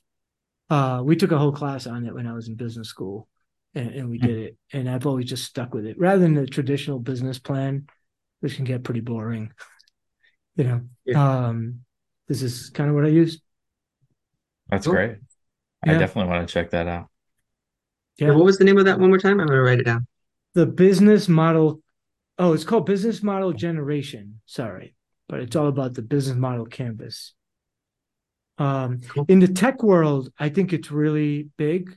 uh 0.69 1.01
we 1.03 1.15
took 1.15 1.31
a 1.31 1.37
whole 1.37 1.51
class 1.51 1.87
on 1.87 2.05
it 2.05 2.13
when 2.13 2.27
i 2.27 2.33
was 2.33 2.47
in 2.47 2.55
business 2.55 2.87
school 2.87 3.27
and, 3.73 3.89
and 3.93 4.09
we 4.09 4.17
did 4.17 4.37
it. 4.37 4.57
And 4.73 4.89
I've 4.89 5.05
always 5.05 5.29
just 5.29 5.45
stuck 5.45 5.73
with 5.73 5.85
it 5.85 5.97
rather 5.99 6.19
than 6.19 6.33
the 6.33 6.45
traditional 6.45 6.99
business 6.99 7.39
plan, 7.39 7.87
which 8.39 8.55
can 8.55 8.65
get 8.65 8.83
pretty 8.83 8.99
boring. 8.99 9.53
you 10.55 10.63
know, 10.65 10.81
yeah. 11.05 11.47
um, 11.47 11.81
this 12.27 12.41
is 12.41 12.69
kind 12.69 12.89
of 12.89 12.95
what 12.95 13.05
I 13.05 13.09
use. 13.09 13.41
That's 14.69 14.85
cool. 14.85 14.95
great. 14.95 15.17
Yeah. 15.85 15.95
I 15.95 15.97
definitely 15.97 16.31
want 16.31 16.47
to 16.47 16.53
check 16.53 16.71
that 16.71 16.87
out. 16.87 17.07
Yeah. 18.17 18.31
What 18.31 18.45
was 18.45 18.57
the 18.57 18.65
name 18.65 18.77
of 18.77 18.85
that 18.85 18.99
one 18.99 19.09
more 19.09 19.17
time? 19.17 19.39
I'm 19.39 19.47
gonna 19.47 19.61
write 19.61 19.79
it 19.79 19.85
down. 19.85 20.07
The 20.53 20.65
business 20.65 21.27
model. 21.27 21.81
Oh, 22.41 22.53
it's 22.53 22.63
called 22.63 22.87
Business 22.87 23.21
Model 23.21 23.53
Generation. 23.53 24.41
Sorry, 24.47 24.95
but 25.29 25.41
it's 25.41 25.55
all 25.55 25.67
about 25.67 25.93
the 25.93 26.01
business 26.01 26.37
model 26.37 26.65
canvas. 26.65 27.33
Um. 28.57 29.01
In 29.27 29.37
the 29.39 29.47
tech 29.47 29.83
world, 29.83 30.31
I 30.39 30.49
think 30.49 30.73
it's 30.73 30.89
really 30.89 31.49
big. 31.55 31.95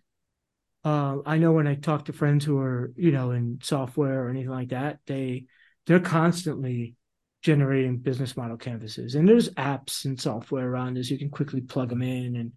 Uh, 0.85 1.17
I 1.25 1.39
know 1.39 1.53
when 1.53 1.67
I 1.67 1.77
talk 1.77 2.05
to 2.05 2.13
friends 2.13 2.45
who 2.45 2.59
are, 2.59 2.93
you 2.95 3.11
know, 3.11 3.31
in 3.31 3.61
software 3.63 4.23
or 4.23 4.29
anything 4.29 4.51
like 4.51 4.69
that, 4.69 4.99
they 5.07 5.47
they're 5.87 5.99
constantly 5.99 6.95
generating 7.41 7.97
business 7.97 8.37
model 8.37 8.59
canvases, 8.59 9.15
and 9.15 9.27
there's 9.27 9.49
apps 9.55 10.05
and 10.05 10.21
software 10.21 10.69
around 10.69 10.99
this. 10.99 11.11
You 11.11 11.17
can 11.17 11.31
quickly 11.31 11.63
plug 11.63 11.89
them 11.89 12.03
in 12.03 12.37
and 12.37 12.53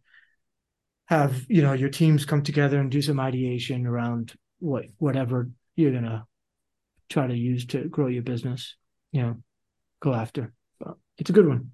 have 1.05 1.45
you 1.47 1.61
know 1.61 1.71
your 1.71 1.89
teams 1.89 2.25
come 2.25 2.43
together 2.43 2.81
and 2.81 2.91
do 2.91 3.01
some 3.01 3.21
ideation 3.21 3.87
around 3.87 4.33
what 4.59 4.87
whatever 4.97 5.49
you're 5.77 5.93
gonna 5.93 6.25
try 7.09 7.27
to 7.27 7.35
use 7.35 7.65
to 7.67 7.85
grow 7.85 8.07
your 8.07 8.23
business. 8.23 8.75
You 9.11 9.21
know, 9.21 9.35
go 10.01 10.13
after. 10.13 10.53
But 10.79 10.97
it's 11.17 11.29
a 11.29 11.33
good 11.33 11.47
one. 11.47 11.71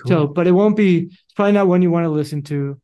Cool. 0.00 0.08
So, 0.08 0.26
but 0.26 0.46
it 0.46 0.52
won't 0.52 0.76
be. 0.76 1.06
It's 1.06 1.32
probably 1.34 1.52
not 1.52 1.68
one 1.68 1.82
you 1.82 1.90
want 1.90 2.04
to 2.04 2.10
listen 2.10 2.42
to. 2.44 2.80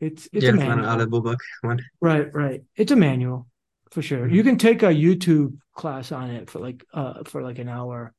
It's 0.00 0.28
it's 0.32 0.44
yeah, 0.44 0.50
a 0.50 0.54
manual. 0.54 0.88
audible 0.88 1.20
book 1.20 1.40
one. 1.60 1.80
Right, 2.00 2.32
right. 2.34 2.62
It's 2.76 2.92
a 2.92 2.96
manual 2.96 3.46
for 3.90 4.02
sure. 4.02 4.26
Mm-hmm. 4.26 4.34
You 4.34 4.42
can 4.42 4.58
take 4.58 4.82
a 4.82 4.86
YouTube 4.86 5.58
class 5.74 6.12
on 6.12 6.30
it 6.30 6.50
for 6.50 6.58
like 6.58 6.84
uh 6.92 7.24
for 7.24 7.42
like 7.42 7.58
an 7.58 7.68
hour. 7.68 8.12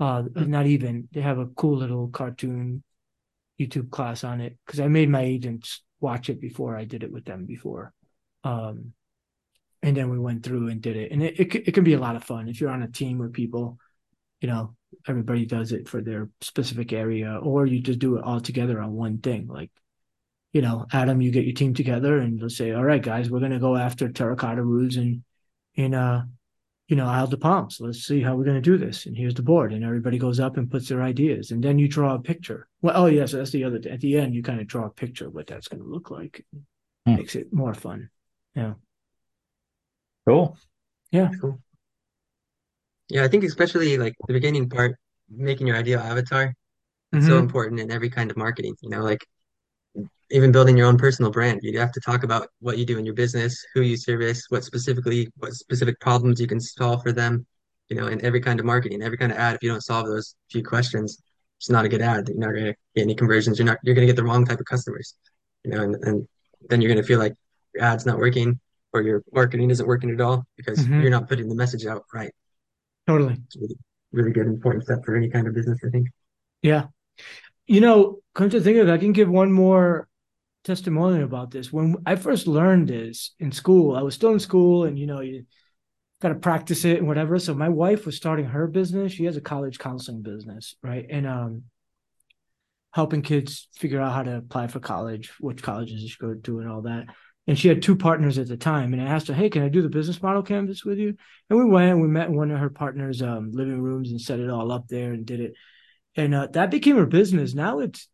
Uh, 0.00 0.22
mm-hmm. 0.22 0.50
not 0.50 0.66
even. 0.66 1.08
They 1.12 1.20
have 1.20 1.38
a 1.38 1.46
cool 1.46 1.76
little 1.76 2.08
cartoon 2.08 2.82
YouTube 3.60 3.90
class 3.90 4.24
on 4.24 4.40
it 4.40 4.56
because 4.64 4.80
I 4.80 4.88
made 4.88 5.08
my 5.08 5.22
agents 5.22 5.82
watch 6.00 6.30
it 6.30 6.40
before 6.40 6.76
I 6.76 6.84
did 6.84 7.02
it 7.02 7.12
with 7.12 7.24
them 7.24 7.46
before. 7.46 7.92
Um, 8.44 8.92
and 9.82 9.96
then 9.96 10.10
we 10.10 10.18
went 10.18 10.42
through 10.42 10.68
and 10.68 10.80
did 10.80 10.96
it, 10.96 11.12
and 11.12 11.22
it, 11.22 11.38
it 11.38 11.68
it 11.68 11.72
can 11.72 11.84
be 11.84 11.94
a 11.94 12.00
lot 12.00 12.16
of 12.16 12.24
fun 12.24 12.48
if 12.48 12.60
you're 12.60 12.70
on 12.70 12.82
a 12.82 12.90
team 12.90 13.18
with 13.18 13.32
people. 13.32 13.78
You 14.40 14.48
know, 14.48 14.76
everybody 15.06 15.46
does 15.46 15.72
it 15.72 15.88
for 15.88 16.00
their 16.00 16.28
specific 16.40 16.92
area, 16.92 17.38
or 17.42 17.66
you 17.66 17.80
just 17.80 17.98
do 17.98 18.16
it 18.16 18.24
all 18.24 18.40
together 18.40 18.80
on 18.80 18.92
one 18.92 19.18
thing. 19.18 19.48
Like, 19.48 19.70
you 20.52 20.62
know, 20.62 20.86
Adam, 20.92 21.20
you 21.20 21.30
get 21.30 21.44
your 21.44 21.54
team 21.54 21.74
together 21.74 22.18
and 22.18 22.40
let's 22.40 22.56
say, 22.56 22.72
all 22.72 22.84
right, 22.84 23.02
guys, 23.02 23.30
we're 23.30 23.40
gonna 23.40 23.58
go 23.58 23.76
after 23.76 24.08
terracotta 24.08 24.62
roofs 24.62 24.96
and 24.96 25.22
in 25.74 25.94
uh 25.94 26.24
you 26.88 26.96
know, 26.96 27.06
Isle 27.06 27.26
de 27.26 27.36
Palms. 27.36 27.78
Let's 27.80 28.04
see 28.04 28.22
how 28.22 28.34
we're 28.34 28.44
going 28.44 28.60
to 28.60 28.62
do 28.62 28.78
this. 28.78 29.04
And 29.04 29.14
here's 29.14 29.34
the 29.34 29.42
board. 29.42 29.74
And 29.74 29.84
everybody 29.84 30.18
goes 30.18 30.40
up 30.40 30.56
and 30.56 30.70
puts 30.70 30.88
their 30.88 31.02
ideas. 31.02 31.50
And 31.50 31.62
then 31.62 31.78
you 31.78 31.86
draw 31.86 32.14
a 32.14 32.18
picture. 32.18 32.66
Well, 32.80 32.94
oh, 32.96 33.06
yes, 33.06 33.32
that's 33.32 33.50
the 33.50 33.64
other. 33.64 33.78
At 33.90 34.00
the 34.00 34.16
end, 34.16 34.34
you 34.34 34.42
kind 34.42 34.58
of 34.58 34.66
draw 34.66 34.86
a 34.86 34.90
picture 34.90 35.26
of 35.26 35.34
what 35.34 35.46
that's 35.46 35.68
going 35.68 35.82
to 35.82 35.88
look 35.88 36.10
like. 36.10 36.46
Hmm. 37.06 37.16
Makes 37.16 37.34
it 37.34 37.52
more 37.52 37.74
fun. 37.74 38.08
Yeah. 38.54 38.74
Cool. 40.28 40.58
Yeah. 41.10 41.30
Cool. 41.40 41.58
Yeah, 43.08 43.24
I 43.24 43.28
think 43.28 43.44
especially 43.44 43.96
like 43.96 44.14
the 44.26 44.34
beginning 44.34 44.68
part, 44.68 44.96
making 45.30 45.66
your 45.66 45.76
ideal 45.76 46.00
avatar, 46.00 46.54
mm-hmm. 47.14 47.26
so 47.26 47.38
important 47.38 47.80
in 47.80 47.90
every 47.90 48.10
kind 48.10 48.30
of 48.30 48.36
marketing. 48.36 48.76
You 48.82 48.90
know, 48.90 49.02
like 49.02 49.26
even 50.30 50.52
building 50.52 50.76
your 50.76 50.86
own 50.86 50.98
personal 50.98 51.30
brand. 51.30 51.60
You 51.62 51.78
have 51.78 51.92
to 51.92 52.00
talk 52.00 52.24
about 52.24 52.48
what 52.60 52.76
you 52.76 52.84
do 52.84 52.98
in 52.98 53.06
your 53.06 53.14
business, 53.14 53.64
who 53.72 53.80
you 53.80 53.96
service, 53.96 54.44
what 54.50 54.64
specifically, 54.64 55.32
what 55.38 55.54
specific 55.54 55.98
problems 55.98 56.42
you 56.42 56.46
can 56.46 56.60
solve 56.60 57.02
for 57.02 57.12
them. 57.12 57.46
You 57.88 57.96
know, 57.96 58.08
in 58.08 58.22
every 58.22 58.42
kind 58.42 58.60
of 58.60 58.66
marketing, 58.66 59.02
every 59.02 59.16
kind 59.16 59.32
of 59.32 59.38
ad. 59.38 59.54
If 59.54 59.62
you 59.62 59.70
don't 59.70 59.80
solve 59.80 60.08
those 60.08 60.34
few 60.50 60.62
questions, 60.62 61.22
it's 61.56 61.70
not 61.70 61.86
a 61.86 61.88
good 61.88 62.02
ad. 62.02 62.28
You're 62.28 62.36
not 62.36 62.52
going 62.52 62.66
to 62.66 62.74
get 62.94 63.02
any 63.02 63.14
conversions. 63.14 63.58
You're 63.58 63.64
not. 63.64 63.78
You're 63.82 63.94
going 63.94 64.06
to 64.06 64.12
get 64.12 64.16
the 64.16 64.24
wrong 64.24 64.44
type 64.44 64.60
of 64.60 64.66
customers. 64.66 65.14
You 65.64 65.70
know, 65.70 65.84
and, 65.84 65.94
and 66.04 66.28
then 66.68 66.82
you're 66.82 66.92
going 66.92 67.02
to 67.02 67.08
feel 67.08 67.18
like 67.18 67.34
your 67.74 67.82
ad's 67.82 68.04
not 68.04 68.18
working 68.18 68.60
or 68.92 69.02
your 69.02 69.22
marketing 69.32 69.70
isn't 69.70 69.86
working 69.86 70.10
at 70.10 70.20
all 70.20 70.46
because 70.56 70.78
mm-hmm. 70.78 71.00
you're 71.00 71.10
not 71.10 71.28
putting 71.28 71.48
the 71.48 71.54
message 71.54 71.86
out 71.86 72.04
right. 72.12 72.32
Totally. 73.06 73.36
It's 73.46 73.56
really, 73.56 73.76
really 74.12 74.32
good, 74.32 74.46
important 74.46 74.84
step 74.84 75.04
for 75.04 75.16
any 75.16 75.28
kind 75.28 75.46
of 75.46 75.54
business, 75.54 75.78
I 75.86 75.90
think. 75.90 76.08
Yeah. 76.62 76.86
You 77.66 77.80
know, 77.80 78.18
come 78.34 78.50
to 78.50 78.60
think 78.60 78.78
of 78.78 78.88
it, 78.88 78.92
I 78.92 78.98
can 78.98 79.12
give 79.12 79.28
one 79.28 79.52
more 79.52 80.08
testimonial 80.64 81.24
about 81.24 81.50
this. 81.50 81.72
When 81.72 81.96
I 82.06 82.16
first 82.16 82.46
learned 82.46 82.88
this 82.88 83.34
in 83.38 83.52
school, 83.52 83.96
I 83.96 84.02
was 84.02 84.14
still 84.14 84.32
in 84.32 84.40
school 84.40 84.84
and, 84.84 84.98
you 84.98 85.06
know, 85.06 85.20
you 85.20 85.44
got 86.20 86.30
to 86.30 86.34
practice 86.34 86.84
it 86.84 86.98
and 86.98 87.06
whatever. 87.06 87.38
So 87.38 87.54
my 87.54 87.68
wife 87.68 88.06
was 88.06 88.16
starting 88.16 88.46
her 88.46 88.66
business. 88.66 89.12
She 89.12 89.24
has 89.24 89.36
a 89.36 89.40
college 89.40 89.78
counseling 89.78 90.22
business, 90.22 90.74
right? 90.82 91.06
And, 91.08 91.26
um, 91.26 91.64
helping 92.92 93.22
kids 93.22 93.68
figure 93.76 94.00
out 94.00 94.12
how 94.12 94.22
to 94.22 94.38
apply 94.38 94.66
for 94.66 94.80
college, 94.80 95.32
which 95.40 95.62
colleges 95.62 96.02
you 96.02 96.08
should 96.08 96.20
go 96.20 96.34
to 96.34 96.60
and 96.60 96.68
all 96.68 96.82
that. 96.82 97.06
And 97.48 97.58
she 97.58 97.66
had 97.66 97.82
two 97.82 97.96
partners 97.96 98.38
at 98.38 98.46
the 98.46 98.56
time. 98.56 98.92
And 98.92 99.02
I 99.02 99.06
asked 99.06 99.26
her, 99.28 99.34
Hey, 99.34 99.50
can 99.50 99.62
I 99.62 99.68
do 99.68 99.82
the 99.82 99.88
business 99.88 100.22
model 100.22 100.42
canvas 100.42 100.84
with 100.84 100.98
you? 100.98 101.16
And 101.50 101.58
we 101.58 101.64
went 101.64 101.90
and 101.90 102.00
we 102.00 102.06
met 102.06 102.28
in 102.28 102.36
one 102.36 102.50
of 102.50 102.60
her 102.60 102.70
partners' 102.70 103.22
um, 103.22 103.50
living 103.52 103.80
rooms 103.80 104.10
and 104.10 104.20
set 104.20 104.38
it 104.38 104.50
all 104.50 104.70
up 104.70 104.86
there 104.86 105.12
and 105.12 105.26
did 105.26 105.40
it. 105.40 105.54
And 106.14 106.34
uh, 106.34 106.48
that 106.52 106.70
became 106.70 106.96
her 106.96 107.06
business. 107.06 107.54
Now 107.54 107.80
it's, 107.80 108.06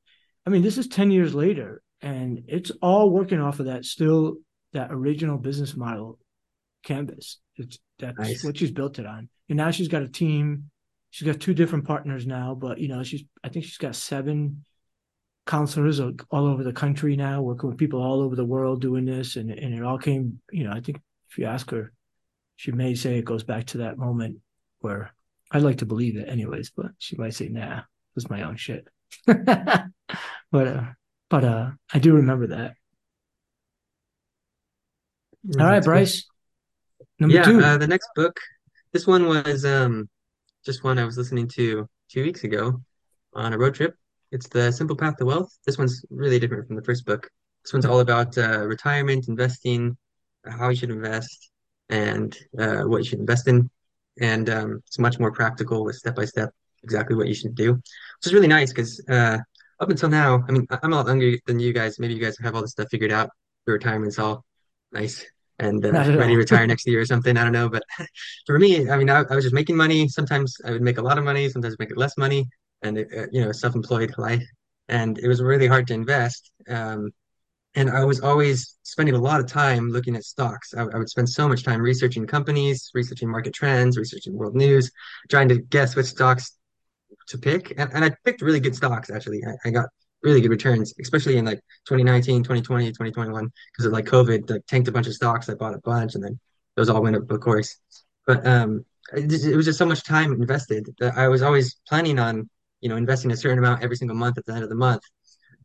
I 0.46 0.50
mean, 0.50 0.62
this 0.62 0.78
is 0.78 0.88
10 0.88 1.10
years 1.10 1.34
later 1.34 1.82
and 2.04 2.44
it's 2.48 2.70
all 2.82 3.10
working 3.10 3.40
off 3.40 3.60
of 3.60 3.66
that 3.66 3.84
still 3.84 4.36
that 4.74 4.88
original 4.90 5.38
business 5.38 5.74
model 5.74 6.18
canvas. 6.84 7.38
It's 7.56 7.78
that's 7.98 8.18
nice. 8.18 8.44
what 8.44 8.58
she's 8.58 8.70
built 8.70 8.98
it 8.98 9.06
on. 9.06 9.28
And 9.48 9.56
now 9.56 9.70
she's 9.70 9.88
got 9.88 10.02
a 10.02 10.08
team. 10.08 10.70
She's 11.10 11.26
got 11.26 11.40
two 11.40 11.54
different 11.54 11.86
partners 11.86 12.26
now, 12.26 12.54
but 12.54 12.78
you 12.78 12.88
know, 12.88 13.02
she's 13.02 13.24
I 13.42 13.48
think 13.48 13.64
she's 13.64 13.78
got 13.78 13.96
seven 13.96 14.64
counselors 15.46 16.00
all 16.00 16.46
over 16.46 16.62
the 16.62 16.72
country 16.72 17.16
now, 17.16 17.42
working 17.42 17.68
with 17.68 17.78
people 17.78 18.02
all 18.02 18.20
over 18.20 18.36
the 18.36 18.44
world 18.44 18.80
doing 18.80 19.04
this. 19.04 19.36
And 19.36 19.50
and 19.50 19.74
it 19.74 19.82
all 19.82 19.98
came, 19.98 20.40
you 20.50 20.64
know, 20.64 20.72
I 20.72 20.80
think 20.80 21.00
if 21.30 21.38
you 21.38 21.46
ask 21.46 21.70
her, 21.70 21.92
she 22.56 22.72
may 22.72 22.94
say 22.94 23.18
it 23.18 23.24
goes 23.24 23.44
back 23.44 23.66
to 23.66 23.78
that 23.78 23.98
moment 23.98 24.38
where 24.80 25.12
I'd 25.50 25.62
like 25.62 25.78
to 25.78 25.86
believe 25.86 26.16
it 26.16 26.28
anyways, 26.28 26.70
but 26.70 26.92
she 26.98 27.16
might 27.16 27.34
say, 27.34 27.48
nah, 27.48 27.78
it 27.78 27.84
was 28.14 28.30
my 28.30 28.42
own 28.42 28.56
shit. 28.56 28.88
but 29.26 29.88
uh 30.52 30.84
but 31.34 31.44
uh, 31.44 31.70
I 31.92 31.98
do 31.98 32.14
remember 32.14 32.46
that. 32.48 32.74
All 35.58 35.66
right, 35.66 35.82
Bryce. 35.82 36.24
Number 37.18 37.34
yeah, 37.34 37.42
two. 37.42 37.60
Uh, 37.60 37.76
the 37.76 37.86
next 37.86 38.08
book. 38.14 38.38
This 38.92 39.06
one 39.06 39.26
was 39.26 39.64
um, 39.64 40.08
just 40.64 40.84
one 40.84 40.98
I 40.98 41.04
was 41.04 41.18
listening 41.18 41.48
to 41.48 41.88
two 42.08 42.22
weeks 42.22 42.44
ago 42.44 42.80
on 43.32 43.52
a 43.52 43.58
road 43.58 43.74
trip. 43.74 43.96
It's 44.34 44.48
The 44.48 44.72
Simple 44.72 44.96
Path 44.96 45.16
to 45.18 45.26
Wealth. 45.26 45.56
This 45.64 45.78
one's 45.78 46.04
really 46.10 46.40
different 46.40 46.66
from 46.66 46.74
the 46.74 46.82
first 46.82 47.06
book. 47.06 47.30
This 47.62 47.72
one's 47.72 47.86
all 47.86 48.00
about 48.00 48.36
uh, 48.36 48.66
retirement, 48.66 49.28
investing, 49.28 49.96
how 50.44 50.70
you 50.70 50.74
should 50.74 50.90
invest, 50.90 51.52
and 51.88 52.36
uh, 52.58 52.82
what 52.82 52.98
you 52.98 53.04
should 53.04 53.20
invest 53.20 53.46
in. 53.46 53.70
And 54.20 54.50
um, 54.50 54.82
it's 54.88 54.98
much 54.98 55.20
more 55.20 55.30
practical 55.30 55.84
with 55.84 55.94
step 55.94 56.16
by 56.16 56.24
step 56.24 56.50
exactly 56.82 57.14
what 57.14 57.28
you 57.28 57.34
should 57.34 57.54
do, 57.54 57.74
which 57.74 58.26
is 58.26 58.34
really 58.34 58.48
nice 58.48 58.72
because 58.72 59.00
uh, 59.08 59.38
up 59.78 59.90
until 59.90 60.08
now, 60.08 60.42
I 60.48 60.50
mean, 60.50 60.66
I'm 60.82 60.92
a 60.92 60.96
lot 60.96 61.06
younger 61.06 61.36
than 61.46 61.60
you 61.60 61.72
guys. 61.72 62.00
Maybe 62.00 62.14
you 62.14 62.20
guys 62.20 62.36
have 62.42 62.56
all 62.56 62.62
this 62.62 62.72
stuff 62.72 62.88
figured 62.90 63.12
out. 63.12 63.30
Your 63.68 63.74
retirement's 63.74 64.18
all 64.18 64.44
nice 64.90 65.24
and 65.60 65.86
uh, 65.86 65.92
ready 65.92 66.32
to 66.32 66.38
retire 66.38 66.66
next 66.66 66.86
year 66.88 67.00
or 67.00 67.06
something. 67.06 67.36
I 67.36 67.44
don't 67.44 67.52
know. 67.52 67.68
But 67.68 67.84
for 68.46 68.58
me, 68.58 68.90
I 68.90 68.96
mean, 68.96 69.10
I, 69.10 69.22
I, 69.30 69.36
was 69.36 69.44
just 69.44 69.54
making 69.54 69.76
money. 69.76 70.08
Sometimes 70.08 70.56
I 70.64 70.72
would 70.72 70.82
make 70.82 70.98
a 70.98 71.02
lot 71.02 71.18
of 71.18 71.24
money, 71.24 71.48
sometimes 71.48 71.78
make 71.78 71.96
less 71.96 72.18
money, 72.18 72.48
and 72.84 72.98
uh, 72.98 73.26
you 73.32 73.44
know, 73.44 73.52
self-employed 73.52 74.14
life. 74.18 74.44
And 74.88 75.18
it 75.18 75.28
was 75.28 75.42
really 75.42 75.66
hard 75.66 75.86
to 75.88 75.94
invest. 75.94 76.50
Um, 76.68 77.10
and 77.74 77.90
I 77.90 78.04
was 78.04 78.20
always 78.20 78.76
spending 78.84 79.14
a 79.14 79.18
lot 79.18 79.40
of 79.40 79.46
time 79.46 79.88
looking 79.90 80.14
at 80.14 80.22
stocks. 80.22 80.74
I, 80.74 80.82
I, 80.82 80.98
would 80.98 81.08
spend 81.08 81.28
so 81.28 81.48
much 81.48 81.64
time 81.64 81.80
researching 81.80 82.26
companies, 82.26 82.90
researching 82.94 83.28
market 83.28 83.52
trends, 83.52 83.98
researching 83.98 84.34
world 84.34 84.54
news, 84.54 84.92
trying 85.28 85.48
to 85.48 85.58
guess 85.58 85.96
which 85.96 86.06
stocks 86.06 86.56
to 87.28 87.38
pick. 87.38 87.74
And, 87.76 87.90
and 87.92 88.04
I 88.04 88.12
picked 88.24 88.42
really 88.42 88.60
good 88.60 88.76
stocks, 88.76 89.10
actually. 89.10 89.42
I, 89.44 89.68
I 89.68 89.70
got 89.70 89.86
really 90.22 90.40
good 90.40 90.50
returns, 90.50 90.94
especially 91.00 91.36
in 91.36 91.44
like 91.44 91.60
2019, 91.86 92.42
2020, 92.42 92.86
2021, 92.86 93.50
because 93.72 93.86
of 93.86 93.92
like 93.92 94.04
COVID, 94.04 94.48
like 94.50 94.66
tanked 94.66 94.88
a 94.88 94.92
bunch 94.92 95.08
of 95.08 95.14
stocks. 95.14 95.48
I 95.48 95.54
bought 95.54 95.74
a 95.74 95.80
bunch 95.84 96.14
and 96.14 96.22
then 96.22 96.38
those 96.76 96.88
all 96.88 97.02
went 97.02 97.16
up, 97.16 97.30
of 97.30 97.40
course. 97.40 97.76
But 98.26 98.46
um, 98.46 98.84
it, 99.12 99.32
it 99.44 99.56
was 99.56 99.66
just 99.66 99.78
so 99.78 99.86
much 99.86 100.02
time 100.04 100.32
invested 100.32 100.88
that 100.98 101.16
I 101.16 101.28
was 101.28 101.42
always 101.42 101.76
planning 101.88 102.18
on, 102.18 102.48
you 102.84 102.90
know, 102.90 102.96
investing 102.96 103.32
a 103.32 103.36
certain 103.36 103.58
amount 103.58 103.82
every 103.82 103.96
single 103.96 104.16
month 104.16 104.36
at 104.36 104.44
the 104.44 104.52
end 104.52 104.62
of 104.62 104.68
the 104.68 104.76
month. 104.76 105.02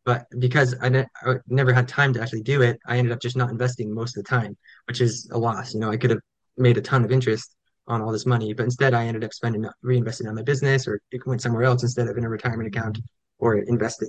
But 0.06 0.24
because 0.38 0.74
I, 0.80 0.88
ne- 0.88 1.06
I 1.22 1.34
never 1.48 1.70
had 1.70 1.86
time 1.86 2.14
to 2.14 2.22
actually 2.22 2.42
do 2.42 2.62
it, 2.62 2.78
I 2.86 2.96
ended 2.96 3.12
up 3.12 3.20
just 3.20 3.36
not 3.36 3.50
investing 3.50 3.94
most 3.94 4.16
of 4.16 4.24
the 4.24 4.28
time, 4.28 4.56
which 4.88 5.02
is 5.02 5.28
a 5.30 5.38
loss. 5.38 5.74
You 5.74 5.80
know, 5.80 5.90
I 5.90 5.98
could 5.98 6.08
have 6.08 6.20
made 6.56 6.78
a 6.78 6.80
ton 6.80 7.04
of 7.04 7.12
interest 7.12 7.54
on 7.86 8.00
all 8.00 8.10
this 8.10 8.24
money. 8.24 8.54
But 8.54 8.64
instead, 8.64 8.94
I 8.94 9.04
ended 9.04 9.22
up 9.22 9.34
spending 9.34 9.66
reinvesting 9.84 10.28
on 10.28 10.34
my 10.34 10.42
business, 10.42 10.88
or 10.88 10.98
it 11.12 11.26
went 11.26 11.42
somewhere 11.42 11.64
else 11.64 11.82
instead 11.82 12.08
of 12.08 12.16
in 12.16 12.24
a 12.24 12.28
retirement 12.30 12.74
account 12.74 12.98
or 13.38 13.56
investing. 13.58 14.08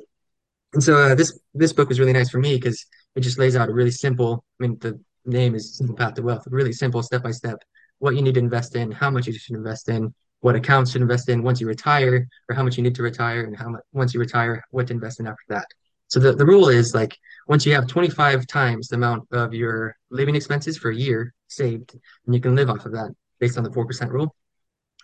And 0.74 0.82
so 0.82 0.96
uh, 0.96 1.14
this 1.14 1.38
this 1.54 1.74
book 1.74 1.90
was 1.90 2.00
really 2.00 2.14
nice 2.14 2.30
for 2.30 2.40
me 2.40 2.56
because 2.56 2.86
it 3.16 3.22
just 3.22 3.38
lays 3.38 3.58
out 3.58 3.68
a 3.68 3.74
really 3.74 3.92
simple. 3.92 4.46
I 4.58 4.68
mean, 4.68 4.78
the 4.80 4.98
name 5.26 5.54
is 5.54 5.76
Simple 5.78 5.98
Path 5.98 6.14
to 6.14 6.22
Wealth. 6.22 6.48
Really 6.50 6.72
simple, 6.72 7.04
step 7.04 7.24
by 7.24 7.32
step, 7.32 7.58
what 8.00 8.16
you 8.16 8.22
need 8.22 8.36
to 8.36 8.40
invest 8.40 8.78
in, 8.78 8.90
how 8.90 9.10
much 9.10 9.28
you 9.28 9.34
should 9.34 9.58
invest 9.58 9.90
in, 9.90 10.14
what 10.42 10.56
accounts 10.56 10.92
should 10.92 11.02
invest 11.02 11.30
in 11.30 11.44
once 11.44 11.62
you 11.62 11.68
retire, 11.68 12.28
or 12.50 12.56
how 12.56 12.64
much 12.64 12.78
you 12.78 12.84
need 12.84 12.96
to 12.96 13.04
retire, 13.04 13.44
and 13.46 13.56
how 13.56 13.70
much 13.70 13.82
once 13.94 14.14
you 14.14 14.20
retire, 14.20 14.64
what 14.72 14.88
to 14.88 14.94
invest 14.94 15.20
in 15.20 15.28
after 15.28 15.44
that. 15.50 15.66
So 16.08 16.20
the, 16.20 16.34
the 16.34 16.46
rule 16.46 16.68
is 16.70 16.94
like 16.94 17.18
once 17.48 17.66
you 17.66 17.74
have 17.74 17.88
25 17.88 18.48
times 18.48 18.88
the 18.90 18.96
amount 18.96 19.28
of 19.32 19.54
your 19.54 19.96
living 20.10 20.36
expenses 20.36 20.78
for 20.78 20.92
a 20.92 20.96
year 20.96 21.34
saved, 21.48 21.94
and 22.26 22.36
you 22.36 22.42
can 22.42 22.56
live 22.56 22.70
off 22.70 22.86
of 22.86 22.92
that 22.94 23.12
based 23.40 23.58
on 23.58 23.64
the 23.64 23.72
4% 23.72 24.12
rule. 24.12 24.36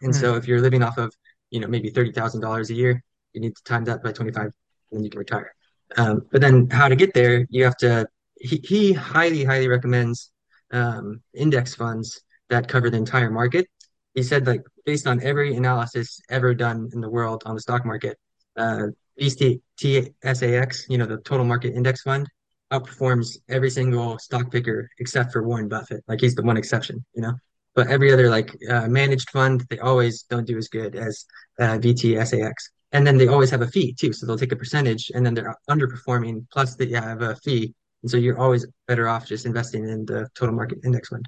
And 0.01 0.13
Hmm. 0.13 0.19
so 0.19 0.35
if 0.35 0.47
you're 0.47 0.61
living 0.61 0.83
off 0.83 0.97
of, 0.97 1.13
you 1.49 1.59
know, 1.59 1.67
maybe 1.67 1.89
$30,000 1.89 2.69
a 2.69 2.73
year, 2.73 3.03
you 3.33 3.41
need 3.41 3.55
to 3.55 3.63
time 3.63 3.83
that 3.85 4.03
by 4.03 4.11
25, 4.11 4.43
and 4.45 4.53
then 4.91 5.03
you 5.03 5.09
can 5.09 5.19
retire. 5.19 5.53
Um, 5.97 6.21
but 6.31 6.41
then 6.41 6.69
how 6.69 6.87
to 6.87 6.95
get 6.95 7.13
there, 7.13 7.45
you 7.49 7.63
have 7.63 7.77
to, 7.77 8.07
he, 8.39 8.57
he 8.63 8.93
highly, 8.93 9.43
highly 9.43 9.67
recommends 9.67 10.31
um, 10.71 11.21
index 11.33 11.73
funds 11.75 12.21
that 12.49 12.67
cover 12.67 12.89
the 12.89 12.97
entire 12.97 13.31
market. 13.31 13.67
He 14.13 14.23
said 14.23 14.45
like 14.47 14.61
based 14.87 15.05
on 15.05 15.21
every 15.21 15.53
analysis 15.55 16.21
ever 16.29 16.53
done 16.53 16.89
in 16.93 17.01
the 17.01 17.09
world 17.09 17.43
on 17.45 17.53
the 17.53 17.61
stock 17.61 17.85
market, 17.85 18.17
uh, 18.55 18.87
TSAX, 19.19 20.89
you 20.89 20.97
know, 20.97 21.05
the 21.05 21.17
total 21.17 21.45
market 21.45 21.75
index 21.75 22.01
fund, 22.03 22.25
outperforms 22.71 23.37
every 23.49 23.69
single 23.69 24.17
stock 24.17 24.49
picker 24.49 24.89
except 24.99 25.33
for 25.33 25.43
Warren 25.43 25.67
Buffett. 25.67 26.03
Like 26.07 26.21
he's 26.21 26.35
the 26.35 26.41
one 26.41 26.55
exception, 26.55 27.03
you 27.13 27.21
know. 27.21 27.33
But 27.75 27.87
every 27.87 28.13
other 28.13 28.29
like 28.29 28.49
uh, 28.69 28.87
managed 28.87 29.29
fund, 29.29 29.65
they 29.69 29.77
always 29.79 30.23
don't 30.23 30.47
do 30.47 30.57
as 30.57 30.69
good 30.69 30.95
as 30.95 31.25
uh, 31.59 31.77
VTSAX. 31.77 32.53
And 32.93 33.05
then 33.05 33.17
they 33.17 33.27
always 33.27 33.51
have 33.51 33.61
a 33.61 33.67
fee 33.67 33.93
too. 33.93 34.13
So 34.13 34.25
they'll 34.25 34.37
take 34.37 34.53
a 34.53 34.55
percentage 34.55 35.11
and 35.13 35.25
then 35.25 35.33
they're 35.33 35.53
underperforming, 35.69 36.47
plus 36.51 36.75
they 36.75 36.89
have 36.91 37.21
a 37.21 37.35
fee. 37.35 37.73
And 38.03 38.09
so 38.09 38.15
you're 38.15 38.39
always 38.39 38.65
better 38.87 39.09
off 39.09 39.27
just 39.27 39.45
investing 39.45 39.83
in 39.87 40.05
the 40.05 40.29
total 40.33 40.55
market 40.55 40.79
index 40.85 41.09
fund. 41.09 41.27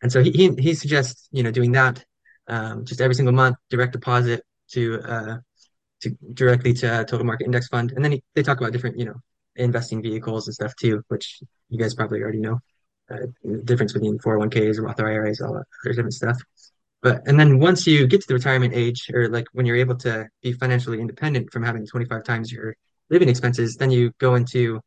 And 0.00 0.12
so 0.12 0.22
he 0.22 0.30
he, 0.30 0.54
he 0.58 0.74
suggests, 0.74 1.28
you 1.32 1.42
know, 1.42 1.50
doing 1.50 1.72
that 1.72 2.04
um, 2.48 2.84
just 2.84 3.00
every 3.00 3.14
single 3.14 3.34
month, 3.34 3.56
direct 3.70 3.92
deposit 3.92 4.42
to 4.72 5.00
uh, 5.02 5.36
to 6.02 6.10
directly 6.34 6.72
to 6.74 7.00
a 7.00 7.04
total 7.04 7.26
market 7.26 7.44
index 7.44 7.68
fund. 7.68 7.92
And 7.92 8.04
then 8.04 8.12
he, 8.12 8.22
they 8.34 8.42
talk 8.42 8.58
about 8.58 8.72
different, 8.72 8.98
you 8.98 9.06
know, 9.06 9.16
investing 9.56 10.02
vehicles 10.02 10.46
and 10.46 10.54
stuff 10.54 10.74
too, 10.76 11.02
which 11.08 11.40
you 11.68 11.78
guys 11.78 11.94
probably 11.94 12.20
already 12.20 12.40
know. 12.40 12.58
Uh, 13.10 13.26
the 13.42 13.62
difference 13.62 13.92
between 13.92 14.18
401ks, 14.18 14.80
Roth 14.80 14.98
IRAs, 14.98 15.40
all 15.40 15.52
that 15.52 15.64
other 15.84 15.94
different 15.94 16.14
stuff. 16.14 16.40
But 17.02 17.22
and 17.26 17.38
then 17.38 17.58
once 17.58 17.86
you 17.86 18.06
get 18.06 18.22
to 18.22 18.26
the 18.28 18.34
retirement 18.34 18.74
age, 18.74 19.10
or 19.12 19.28
like 19.28 19.46
when 19.52 19.66
you're 19.66 19.76
able 19.76 19.96
to 19.96 20.26
be 20.42 20.52
financially 20.52 21.00
independent 21.00 21.52
from 21.52 21.62
having 21.62 21.86
25 21.86 22.24
times 22.24 22.50
your 22.50 22.74
living 23.10 23.28
expenses, 23.28 23.76
then 23.76 23.90
you 23.90 24.12
go 24.18 24.36
into 24.36 24.80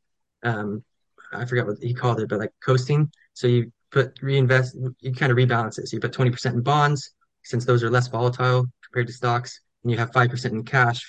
um, 0.43 0.83
I 1.31 1.45
forgot 1.45 1.67
what 1.67 1.77
he 1.81 1.93
called 1.93 2.19
it, 2.19 2.29
but 2.29 2.39
like 2.39 2.51
coasting. 2.63 3.11
So 3.33 3.47
you 3.47 3.71
put 3.91 4.19
reinvest, 4.21 4.75
you 4.99 5.13
kind 5.13 5.31
of 5.31 5.37
rebalance 5.37 5.79
it. 5.79 5.87
So 5.87 5.95
you 5.95 5.99
put 6.01 6.13
20% 6.13 6.53
in 6.53 6.61
bonds, 6.61 7.11
since 7.49 7.65
those 7.65 7.83
are 7.83 7.89
less 7.89 8.07
volatile 8.07 8.65
compared 8.85 9.07
to 9.07 9.13
stocks, 9.13 9.51
and 9.83 9.91
you 9.91 9.97
have 9.97 10.11
5% 10.11 10.53
in 10.53 10.63
cash, 10.63 11.01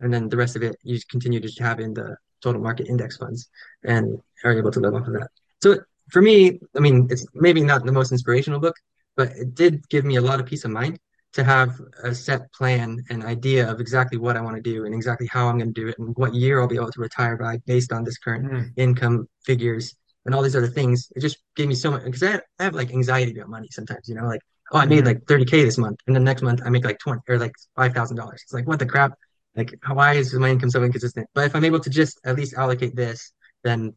and 0.00 0.12
then 0.12 0.28
the 0.28 0.36
rest 0.36 0.56
of 0.56 0.62
it 0.62 0.76
you 0.82 0.98
continue 1.10 1.40
to 1.40 1.62
have 1.62 1.80
in 1.80 1.94
the 1.94 2.16
total 2.42 2.60
market 2.60 2.86
index 2.88 3.16
funds 3.16 3.48
and 3.84 4.18
are 4.44 4.52
able 4.52 4.70
to 4.70 4.80
live 4.80 4.94
off 4.94 5.06
of 5.06 5.14
that. 5.14 5.28
So 5.62 5.78
for 6.10 6.20
me, 6.20 6.60
I 6.76 6.80
mean, 6.80 6.96
it's 7.10 7.24
maybe 7.34 7.62
not 7.62 7.84
the 7.84 7.92
most 7.92 8.12
inspirational 8.12 8.60
book, 8.60 8.76
but 9.16 9.28
it 9.42 9.54
did 9.54 9.88
give 9.88 10.04
me 10.04 10.16
a 10.16 10.20
lot 10.20 10.40
of 10.40 10.46
peace 10.46 10.64
of 10.64 10.70
mind 10.70 10.98
to 11.34 11.42
have 11.44 11.70
a 12.04 12.14
set 12.14 12.52
plan 12.52 13.02
and 13.10 13.24
idea 13.24 13.68
of 13.70 13.80
exactly 13.80 14.18
what 14.18 14.36
I 14.36 14.40
want 14.40 14.56
to 14.56 14.62
do 14.62 14.84
and 14.84 14.94
exactly 14.94 15.26
how 15.26 15.48
I'm 15.48 15.58
going 15.58 15.72
to 15.74 15.80
do 15.80 15.88
it 15.88 15.96
and 15.98 16.14
what 16.16 16.34
year 16.34 16.60
I'll 16.60 16.68
be 16.68 16.76
able 16.76 16.92
to 16.92 17.00
retire 17.00 17.36
by 17.36 17.58
based 17.66 17.92
on 17.92 18.04
this 18.04 18.18
current 18.18 18.44
Hmm. 18.50 18.62
income 18.76 19.28
figures 19.44 19.94
and 20.24 20.34
all 20.34 20.42
these 20.42 20.56
other 20.56 20.68
things. 20.78 21.10
It 21.16 21.20
just 21.20 21.38
gave 21.56 21.68
me 21.68 21.74
so 21.74 21.90
much 21.90 22.04
because 22.04 22.22
I 22.22 22.40
I 22.58 22.64
have 22.64 22.74
like 22.74 22.90
anxiety 22.92 23.32
about 23.36 23.48
money 23.56 23.68
sometimes, 23.70 24.08
you 24.08 24.14
know, 24.14 24.26
like, 24.26 24.40
oh, 24.72 24.78
I 24.78 24.86
made 24.86 25.02
Mhm. 25.04 25.06
like 25.06 25.26
30K 25.26 25.64
this 25.64 25.78
month 25.78 25.98
and 26.06 26.16
the 26.16 26.20
next 26.20 26.42
month 26.42 26.60
I 26.64 26.70
make 26.70 26.84
like 26.84 26.98
20 26.98 27.20
or 27.28 27.38
like 27.38 27.54
$5,000. 27.76 28.40
It's 28.42 28.52
like, 28.52 28.66
what 28.66 28.78
the 28.78 28.86
crap? 28.86 29.12
Like, 29.56 29.74
why 29.86 30.14
is 30.14 30.34
my 30.34 30.50
income 30.50 30.70
so 30.70 30.82
inconsistent? 30.82 31.28
But 31.34 31.46
if 31.46 31.54
I'm 31.54 31.64
able 31.64 31.80
to 31.80 31.90
just 31.90 32.18
at 32.24 32.36
least 32.36 32.54
allocate 32.54 32.96
this, 32.96 33.32
then 33.62 33.94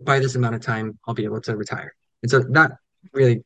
by 0.00 0.18
this 0.20 0.34
amount 0.34 0.54
of 0.54 0.60
time, 0.60 0.98
I'll 1.06 1.14
be 1.14 1.24
able 1.24 1.40
to 1.42 1.56
retire. 1.56 1.94
And 2.22 2.30
so 2.30 2.40
that 2.50 2.72
really 3.12 3.44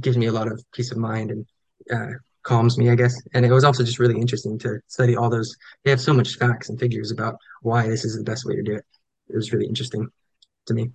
gives 0.00 0.16
me 0.16 0.26
a 0.26 0.32
lot 0.32 0.48
of 0.50 0.62
peace 0.72 0.90
of 0.90 0.98
mind 0.98 1.30
and 1.30 1.46
uh, 1.92 2.12
calms 2.42 2.78
me, 2.78 2.90
I 2.90 2.94
guess. 2.94 3.14
And 3.34 3.44
it 3.46 3.52
was 3.52 3.64
also 3.64 3.84
just 3.84 3.98
really 3.98 4.18
interesting 4.20 4.58
to 4.60 4.80
study 4.88 5.16
all 5.16 5.30
those. 5.30 5.56
They 5.84 5.90
have 5.90 6.00
so 6.00 6.12
much 6.12 6.36
facts 6.36 6.68
and 6.68 6.78
figures 6.78 7.10
about 7.10 7.36
why 7.62 7.88
this 7.88 8.04
is 8.04 8.16
the 8.16 8.24
best 8.24 8.44
way 8.44 8.56
to 8.56 8.62
do 8.62 8.74
it. 8.74 8.84
It 9.28 9.36
was 9.36 9.52
really 9.52 9.66
interesting 9.66 10.08
to 10.66 10.74
me. 10.74 10.90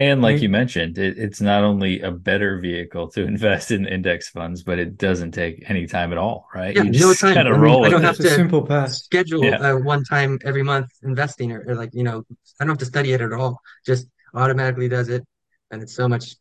And 0.00 0.22
like 0.22 0.42
you 0.42 0.48
mentioned, 0.48 0.98
it, 0.98 1.18
it's 1.18 1.40
not 1.40 1.62
only 1.62 2.00
a 2.00 2.10
better 2.10 2.58
vehicle 2.60 3.08
to 3.12 3.22
invest 3.26 3.70
in 3.70 3.86
index 3.86 4.28
funds, 4.28 4.62
but 4.62 4.78
it 4.78 4.96
doesn't 4.98 5.32
take 5.32 5.62
any 5.70 5.86
time 5.86 6.10
at 6.12 6.18
all, 6.18 6.48
right? 6.54 6.74
Yeah, 6.74 6.82
You 6.82 6.90
no 6.90 6.98
just 7.08 7.20
time. 7.20 7.34
kind 7.34 7.46
I 7.48 7.52
of 7.52 7.58
mean, 7.58 7.60
roll 7.62 7.84
I 7.84 7.88
don't 7.88 8.02
have 8.02 8.14
it. 8.14 8.22
to 8.22 8.28
simple 8.28 8.66
path. 8.66 8.92
schedule 8.94 9.44
Yeah. 9.44 9.58
uh, 9.60 9.76
one 9.76 10.02
time 10.04 10.38
every 10.44 10.62
month 10.62 10.88
investing 11.02 11.52
or, 11.52 11.64
or 11.68 11.74
like, 11.76 11.90
you 11.92 12.02
know, 12.02 12.24
I 12.60 12.64
don't 12.64 12.70
have 12.70 12.78
to 12.78 12.84
study 12.86 13.12
it 13.12 13.20
at 13.20 13.32
all. 13.32 13.60
Just 13.86 14.08
automatically 14.34 14.88
does 14.88 15.08
it. 15.08 15.24
And 15.70 15.82
it's 15.82 15.94
so 15.94 16.08
much 16.08 16.34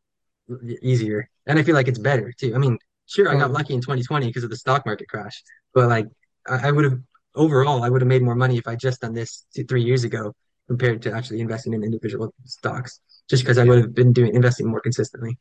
easier. 0.82 1.30
And 1.46 1.60
I 1.60 1.64
feel 1.64 1.76
like 1.76 1.88
it's 1.88 2.00
better 2.00 2.32
too. 2.38 2.56
I 2.56 2.58
mean, 2.58 2.78
sure, 3.06 3.30
I 3.30 3.36
got 3.36 3.52
lucky 3.52 3.74
in 3.74 3.82
2020 3.82 4.28
because 4.28 4.44
of 4.44 4.50
the 4.50 4.56
stock 4.58 4.86
market 4.86 5.08
crash, 5.10 5.44
but 5.74 5.90
like 5.90 6.08
I, 6.48 6.70
I 6.70 6.72
would 6.72 6.86
have 6.86 7.00
overall, 7.36 7.84
I 7.84 7.90
would 7.90 8.02
have 8.02 8.08
made 8.08 8.22
more 8.24 8.36
money 8.36 8.58
if 8.58 8.68
I 8.68 8.76
just 8.76 9.02
done 9.02 9.14
this 9.14 9.46
two, 9.56 9.64
three 9.66 9.84
years 9.84 10.04
ago 10.04 10.34
compared 10.68 11.02
to 11.04 11.12
actually 11.14 11.42
investing 11.42 11.74
in 11.74 11.84
individual 11.84 12.34
stocks, 12.46 13.00
just 13.30 13.44
because 13.44 13.58
I 13.58 13.64
would 13.64 13.80
have 13.80 13.96
been 13.96 14.14
doing 14.14 14.34
investing 14.36 14.68
more 14.68 14.82
consistently, 14.82 15.38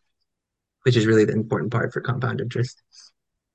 which 0.82 0.96
is 0.96 1.06
really 1.06 1.24
the 1.24 1.32
important 1.32 1.72
part 1.72 1.92
for 1.92 2.00
compound 2.00 2.40
interest. 2.40 2.82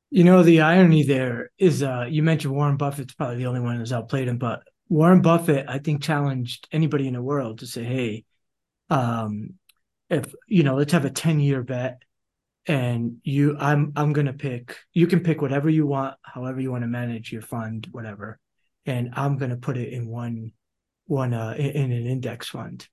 You 0.09 0.23
know, 0.23 0.43
the 0.43 0.61
irony 0.61 1.03
there 1.03 1.51
is 1.57 1.84
uh 1.84 2.05
you 2.09 2.23
mentioned 2.23 2.53
Warren 2.53 2.78
Buffett's 2.78 3.13
probably 3.13 3.38
the 3.38 3.47
only 3.47 3.59
one 3.59 3.78
who's 3.78 3.93
outplayed 3.93 4.28
him, 4.28 4.38
but 4.38 4.61
Warren 4.89 5.21
Buffett, 5.21 5.65
I 5.67 5.80
think, 5.80 6.01
challenged 6.01 6.67
anybody 6.71 7.07
in 7.07 7.13
the 7.13 7.21
world 7.21 7.59
to 7.59 7.67
say, 7.67 7.84
hey, 7.84 8.25
um, 8.89 9.55
if 10.09 10.34
you 10.47 10.63
know, 10.63 10.75
let's 10.75 10.93
have 10.93 11.05
a 11.05 11.09
10 11.09 11.39
year 11.39 11.61
bet 11.61 12.01
and 12.67 13.17
you 13.23 13.57
I'm 13.57 13.93
I'm 13.95 14.13
gonna 14.13 14.34
pick 14.34 14.78
you 14.93 15.07
can 15.07 15.21
pick 15.21 15.41
whatever 15.41 15.69
you 15.69 15.88
want, 15.88 16.15
however 16.21 16.59
you 16.59 16.71
want 16.71 16.84
to 16.84 16.88
manage 16.88 17.32
your 17.32 17.41
fund, 17.41 17.88
whatever. 17.91 18.39
And 18.86 19.09
I'm 19.13 19.38
gonna 19.38 19.57
put 19.57 19.78
it 19.78 19.91
in 19.91 20.07
one 20.07 20.51
one 21.05 21.34
uh 21.34 21.55
in, 21.57 21.71
in 21.71 21.91
an 21.91 22.07
index 22.07 22.49
fund. 22.49 22.88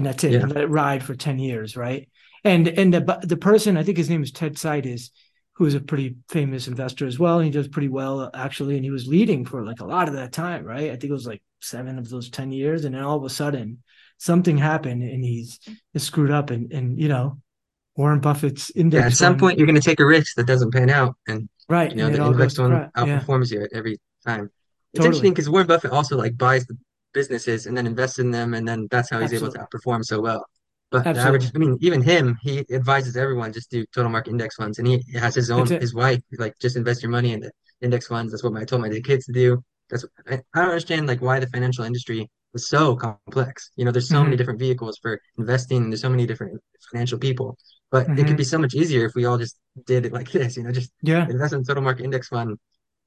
And 0.00 0.06
that's 0.06 0.24
it. 0.24 0.32
Yeah. 0.32 0.40
And 0.40 0.48
let 0.54 0.64
it 0.64 0.68
ride 0.68 1.02
for 1.04 1.14
10 1.14 1.38
years, 1.38 1.76
right? 1.76 2.08
And 2.42 2.66
and 2.66 2.94
the 2.94 3.20
the 3.22 3.36
person, 3.36 3.76
I 3.76 3.82
think 3.82 3.98
his 3.98 4.08
name 4.08 4.22
is 4.22 4.32
Ted 4.32 4.54
Seides, 4.54 5.10
who 5.56 5.66
is 5.66 5.74
a 5.74 5.80
pretty 5.80 6.16
famous 6.30 6.68
investor 6.68 7.06
as 7.06 7.18
well. 7.18 7.36
And 7.36 7.44
he 7.44 7.50
does 7.50 7.68
pretty 7.68 7.88
well 7.88 8.30
actually. 8.32 8.76
And 8.76 8.84
he 8.84 8.90
was 8.90 9.06
leading 9.06 9.44
for 9.44 9.62
like 9.62 9.80
a 9.80 9.84
lot 9.84 10.08
of 10.08 10.14
that 10.14 10.32
time, 10.32 10.64
right? 10.64 10.90
I 10.90 10.96
think 10.96 11.10
it 11.10 11.12
was 11.12 11.26
like 11.26 11.42
seven 11.60 11.98
of 11.98 12.08
those 12.08 12.30
10 12.30 12.50
years. 12.50 12.86
And 12.86 12.94
then 12.94 13.02
all 13.02 13.18
of 13.18 13.24
a 13.24 13.28
sudden 13.28 13.82
something 14.16 14.56
happened 14.56 15.02
and 15.02 15.22
he's, 15.22 15.60
he's 15.92 16.02
screwed 16.02 16.30
up 16.30 16.48
and 16.48 16.72
and 16.72 16.98
you 16.98 17.08
know, 17.08 17.38
Warren 17.96 18.20
Buffett's 18.20 18.72
Yeah, 18.74 18.80
index 18.80 19.06
at 19.06 19.12
some 19.12 19.32
fund, 19.32 19.40
point 19.40 19.58
you're 19.58 19.66
going 19.66 19.80
to 19.80 19.82
take 19.82 20.00
a 20.00 20.06
risk 20.06 20.36
that 20.36 20.46
doesn't 20.46 20.72
pan 20.72 20.88
out, 20.88 21.16
and 21.28 21.46
right? 21.68 21.90
you 21.90 21.96
know 21.98 22.08
it 22.08 22.16
the 22.16 22.24
index 22.24 22.58
one 22.58 22.70
crap. 22.70 22.90
Yeah, 22.96 23.20
outperforms 23.20 23.52
you 23.52 23.68
every 23.74 24.00
time. 24.26 24.50
It's 24.94 25.04
interesting 25.04 25.32
because 25.32 25.50
Warren 25.50 25.66
Buffett 25.66 25.90
also 25.90 26.16
like 26.16 26.38
buys 26.38 26.66
the 26.66 26.78
businesses 27.12 27.66
and 27.66 27.76
then 27.76 27.86
invest 27.86 28.18
in 28.18 28.30
them, 28.30 28.54
and 28.54 28.66
then 28.66 28.88
that's 28.90 29.10
how 29.10 29.20
he's 29.20 29.32
able 29.32 29.48
to 29.50 29.58
Absolutely. 29.58 29.60
outperform 29.60 30.04
so 30.04 30.20
well. 30.20 30.44
But 30.90 31.12
the 31.12 31.20
average, 31.20 31.50
I 31.54 31.58
mean, 31.58 31.76
even 31.80 32.02
him, 32.02 32.36
he 32.42 32.64
advises 32.72 33.16
everyone 33.16 33.52
just 33.52 33.70
do 33.70 33.84
total 33.94 34.10
market 34.10 34.30
index 34.30 34.56
funds, 34.56 34.78
and 34.78 34.88
he 34.88 35.02
has 35.14 35.34
his 35.34 35.50
own, 35.50 35.72
his 35.78 35.94
wife, 35.94 36.20
like 36.38 36.58
just 36.60 36.76
invest 36.76 37.02
your 37.02 37.10
money 37.12 37.32
in 37.32 37.40
the 37.40 37.52
index 37.80 38.06
funds. 38.08 38.32
That's 38.32 38.42
what 38.42 38.56
I 38.56 38.64
told 38.64 38.82
my 38.82 38.88
kids 39.00 39.26
to 39.26 39.32
do. 39.32 39.62
That's 39.88 40.04
I, 40.28 40.34
I 40.34 40.60
don't 40.60 40.68
understand 40.70 41.06
like 41.06 41.20
why 41.22 41.38
the 41.40 41.46
financial 41.48 41.84
industry 41.84 42.28
is 42.54 42.68
so 42.68 42.96
complex. 42.96 43.70
You 43.76 43.84
know, 43.84 43.92
there's 43.92 44.10
so 44.10 44.24
many 44.24 44.34
hmm 44.34 44.36
different 44.36 44.58
vehicles 44.58 44.98
for 45.00 45.20
investing, 45.38 45.84
and 45.84 45.92
there's 45.92 46.02
so 46.02 46.10
many 46.10 46.26
different 46.26 46.60
financial 46.92 47.18
people. 47.18 47.56
But 47.90 48.10
it 48.16 48.26
could 48.26 48.36
be 48.36 48.44
hmm 48.44 48.44
so 48.44 48.58
much 48.58 48.74
easier 48.74 49.04
if 49.06 49.14
we 49.14 49.24
all 49.26 49.38
just 49.38 49.56
did 49.86 50.06
it 50.06 50.12
like 50.12 50.30
this, 50.32 50.56
you 50.56 50.64
know, 50.64 50.72
just 50.72 50.90
Yeah, 51.02 51.28
invest 51.28 51.52
in 51.52 51.64
total 51.64 51.82
market 51.82 52.04
index 52.04 52.28
fund, 52.28 52.58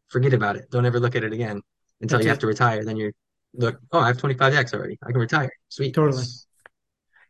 forget 0.10 0.34
about 0.34 0.56
it. 0.56 0.70
Don't 0.72 0.86
ever 0.86 1.00
look 1.00 1.16
at 1.16 1.24
it 1.24 1.34
again 1.34 1.62
until 2.02 2.20
that's 2.20 2.26
you 2.26 2.30
have 2.30 2.40
to 2.40 2.48
retire. 2.48 2.84
Then 2.86 2.98
you're 2.98 3.14
look, 3.54 3.80
oh, 3.92 4.00
I 4.00 4.08
have 4.08 4.18
25x 4.18 4.74
already. 4.74 4.98
I 5.04 5.12
can 5.12 5.22
retire. 5.22 5.52
Sweet. 5.70 5.94
Totally. 5.94 6.24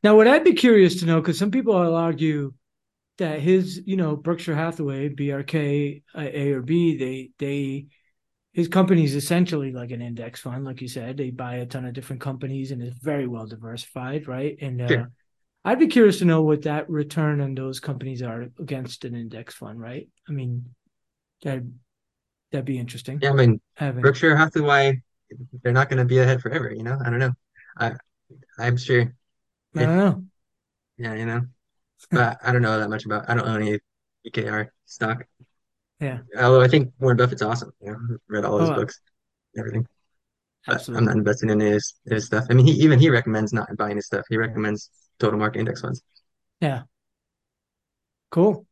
Now, 0.03 0.15
what 0.15 0.27
I'd 0.27 0.43
be 0.43 0.53
curious 0.53 0.99
to 0.99 1.05
know, 1.05 1.21
because 1.21 1.39
some 1.39 1.51
people 1.51 1.73
will 1.73 1.95
argue 1.95 2.53
that 3.17 3.39
his, 3.39 3.81
you 3.85 3.95
know, 3.95 4.15
Berkshire 4.15 4.55
Hathaway, 4.55 5.09
BRK, 5.09 6.03
A 6.15 6.51
or 6.51 6.61
B, 6.61 6.97
they 6.97 7.29
they 7.39 7.87
his 8.53 8.67
company 8.67 9.03
is 9.03 9.15
essentially 9.15 9.71
like 9.71 9.91
an 9.91 10.01
index 10.01 10.39
fund, 10.39 10.63
like 10.63 10.81
you 10.81 10.87
said. 10.87 11.17
They 11.17 11.31
buy 11.31 11.55
a 11.55 11.65
ton 11.65 11.85
of 11.85 11.93
different 11.93 12.21
companies 12.21 12.71
and 12.71 12.81
it's 12.81 12.97
very 12.97 13.27
well 13.27 13.47
diversified, 13.47 14.27
right? 14.27 14.55
And 14.61 14.81
uh, 14.81 14.87
Sure. 14.87 15.11
I'd 15.65 15.79
be 15.79 15.87
curious 15.87 16.19
to 16.19 16.25
know 16.25 16.43
what 16.43 16.63
that 16.63 16.89
return 16.89 17.41
on 17.41 17.55
those 17.55 17.79
companies 17.79 18.21
are 18.21 18.47
against 18.59 19.05
an 19.05 19.15
index 19.15 19.55
fund, 19.55 19.79
right? 19.79 20.07
I 20.29 20.31
mean, 20.33 20.65
that 21.43 21.63
that'd 22.51 22.65
be 22.65 22.77
interesting. 22.77 23.19
Yeah, 23.21 23.31
I 23.31 23.33
mean, 23.33 23.59
Having 23.75 24.01
Berkshire 24.03 24.35
Hathaway, 24.35 25.01
they're 25.63 25.73
not 25.73 25.89
going 25.89 25.99
to 25.99 26.05
be 26.05 26.19
ahead 26.19 26.41
forever, 26.41 26.71
you 26.73 26.83
know? 26.83 26.97
I 27.03 27.09
don't 27.09 27.19
know. 27.19 27.33
I 27.77 27.93
I'm 28.57 28.77
sure 28.77 29.13
I 29.75 29.85
don't 29.85 29.97
know. 29.97 30.23
yeah, 30.97 31.15
you 31.15 31.25
know. 31.25 31.41
but 32.11 32.37
I 32.43 32.51
don't 32.51 32.61
know 32.61 32.79
that 32.79 32.89
much 32.89 33.05
about. 33.05 33.29
I 33.29 33.35
don't 33.35 33.47
own 33.47 33.61
any 33.63 33.79
EKR 34.25 34.69
stock. 34.85 35.25
Yeah. 35.99 36.19
Although 36.37 36.61
I 36.61 36.67
think 36.67 36.93
Warren 36.99 37.17
Buffett's 37.17 37.41
awesome. 37.41 37.71
You 37.81 37.91
know, 37.93 38.17
read 38.27 38.45
all 38.45 38.59
his 38.59 38.69
Oh, 38.69 38.75
books, 38.75 38.99
and 39.55 39.61
everything. 39.61 39.87
But 40.67 40.87
I'm 40.89 41.05
not 41.05 41.15
investing 41.15 41.49
in 41.49 41.59
his 41.59 41.93
his 42.05 42.25
stuff. 42.25 42.45
I 42.49 42.53
mean, 42.53 42.65
he 42.65 42.73
even 42.73 42.99
he 42.99 43.09
recommends 43.09 43.53
not 43.53 43.75
buying 43.77 43.97
his 43.97 44.05
stuff. 44.07 44.25
He 44.29 44.37
recommends 44.37 44.89
total 45.19 45.39
market 45.39 45.59
index 45.59 45.81
funds. 45.81 46.01
Yeah. 46.61 46.83
Cool. 48.31 48.65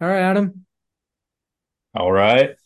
All 0.00 0.08
right, 0.08 0.20
Adam, 0.20 0.64
All 1.94 2.12
right. 2.12 2.56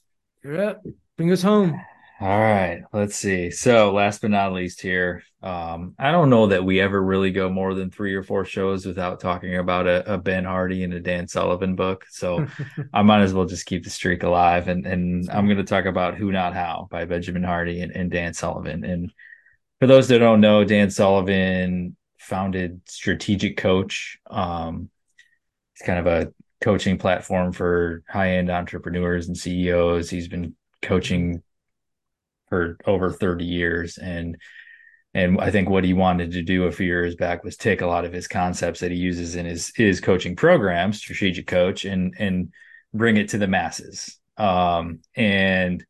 you're 0.42 0.60
up. 0.62 0.82
Bring 1.16 1.30
us 1.30 1.42
home. 1.42 1.80
All 2.22 2.38
right, 2.38 2.84
let's 2.92 3.16
see. 3.16 3.50
So, 3.50 3.92
last 3.92 4.20
but 4.20 4.30
not 4.30 4.52
least, 4.52 4.80
here, 4.80 5.24
um, 5.42 5.96
I 5.98 6.12
don't 6.12 6.30
know 6.30 6.46
that 6.46 6.64
we 6.64 6.80
ever 6.80 7.02
really 7.02 7.32
go 7.32 7.50
more 7.50 7.74
than 7.74 7.90
three 7.90 8.14
or 8.14 8.22
four 8.22 8.44
shows 8.44 8.86
without 8.86 9.18
talking 9.18 9.56
about 9.56 9.88
a, 9.88 10.14
a 10.14 10.18
Ben 10.18 10.44
Hardy 10.44 10.84
and 10.84 10.94
a 10.94 11.00
Dan 11.00 11.26
Sullivan 11.26 11.74
book. 11.74 12.06
So, 12.10 12.46
I 12.94 13.02
might 13.02 13.22
as 13.22 13.34
well 13.34 13.44
just 13.44 13.66
keep 13.66 13.82
the 13.82 13.90
streak 13.90 14.22
alive. 14.22 14.68
And 14.68 14.86
and 14.86 15.28
I'm 15.30 15.46
going 15.46 15.56
to 15.56 15.64
talk 15.64 15.84
about 15.84 16.14
Who 16.14 16.30
Not 16.30 16.54
How 16.54 16.86
by 16.92 17.06
Benjamin 17.06 17.42
Hardy 17.42 17.80
and, 17.80 17.90
and 17.90 18.08
Dan 18.08 18.34
Sullivan. 18.34 18.84
And 18.84 19.12
for 19.80 19.88
those 19.88 20.06
that 20.06 20.20
don't 20.20 20.40
know, 20.40 20.62
Dan 20.62 20.90
Sullivan 20.90 21.96
founded 22.20 22.82
Strategic 22.88 23.56
Coach. 23.56 24.18
Um, 24.30 24.90
it's 25.74 25.84
kind 25.84 25.98
of 25.98 26.06
a 26.06 26.32
coaching 26.60 26.98
platform 26.98 27.50
for 27.50 28.04
high 28.08 28.36
end 28.36 28.48
entrepreneurs 28.48 29.26
and 29.26 29.36
CEOs. 29.36 30.08
He's 30.08 30.28
been 30.28 30.54
coaching 30.82 31.42
for 32.48 32.76
over 32.86 33.10
30 33.10 33.44
years. 33.44 33.98
And 33.98 34.36
and 35.14 35.40
I 35.40 35.50
think 35.50 35.68
what 35.68 35.84
he 35.84 35.92
wanted 35.92 36.32
to 36.32 36.42
do 36.42 36.64
a 36.64 36.72
few 36.72 36.86
years 36.86 37.16
back 37.16 37.44
was 37.44 37.56
take 37.56 37.82
a 37.82 37.86
lot 37.86 38.04
of 38.04 38.12
his 38.12 38.28
concepts 38.28 38.80
that 38.80 38.90
he 38.90 38.96
uses 38.96 39.36
in 39.36 39.44
his 39.46 39.72
his 39.76 40.00
coaching 40.00 40.36
program, 40.36 40.92
strategic 40.92 41.46
coach, 41.46 41.84
and 41.84 42.14
and 42.18 42.52
bring 42.94 43.16
it 43.16 43.28
to 43.30 43.38
the 43.38 43.46
masses. 43.46 44.18
Um, 44.38 45.00
and 45.14 45.84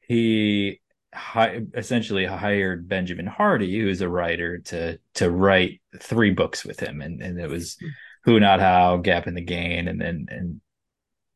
he 0.00 0.80
hi- 1.12 1.62
essentially 1.74 2.24
hired 2.24 2.88
Benjamin 2.88 3.26
Hardy, 3.26 3.80
who's 3.80 4.00
a 4.00 4.08
writer, 4.08 4.58
to 4.58 4.98
to 5.14 5.30
write 5.30 5.80
three 6.00 6.30
books 6.30 6.64
with 6.64 6.78
him, 6.78 7.00
and 7.00 7.20
and 7.20 7.40
it 7.40 7.50
was 7.50 7.76
Who 8.24 8.38
Not 8.38 8.60
How, 8.60 8.98
Gap 8.98 9.26
in 9.26 9.34
the 9.34 9.40
Gain, 9.40 9.88
and 9.88 10.00
then 10.00 10.26
and 10.28 10.60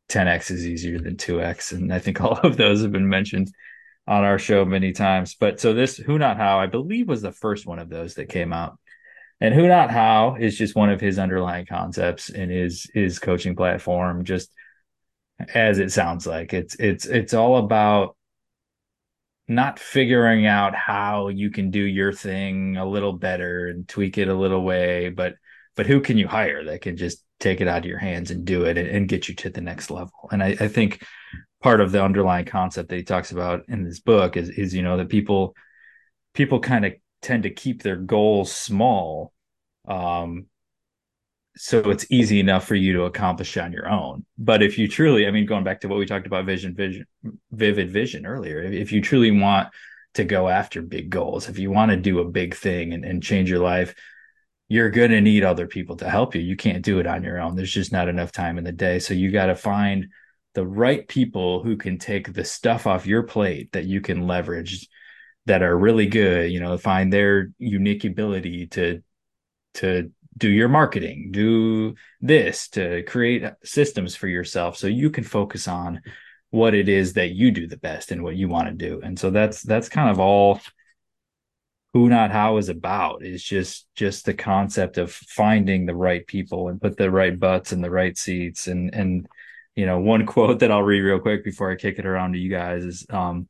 10x 0.08 0.50
is 0.50 0.66
easier 0.66 0.98
than 0.98 1.16
2x, 1.16 1.72
and 1.72 1.92
I 1.92 1.98
think 1.98 2.20
all 2.22 2.38
of 2.38 2.56
those 2.56 2.82
have 2.82 2.92
been 2.92 3.08
mentioned 3.08 3.52
on 4.06 4.24
our 4.24 4.38
show 4.38 4.64
many 4.64 4.92
times. 4.92 5.34
But 5.34 5.60
so 5.60 5.74
this 5.74 5.96
Who 5.96 6.18
Not 6.18 6.36
How, 6.36 6.60
I 6.60 6.66
believe, 6.66 7.08
was 7.08 7.22
the 7.22 7.32
first 7.32 7.66
one 7.66 7.78
of 7.78 7.88
those 7.88 8.14
that 8.14 8.28
came 8.28 8.52
out. 8.52 8.78
And 9.40 9.54
Who 9.54 9.66
Not 9.68 9.90
How 9.90 10.36
is 10.36 10.56
just 10.56 10.76
one 10.76 10.90
of 10.90 11.00
his 11.00 11.18
underlying 11.18 11.66
concepts 11.66 12.30
in 12.30 12.50
his 12.50 12.88
his 12.94 13.18
coaching 13.18 13.56
platform, 13.56 14.24
just 14.24 14.50
as 15.54 15.78
it 15.78 15.92
sounds 15.92 16.26
like. 16.26 16.54
It's 16.54 16.76
it's 16.76 17.06
it's 17.06 17.34
all 17.34 17.56
about 17.56 18.16
not 19.48 19.78
figuring 19.78 20.46
out 20.46 20.74
how 20.74 21.28
you 21.28 21.50
can 21.50 21.70
do 21.70 21.80
your 21.80 22.12
thing 22.12 22.76
a 22.76 22.86
little 22.86 23.12
better 23.12 23.68
and 23.68 23.86
tweak 23.86 24.18
it 24.18 24.28
a 24.28 24.34
little 24.34 24.62
way, 24.62 25.08
but 25.10 25.34
but 25.76 25.86
who 25.86 26.00
can 26.00 26.16
you 26.16 26.26
hire 26.26 26.64
that 26.64 26.80
can 26.80 26.96
just 26.96 27.22
take 27.40 27.60
it 27.60 27.68
out 27.68 27.80
of 27.80 27.84
your 27.84 27.98
hands 27.98 28.30
and 28.30 28.44
do 28.44 28.64
it 28.64 28.78
and, 28.78 28.88
and 28.88 29.08
get 29.08 29.28
you 29.28 29.34
to 29.36 29.50
the 29.50 29.60
next 29.60 29.90
level? 29.90 30.28
And 30.30 30.42
I, 30.42 30.56
I 30.60 30.68
think 30.68 31.02
part 31.62 31.80
of 31.80 31.92
the 31.92 32.02
underlying 32.02 32.44
concept 32.44 32.88
that 32.88 32.96
he 32.96 33.02
talks 33.02 33.32
about 33.32 33.64
in 33.68 33.82
this 33.82 34.00
book 34.00 34.36
is 34.36 34.50
is 34.50 34.74
you 34.74 34.82
know 34.82 34.96
that 34.96 35.08
people 35.08 35.54
people 36.34 36.60
kind 36.60 36.84
of 36.84 36.92
tend 37.22 37.42
to 37.44 37.50
keep 37.50 37.82
their 37.82 37.96
goals 37.96 38.52
small 38.52 39.32
um 39.88 40.46
so 41.56 41.78
it's 41.90 42.06
easy 42.10 42.38
enough 42.38 42.66
for 42.66 42.74
you 42.74 42.92
to 42.92 43.04
accomplish 43.04 43.56
on 43.56 43.72
your 43.72 43.88
own 43.88 44.24
but 44.38 44.62
if 44.62 44.78
you 44.78 44.86
truly 44.86 45.26
i 45.26 45.30
mean 45.30 45.46
going 45.46 45.64
back 45.64 45.80
to 45.80 45.88
what 45.88 45.98
we 45.98 46.06
talked 46.06 46.26
about 46.26 46.44
vision 46.44 46.74
vision 46.74 47.06
vivid 47.50 47.90
vision 47.90 48.26
earlier 48.26 48.62
if, 48.62 48.72
if 48.72 48.92
you 48.92 49.00
truly 49.00 49.30
want 49.30 49.68
to 50.14 50.24
go 50.24 50.48
after 50.48 50.82
big 50.82 51.10
goals 51.10 51.48
if 51.48 51.58
you 51.58 51.70
want 51.70 51.90
to 51.90 51.96
do 51.96 52.20
a 52.20 52.24
big 52.24 52.54
thing 52.54 52.92
and, 52.92 53.04
and 53.04 53.22
change 53.22 53.50
your 53.50 53.58
life 53.58 53.94
you're 54.68 54.90
going 54.90 55.10
to 55.10 55.20
need 55.20 55.44
other 55.44 55.66
people 55.66 55.96
to 55.96 56.10
help 56.10 56.34
you. 56.34 56.40
You 56.40 56.56
can't 56.56 56.84
do 56.84 56.98
it 56.98 57.06
on 57.06 57.22
your 57.22 57.40
own. 57.40 57.54
There's 57.54 57.72
just 57.72 57.92
not 57.92 58.08
enough 58.08 58.32
time 58.32 58.58
in 58.58 58.64
the 58.64 58.72
day. 58.72 58.98
So 58.98 59.14
you 59.14 59.30
got 59.30 59.46
to 59.46 59.54
find 59.54 60.08
the 60.54 60.66
right 60.66 61.06
people 61.06 61.62
who 61.62 61.76
can 61.76 61.98
take 61.98 62.32
the 62.32 62.44
stuff 62.44 62.86
off 62.86 63.06
your 63.06 63.22
plate 63.22 63.72
that 63.72 63.84
you 63.84 64.00
can 64.00 64.26
leverage 64.26 64.88
that 65.44 65.62
are 65.62 65.78
really 65.78 66.06
good 66.06 66.50
you 66.50 66.58
know 66.58 66.78
find 66.78 67.12
their 67.12 67.52
unique 67.58 68.04
ability 68.04 68.66
to 68.66 69.02
to 69.74 70.10
do 70.38 70.48
your 70.48 70.68
marketing 70.68 71.28
do 71.30 71.94
this 72.22 72.68
to 72.68 73.02
create 73.02 73.44
systems 73.62 74.16
for 74.16 74.28
yourself 74.28 74.78
so 74.78 74.86
you 74.86 75.10
can 75.10 75.24
focus 75.24 75.68
on 75.68 76.00
what 76.50 76.74
it 76.74 76.88
is 76.88 77.14
that 77.14 77.30
you 77.30 77.50
do 77.50 77.66
the 77.66 77.76
best 77.76 78.10
and 78.10 78.22
what 78.22 78.36
you 78.36 78.48
want 78.48 78.68
to 78.68 78.74
do. 78.74 79.00
And 79.02 79.18
so 79.18 79.30
that's 79.30 79.62
that's 79.62 79.88
kind 79.88 80.10
of 80.10 80.20
all 80.20 80.60
who 81.96 82.10
not 82.10 82.30
how 82.30 82.58
is 82.58 82.68
about 82.68 83.24
is 83.24 83.42
just 83.42 83.86
just 83.94 84.26
the 84.26 84.34
concept 84.34 84.98
of 84.98 85.10
finding 85.10 85.86
the 85.86 85.94
right 85.94 86.26
people 86.26 86.68
and 86.68 86.80
put 86.80 86.98
the 86.98 87.10
right 87.10 87.40
butts 87.40 87.72
in 87.72 87.80
the 87.80 87.90
right 87.90 88.18
seats 88.18 88.66
and 88.66 88.94
and 88.94 89.26
you 89.74 89.86
know 89.86 89.98
one 89.98 90.26
quote 90.34 90.58
that 90.58 90.70
i'll 90.70 90.82
read 90.82 91.00
real 91.00 91.18
quick 91.18 91.42
before 91.42 91.70
i 91.70 91.74
kick 91.74 91.98
it 91.98 92.04
around 92.04 92.34
to 92.34 92.38
you 92.38 92.50
guys 92.50 92.84
is 92.84 93.06
um 93.08 93.48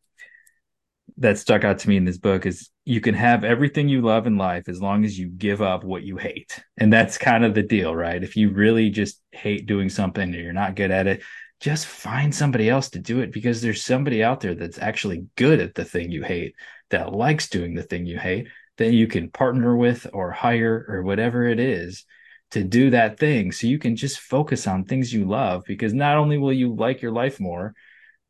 that 1.19 1.39
stuck 1.39 1.65
out 1.65 1.81
to 1.81 1.89
me 1.89 1.97
in 1.97 2.05
this 2.05 2.19
book 2.19 2.47
is 2.47 2.71
you 2.85 3.01
can 3.01 3.15
have 3.15 3.43
everything 3.43 3.89
you 3.89 4.01
love 4.01 4.29
in 4.29 4.37
life 4.37 4.69
as 4.69 4.81
long 4.81 5.05
as 5.05 5.19
you 5.19 5.29
give 5.29 5.63
up 5.63 5.83
what 5.83 6.03
you 6.03 6.19
hate. 6.19 6.63
And 6.77 6.93
that's 6.93 7.17
kind 7.17 7.43
of 7.43 7.55
the 7.55 7.63
deal, 7.63 7.97
right? 7.97 8.23
If 8.23 8.37
you 8.37 8.51
really 8.51 8.91
just 8.91 9.23
hate 9.33 9.65
doing 9.67 9.89
something 9.89 10.35
or 10.35 10.39
you're 10.39 10.53
not 10.53 10.77
good 10.77 10.91
at 10.91 11.07
it, 11.07 11.23
just 11.59 11.87
find 11.87 12.35
somebody 12.35 12.69
else 12.69 12.91
to 12.91 12.99
do 12.99 13.21
it 13.21 13.33
because 13.33 13.63
there's 13.63 13.83
somebody 13.83 14.23
out 14.23 14.41
there 14.41 14.55
that's 14.55 14.79
actually 14.79 15.27
good 15.37 15.59
at 15.59 15.75
the 15.75 15.87
thing 15.87 16.11
you 16.11 16.23
hate, 16.23 16.55
that 16.91 17.13
likes 17.13 17.49
doing 17.49 17.75
the 17.75 17.83
thing 17.83 18.07
you 18.07 18.19
hate, 18.19 18.49
that 18.79 18.93
you 18.93 19.07
can 19.07 19.31
partner 19.31 19.77
with 19.77 20.07
or 20.13 20.31
hire 20.31 20.87
or 20.89 21.03
whatever 21.03 21.45
it 21.45 21.59
is 21.59 22.05
to 22.53 22.63
do 22.63 22.91
that 22.91 23.19
thing. 23.19 23.53
So 23.53 23.67
you 23.67 23.79
can 23.79 23.97
just 23.97 24.21
focus 24.21 24.67
on 24.67 24.85
things 24.85 25.13
you 25.13 25.25
love 25.25 25.65
because 25.67 25.93
not 25.93 26.17
only 26.17 26.39
will 26.39 26.53
you 26.53 26.75
like 26.75 27.03
your 27.03 27.13
life 27.13 27.41
more, 27.41 27.75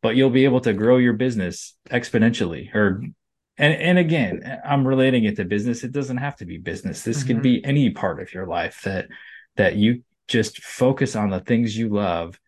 but 0.03 0.17
you'll 0.17 0.31
be 0.31 0.45
able 0.45 0.61
to 0.61 0.73
grow 0.73 0.99
your 0.99 1.15
business 1.15 1.75
exponentially 1.91 2.75
or 2.75 3.03
and 3.59 3.75
and 3.75 3.99
again 3.99 4.61
i'm 4.65 4.87
relating 4.87 5.25
it 5.25 5.37
to 5.37 5.45
business 5.45 5.83
it 5.83 5.93
doesn't 5.93 6.19
have 6.19 6.37
to 6.37 6.45
be 6.45 6.59
business 6.59 7.03
this 7.03 7.19
mm-hmm. 7.19 7.27
could 7.29 7.43
be 7.43 7.65
any 7.65 7.91
part 7.91 8.21
of 8.21 8.33
your 8.33 8.47
life 8.47 8.83
that 8.85 9.09
that 9.57 9.77
you 9.77 10.03
just 10.29 10.63
focus 10.63 11.17
on 11.17 11.31
the 11.31 11.41
things 11.41 11.77
you 11.77 11.89
love 11.89 12.39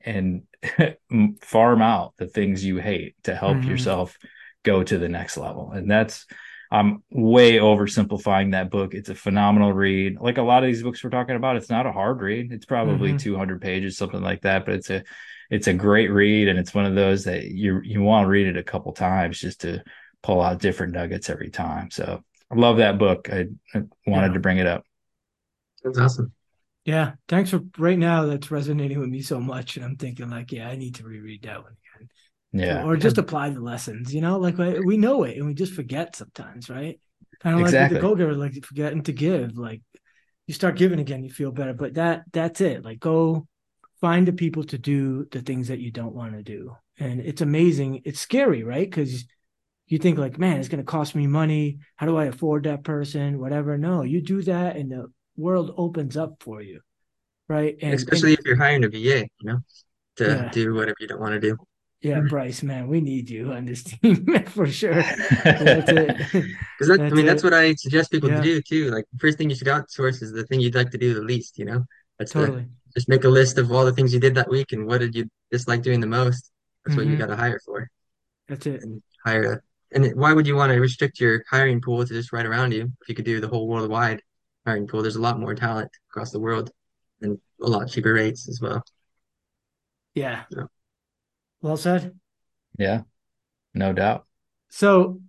and 0.00 0.42
farm 1.42 1.82
out 1.82 2.14
the 2.16 2.26
things 2.26 2.64
you 2.64 2.78
hate 2.78 3.14
to 3.24 3.34
help 3.34 3.58
mm-hmm. 3.58 3.70
yourself 3.70 4.16
go 4.62 4.82
to 4.82 4.98
the 4.98 5.08
next 5.08 5.36
level 5.36 5.72
and 5.72 5.90
that's 5.90 6.26
i'm 6.70 7.02
way 7.10 7.54
oversimplifying 7.54 8.52
that 8.52 8.70
book 8.70 8.94
it's 8.94 9.08
a 9.08 9.14
phenomenal 9.14 9.72
read 9.72 10.18
like 10.20 10.38
a 10.38 10.42
lot 10.42 10.62
of 10.62 10.68
these 10.68 10.82
books 10.82 11.02
we're 11.02 11.10
talking 11.10 11.36
about 11.36 11.56
it's 11.56 11.70
not 11.70 11.86
a 11.86 11.92
hard 11.92 12.20
read 12.20 12.52
it's 12.52 12.66
probably 12.66 13.10
mm-hmm. 13.10 13.18
200 13.18 13.60
pages 13.60 13.96
something 13.96 14.22
like 14.22 14.42
that 14.42 14.64
but 14.64 14.74
it's 14.74 14.90
a 14.90 15.02
it's 15.50 15.66
a 15.66 15.74
great 15.74 16.10
read 16.10 16.48
and 16.48 16.58
it's 16.58 16.74
one 16.74 16.86
of 16.86 16.94
those 16.94 17.24
that 17.24 17.44
you 17.44 17.80
you 17.82 18.00
want 18.00 18.24
to 18.24 18.28
read 18.28 18.46
it 18.46 18.56
a 18.56 18.62
couple 18.62 18.92
times 18.92 19.38
just 19.38 19.60
to 19.60 19.82
pull 20.22 20.40
out 20.40 20.60
different 20.60 20.92
nuggets 20.92 21.28
every 21.28 21.50
time. 21.50 21.90
So 21.90 22.22
I 22.50 22.54
love 22.54 22.78
that 22.78 22.98
book. 22.98 23.28
I, 23.30 23.46
I 23.74 23.82
wanted 24.06 24.28
yeah. 24.28 24.32
to 24.34 24.40
bring 24.40 24.58
it 24.58 24.66
up. 24.66 24.84
That's 25.82 25.98
awesome. 25.98 26.32
Yeah. 26.84 27.12
Thanks 27.28 27.50
for 27.50 27.60
right 27.78 27.98
now. 27.98 28.24
That's 28.24 28.50
resonating 28.50 28.98
with 28.98 29.08
me 29.08 29.22
so 29.22 29.40
much. 29.40 29.76
And 29.76 29.84
I'm 29.84 29.96
thinking 29.96 30.30
like, 30.30 30.52
yeah, 30.52 30.68
I 30.68 30.76
need 30.76 30.96
to 30.96 31.04
reread 31.04 31.42
that 31.42 31.62
one 31.62 31.72
again. 31.72 31.81
Yeah. 32.52 32.84
Or 32.84 32.96
just 32.96 33.18
apply 33.18 33.50
the 33.50 33.60
lessons, 33.60 34.14
you 34.14 34.20
know, 34.20 34.38
like 34.38 34.58
we 34.58 34.96
know 34.96 35.24
it 35.24 35.36
and 35.36 35.46
we 35.46 35.54
just 35.54 35.72
forget 35.72 36.16
sometimes, 36.16 36.68
right? 36.68 37.00
Kind 37.40 37.56
of 37.56 37.62
exactly. 37.62 37.94
like 37.94 38.02
the 38.02 38.08
go-giver, 38.08 38.34
like 38.34 38.64
forgetting 38.64 39.02
to 39.04 39.12
give, 39.12 39.56
like 39.56 39.80
you 40.46 40.54
start 40.54 40.76
giving 40.76 41.00
again, 41.00 41.24
you 41.24 41.30
feel 41.30 41.50
better, 41.50 41.72
but 41.72 41.94
that, 41.94 42.24
that's 42.30 42.60
it. 42.60 42.84
Like 42.84 43.00
go 43.00 43.46
find 44.00 44.28
the 44.28 44.32
people 44.32 44.64
to 44.64 44.76
do 44.76 45.26
the 45.30 45.40
things 45.40 45.68
that 45.68 45.80
you 45.80 45.90
don't 45.90 46.14
want 46.14 46.32
to 46.34 46.42
do. 46.42 46.76
And 46.98 47.20
it's 47.20 47.40
amazing. 47.40 48.02
It's 48.04 48.20
scary, 48.20 48.64
right? 48.64 48.88
Because 48.88 49.24
you 49.86 49.98
think 49.98 50.18
like, 50.18 50.38
man, 50.38 50.58
it's 50.58 50.68
going 50.68 50.82
to 50.82 50.84
cost 50.84 51.14
me 51.14 51.26
money. 51.26 51.78
How 51.96 52.06
do 52.06 52.16
I 52.16 52.26
afford 52.26 52.64
that 52.64 52.84
person? 52.84 53.38
Whatever. 53.38 53.78
No, 53.78 54.02
you 54.02 54.20
do 54.20 54.42
that, 54.42 54.76
and 54.76 54.90
the 54.90 55.10
world 55.36 55.74
opens 55.76 56.16
up 56.16 56.36
for 56.40 56.60
you, 56.60 56.80
right? 57.48 57.76
And 57.82 57.94
especially 57.94 58.30
and, 58.30 58.38
if 58.38 58.44
you're 58.46 58.56
hiring 58.56 58.84
a 58.84 58.88
VA, 58.88 58.96
you 58.96 59.28
know, 59.42 59.58
to 60.16 60.24
yeah. 60.24 60.50
do 60.50 60.74
whatever 60.74 60.96
you 61.00 61.08
don't 61.08 61.20
want 61.20 61.32
to 61.32 61.40
do. 61.40 61.56
Yeah, 62.02 62.18
mm-hmm. 62.18 62.28
Bryce, 62.28 62.62
man, 62.62 62.88
we 62.88 63.00
need 63.00 63.30
you 63.30 63.52
on 63.52 63.64
this 63.64 63.82
team 63.84 64.26
for 64.46 64.66
sure. 64.66 64.94
that's 65.44 65.90
it. 65.90 66.44
Because 66.78 66.98
I 66.98 67.10
mean, 67.10 67.20
it. 67.20 67.26
that's 67.26 67.44
what 67.44 67.54
I 67.54 67.74
suggest 67.74 68.10
people 68.10 68.28
yeah. 68.28 68.38
to 68.38 68.42
do 68.42 68.60
too. 68.60 68.90
Like, 68.90 69.04
first 69.20 69.38
thing 69.38 69.48
you 69.48 69.54
should 69.54 69.68
outsource 69.68 70.20
is 70.20 70.32
the 70.32 70.44
thing 70.44 70.58
you'd 70.58 70.74
like 70.74 70.90
to 70.90 70.98
do 70.98 71.14
the 71.14 71.20
least. 71.20 71.58
You 71.58 71.64
know, 71.64 71.84
that's 72.18 72.32
totally. 72.32 72.62
The, 72.62 72.68
just 72.94 73.08
make 73.08 73.22
a 73.22 73.28
list 73.28 73.56
of 73.56 73.70
all 73.70 73.84
the 73.84 73.92
things 73.92 74.12
you 74.12 74.18
did 74.18 74.34
that 74.34 74.50
week 74.50 74.72
and 74.72 74.84
what 74.84 74.98
did 74.98 75.14
you 75.14 75.28
dislike 75.52 75.82
doing 75.82 76.00
the 76.00 76.08
most. 76.08 76.50
That's 76.84 76.96
mm-hmm. 76.96 76.96
what 76.96 77.06
you 77.06 77.12
mm-hmm. 77.12 77.20
got 77.20 77.26
to 77.28 77.36
hire 77.36 77.60
for. 77.64 77.88
That's 78.48 78.66
it. 78.66 78.82
And 78.82 79.00
hire 79.24 79.52
a, 79.52 79.60
and 79.96 80.16
why 80.16 80.32
would 80.32 80.46
you 80.46 80.56
want 80.56 80.72
to 80.72 80.80
restrict 80.80 81.20
your 81.20 81.44
hiring 81.48 81.80
pool 81.80 82.04
to 82.04 82.12
just 82.12 82.32
right 82.32 82.44
around 82.44 82.72
you 82.72 82.90
if 83.02 83.08
you 83.08 83.14
could 83.14 83.24
do 83.24 83.40
the 83.40 83.48
whole 83.48 83.68
worldwide? 83.68 84.20
hiring 84.66 84.86
pool. 84.86 85.02
There's 85.02 85.16
a 85.16 85.20
lot 85.20 85.38
more 85.38 85.54
talent 85.54 85.90
across 86.10 86.30
the 86.30 86.40
world 86.40 86.70
and 87.20 87.38
a 87.60 87.66
lot 87.66 87.88
cheaper 87.88 88.12
rates 88.12 88.48
as 88.48 88.60
well. 88.60 88.82
Yeah. 90.14 90.44
Yeah. 90.50 90.64
Well 91.62 91.76
said. 91.76 92.18
Yeah, 92.78 93.02
no 93.72 93.92
doubt. 93.92 94.26
So, 94.68 95.20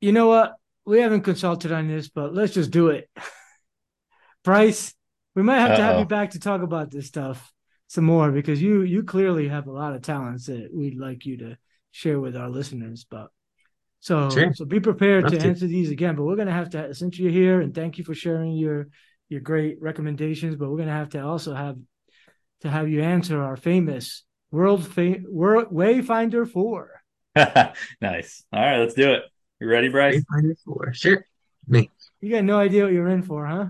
you 0.00 0.12
know 0.12 0.26
what? 0.28 0.54
We 0.86 1.00
haven't 1.00 1.22
consulted 1.22 1.70
on 1.72 1.88
this, 1.88 2.08
but 2.08 2.34
let's 2.34 2.54
just 2.54 2.70
do 2.70 2.88
it. 2.88 3.08
Bryce, 4.44 4.94
we 5.34 5.42
might 5.42 5.58
have 5.60 5.76
to 5.76 5.82
have 5.82 5.98
you 5.98 6.06
back 6.06 6.30
to 6.30 6.40
talk 6.40 6.62
about 6.62 6.90
this 6.90 7.06
stuff 7.06 7.52
some 7.88 8.04
more 8.04 8.30
because 8.30 8.62
you 8.62 8.82
you 8.82 9.02
clearly 9.02 9.48
have 9.48 9.66
a 9.66 9.72
lot 9.72 9.94
of 9.94 10.02
talents 10.02 10.46
that 10.46 10.70
we'd 10.72 10.96
like 10.98 11.26
you 11.26 11.36
to 11.38 11.58
share 11.90 12.18
with 12.20 12.36
our 12.36 12.48
listeners. 12.48 13.04
But 13.08 13.28
so 13.98 14.30
Sure. 14.30 14.54
so 14.54 14.64
be 14.64 14.80
prepared 14.80 15.24
Love 15.24 15.32
to 15.34 15.38
to. 15.40 15.46
answer 15.48 15.66
these 15.66 15.90
again. 15.90 16.14
But 16.16 16.24
we're 16.24 16.36
gonna 16.36 16.52
have 16.52 16.70
to 16.70 16.94
since 16.94 17.18
you're 17.18 17.32
here 17.32 17.60
and 17.60 17.74
thank 17.74 17.98
you 17.98 18.04
for 18.04 18.14
sharing 18.14 18.52
your 18.52 18.88
your 19.28 19.40
great 19.40 19.82
recommendations. 19.82 20.56
But 20.56 20.70
we're 20.70 20.78
gonna 20.78 20.92
have 20.92 21.10
to 21.10 21.20
also 21.22 21.52
have 21.54 21.76
to 22.62 22.70
have 22.70 22.88
you 22.88 23.02
answer 23.02 23.42
our 23.42 23.56
famous 23.56 24.24
world 24.50 24.86
fam- 24.86 25.26
world 25.28 25.68
Wayfinder 25.72 26.50
four. 26.50 27.02
nice. 28.00 28.44
All 28.52 28.60
right, 28.60 28.78
let's 28.78 28.94
do 28.94 29.12
it. 29.12 29.22
You 29.60 29.68
ready, 29.68 29.88
Bryce? 29.88 30.22
Wayfinder 30.32 30.54
four. 30.64 30.92
Sure. 30.92 31.24
Me. 31.66 31.90
You 32.20 32.30
got 32.30 32.44
no 32.44 32.58
idea 32.58 32.84
what 32.84 32.92
you're 32.92 33.08
in 33.08 33.22
for, 33.22 33.46
huh? 33.46 33.66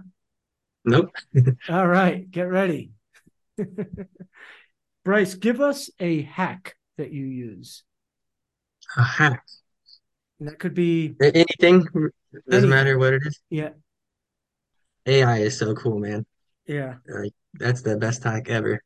Nope. 0.85 1.11
All 1.69 1.87
right, 1.87 2.31
get 2.31 2.43
ready. 2.45 2.93
Bryce, 5.05 5.35
give 5.35 5.61
us 5.61 5.91
a 5.99 6.23
hack 6.23 6.77
that 6.99 7.11
you 7.13 7.25
use. 7.25 7.83
A 8.97 9.03
hack. 9.03 9.45
And 10.39 10.49
that 10.49 10.59
could 10.59 10.75
be 10.75 11.15
Anything. 11.21 11.81
Doesn't 11.83 12.13
Anything. 12.51 12.71
matter 12.71 12.99
what 12.99 13.13
it 13.15 13.23
is. 13.27 13.41
yeah, 13.51 13.71
AI 15.07 15.39
is 15.39 15.59
so 15.59 15.75
cool, 15.75 15.99
man. 15.99 16.25
yeah. 16.67 16.95
Like 17.09 17.33
that's 17.55 17.83
the 17.83 17.97
best 17.97 18.23
hack 18.25 18.49
ever. 18.49 18.81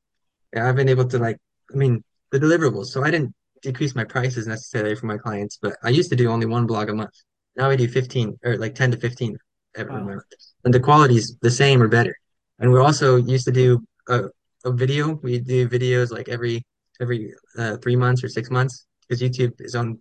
I've 0.56 0.76
been 0.76 0.88
able 0.88 1.06
to 1.08 1.18
like, 1.18 1.38
I 1.72 1.76
mean, 1.76 2.02
the 2.32 2.38
deliverables. 2.38 2.86
So 2.86 3.04
I 3.04 3.10
didn't 3.10 3.34
decrease 3.62 3.94
my 3.94 4.04
prices 4.04 4.46
necessarily 4.46 4.94
for 4.94 5.06
my 5.06 5.16
clients, 5.18 5.58
but 5.60 5.76
I 5.82 5.88
used 5.90 6.10
to 6.10 6.16
do 6.16 6.30
only 6.30 6.46
one 6.46 6.66
blog 6.66 6.88
a 6.90 6.94
month. 6.94 7.14
Now 7.56 7.70
I 7.70 7.76
do 7.76 7.88
15 7.88 8.38
or 8.44 8.56
like 8.56 8.74
10 8.74 8.90
to 8.92 8.96
15 8.98 9.36
every 9.76 9.94
Wow. 9.94 10.04
month. 10.04 10.22
And 10.64 10.74
the 10.74 10.80
quality's 10.80 11.36
the 11.40 11.50
same 11.50 11.80
or 11.82 11.88
better. 11.88 12.14
And 12.58 12.70
we're 12.70 12.82
also 12.82 13.16
used 13.16 13.44
to 13.46 13.52
do 13.52 13.82
a, 14.08 14.24
a 14.64 14.72
video. 14.72 15.14
We 15.22 15.38
do 15.38 15.68
videos 15.68 16.10
like 16.10 16.28
every 16.28 16.64
every 17.00 17.32
uh, 17.58 17.76
three 17.78 17.96
months 17.96 18.22
or 18.22 18.28
six 18.28 18.50
months 18.50 18.86
because 19.08 19.20
YouTube 19.22 19.52
is 19.60 19.74
owned 19.74 19.98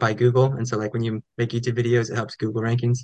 by 0.00 0.12
Google. 0.14 0.52
And 0.54 0.66
so 0.66 0.76
like 0.76 0.92
when 0.92 1.02
you 1.02 1.22
make 1.38 1.50
YouTube 1.50 1.76
videos, 1.78 2.10
it 2.10 2.16
helps 2.16 2.36
Google 2.36 2.62
rankings. 2.62 2.98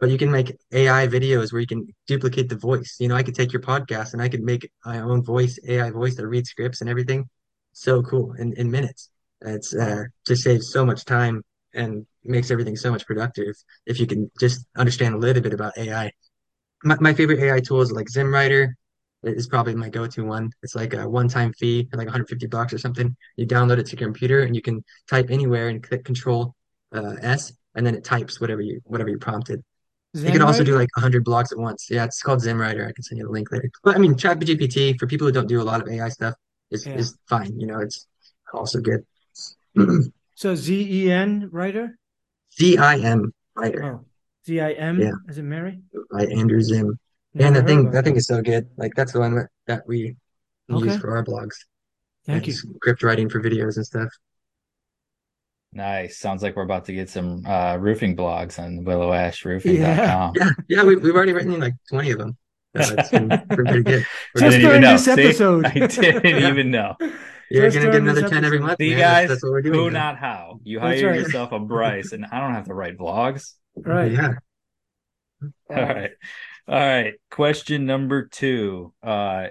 But 0.00 0.10
you 0.10 0.18
can 0.18 0.30
make 0.30 0.56
AI 0.72 1.06
videos 1.06 1.52
where 1.52 1.60
you 1.60 1.66
can 1.66 1.86
duplicate 2.06 2.48
the 2.48 2.56
voice. 2.56 2.96
You 2.98 3.08
know, 3.08 3.14
I 3.14 3.22
could 3.22 3.34
take 3.34 3.52
your 3.52 3.62
podcast 3.62 4.12
and 4.12 4.20
I 4.20 4.28
could 4.28 4.42
make 4.42 4.68
my 4.84 5.00
own 5.00 5.22
voice, 5.22 5.58
AI 5.68 5.90
voice 5.90 6.16
that 6.16 6.26
reads 6.26 6.50
scripts 6.50 6.80
and 6.80 6.90
everything. 6.90 7.28
So 7.74 8.02
cool 8.02 8.32
in, 8.34 8.54
in 8.54 8.70
minutes. 8.70 9.10
It's 9.42 9.74
uh, 9.74 10.04
just 10.26 10.42
saves 10.42 10.72
so 10.72 10.86
much 10.86 11.04
time 11.04 11.42
and 11.74 12.06
makes 12.22 12.50
everything 12.50 12.76
so 12.76 12.90
much 12.90 13.04
productive 13.04 13.54
if 13.84 14.00
you 14.00 14.06
can 14.06 14.30
just 14.40 14.64
understand 14.76 15.14
a 15.14 15.18
little 15.18 15.42
bit 15.42 15.52
about 15.52 15.76
AI. 15.76 16.12
My, 16.84 16.96
my 17.00 17.14
favorite 17.14 17.40
AI 17.40 17.60
tool 17.60 17.82
is 17.82 17.92
like 17.92 18.06
ZimWriter. 18.06 18.72
Is 19.24 19.46
probably 19.46 19.74
my 19.74 19.88
go-to 19.88 20.22
one. 20.22 20.50
It's 20.62 20.74
like 20.74 20.92
a 20.92 21.08
one-time 21.08 21.54
fee, 21.54 21.88
like 21.94 22.06
150 22.06 22.46
bucks 22.46 22.74
or 22.74 22.78
something. 22.78 23.16
You 23.36 23.46
download 23.46 23.78
it 23.78 23.86
to 23.86 23.96
your 23.96 24.06
computer 24.06 24.42
and 24.42 24.54
you 24.54 24.60
can 24.60 24.84
type 25.08 25.30
anywhere 25.30 25.68
and 25.70 25.82
click 25.82 26.04
Control 26.04 26.54
uh, 26.92 27.14
S, 27.22 27.50
and 27.74 27.86
then 27.86 27.94
it 27.94 28.04
types 28.04 28.38
whatever 28.38 28.60
you 28.60 28.82
whatever 28.84 29.08
you 29.08 29.16
prompted. 29.16 29.64
You 30.12 30.30
can 30.30 30.42
also 30.42 30.62
do 30.62 30.76
like 30.76 30.94
100 30.94 31.24
blocks 31.24 31.52
at 31.52 31.58
once. 31.58 31.88
Yeah, 31.90 32.04
it's 32.04 32.22
called 32.22 32.40
ZimWriter. 32.40 32.86
I 32.86 32.92
can 32.92 33.02
send 33.02 33.18
you 33.18 33.24
the 33.24 33.32
link 33.32 33.50
later. 33.50 33.70
But 33.82 33.96
I 33.96 33.98
mean, 33.98 34.14
ChatGPT 34.14 34.98
for 34.98 35.06
people 35.06 35.26
who 35.26 35.32
don't 35.32 35.48
do 35.48 35.62
a 35.62 35.64
lot 35.64 35.80
of 35.80 35.88
AI 35.88 36.10
stuff 36.10 36.34
is 36.70 36.86
Yeah. 36.86 36.94
is 36.94 37.16
fine. 37.28 37.58
You 37.58 37.66
know, 37.66 37.80
it's 37.80 38.06
also 38.52 38.80
good. 38.80 39.04
So 40.36 40.56
Z 40.56 40.88
E 40.90 41.12
N 41.12 41.48
writer? 41.52 41.96
Z-I-M 42.58 43.32
writer 43.54 43.84
Oh, 43.84 44.04
Z 44.44 44.60
I 44.60 44.72
M. 44.72 45.00
Yeah. 45.00 45.12
Is 45.28 45.38
it 45.38 45.42
Mary? 45.44 45.80
by 46.10 46.24
Andrew 46.26 46.60
Zim. 46.60 46.98
Never 47.34 47.46
And 47.46 47.54
that 47.56 47.60
heard 47.60 47.68
thing 47.68 47.80
about 47.80 47.92
that 47.92 48.04
thing 48.04 48.16
is 48.16 48.26
so 48.26 48.42
good. 48.42 48.68
Like 48.76 48.94
that's 48.96 49.12
the 49.12 49.20
one 49.20 49.36
that, 49.36 49.46
that 49.68 49.86
we 49.86 50.16
Okay. 50.72 50.86
use 50.86 50.96
for 50.96 51.16
our 51.16 51.24
blogs. 51.24 51.54
Thank 52.26 52.38
and 52.38 52.46
you. 52.48 52.52
Script 52.52 53.04
writing 53.04 53.28
for 53.28 53.40
videos 53.40 53.76
and 53.76 53.86
stuff. 53.86 54.08
Nice. 55.72 56.18
Sounds 56.18 56.42
like 56.42 56.56
we're 56.56 56.62
about 56.62 56.84
to 56.86 56.92
get 56.92 57.08
some 57.10 57.44
uh, 57.46 57.76
roofing 57.76 58.16
blogs 58.16 58.58
on 58.58 58.84
willowashroofing.com. 58.84 60.32
Yeah, 60.36 60.50
yeah, 60.68 60.82
we, 60.84 60.96
we've 60.96 61.14
already 61.14 61.32
written 61.32 61.58
like 61.60 61.74
20 61.90 62.10
of 62.12 62.18
them. 62.18 62.36
So 62.82 62.96
pretty 63.50 63.82
good. 63.82 64.06
We're 64.34 64.40
Just 64.40 64.56
I 64.56 64.60
during 64.60 64.64
even 64.64 64.80
know. 64.80 64.92
this 64.92 65.04
See? 65.04 65.10
episode. 65.12 65.66
I 65.66 65.72
didn't 65.86 66.24
Yeah. 66.24 66.48
even 66.48 66.70
know. 66.70 66.96
You're 67.50 67.70
gonna 67.70 67.84
get 67.86 67.94
another 67.96 68.28
10 68.28 68.44
every 68.44 68.58
month. 68.58 68.78
See, 68.80 68.90
man. 68.90 68.98
guys, 68.98 69.28
That's, 69.28 69.28
that's 69.28 69.42
what 69.44 69.52
we're 69.52 69.62
doing. 69.62 69.78
who, 69.78 69.90
now. 69.90 70.10
not 70.12 70.18
how. 70.18 70.60
You 70.64 70.80
That's 70.80 71.00
hire 71.00 71.10
right. 71.10 71.20
yourself 71.20 71.52
a 71.52 71.58
Bryce, 71.60 72.12
and 72.12 72.24
I 72.26 72.40
don't 72.40 72.54
have 72.54 72.64
to 72.66 72.74
write 72.74 72.96
vlogs. 72.98 73.52
Right. 73.76 74.10
Yeah. 74.12 74.32
All 75.70 75.76
right. 75.76 76.10
All 76.66 76.74
right. 76.74 77.14
Question 77.30 77.84
number 77.86 78.26
two. 78.26 78.92
Uh, 79.02 79.48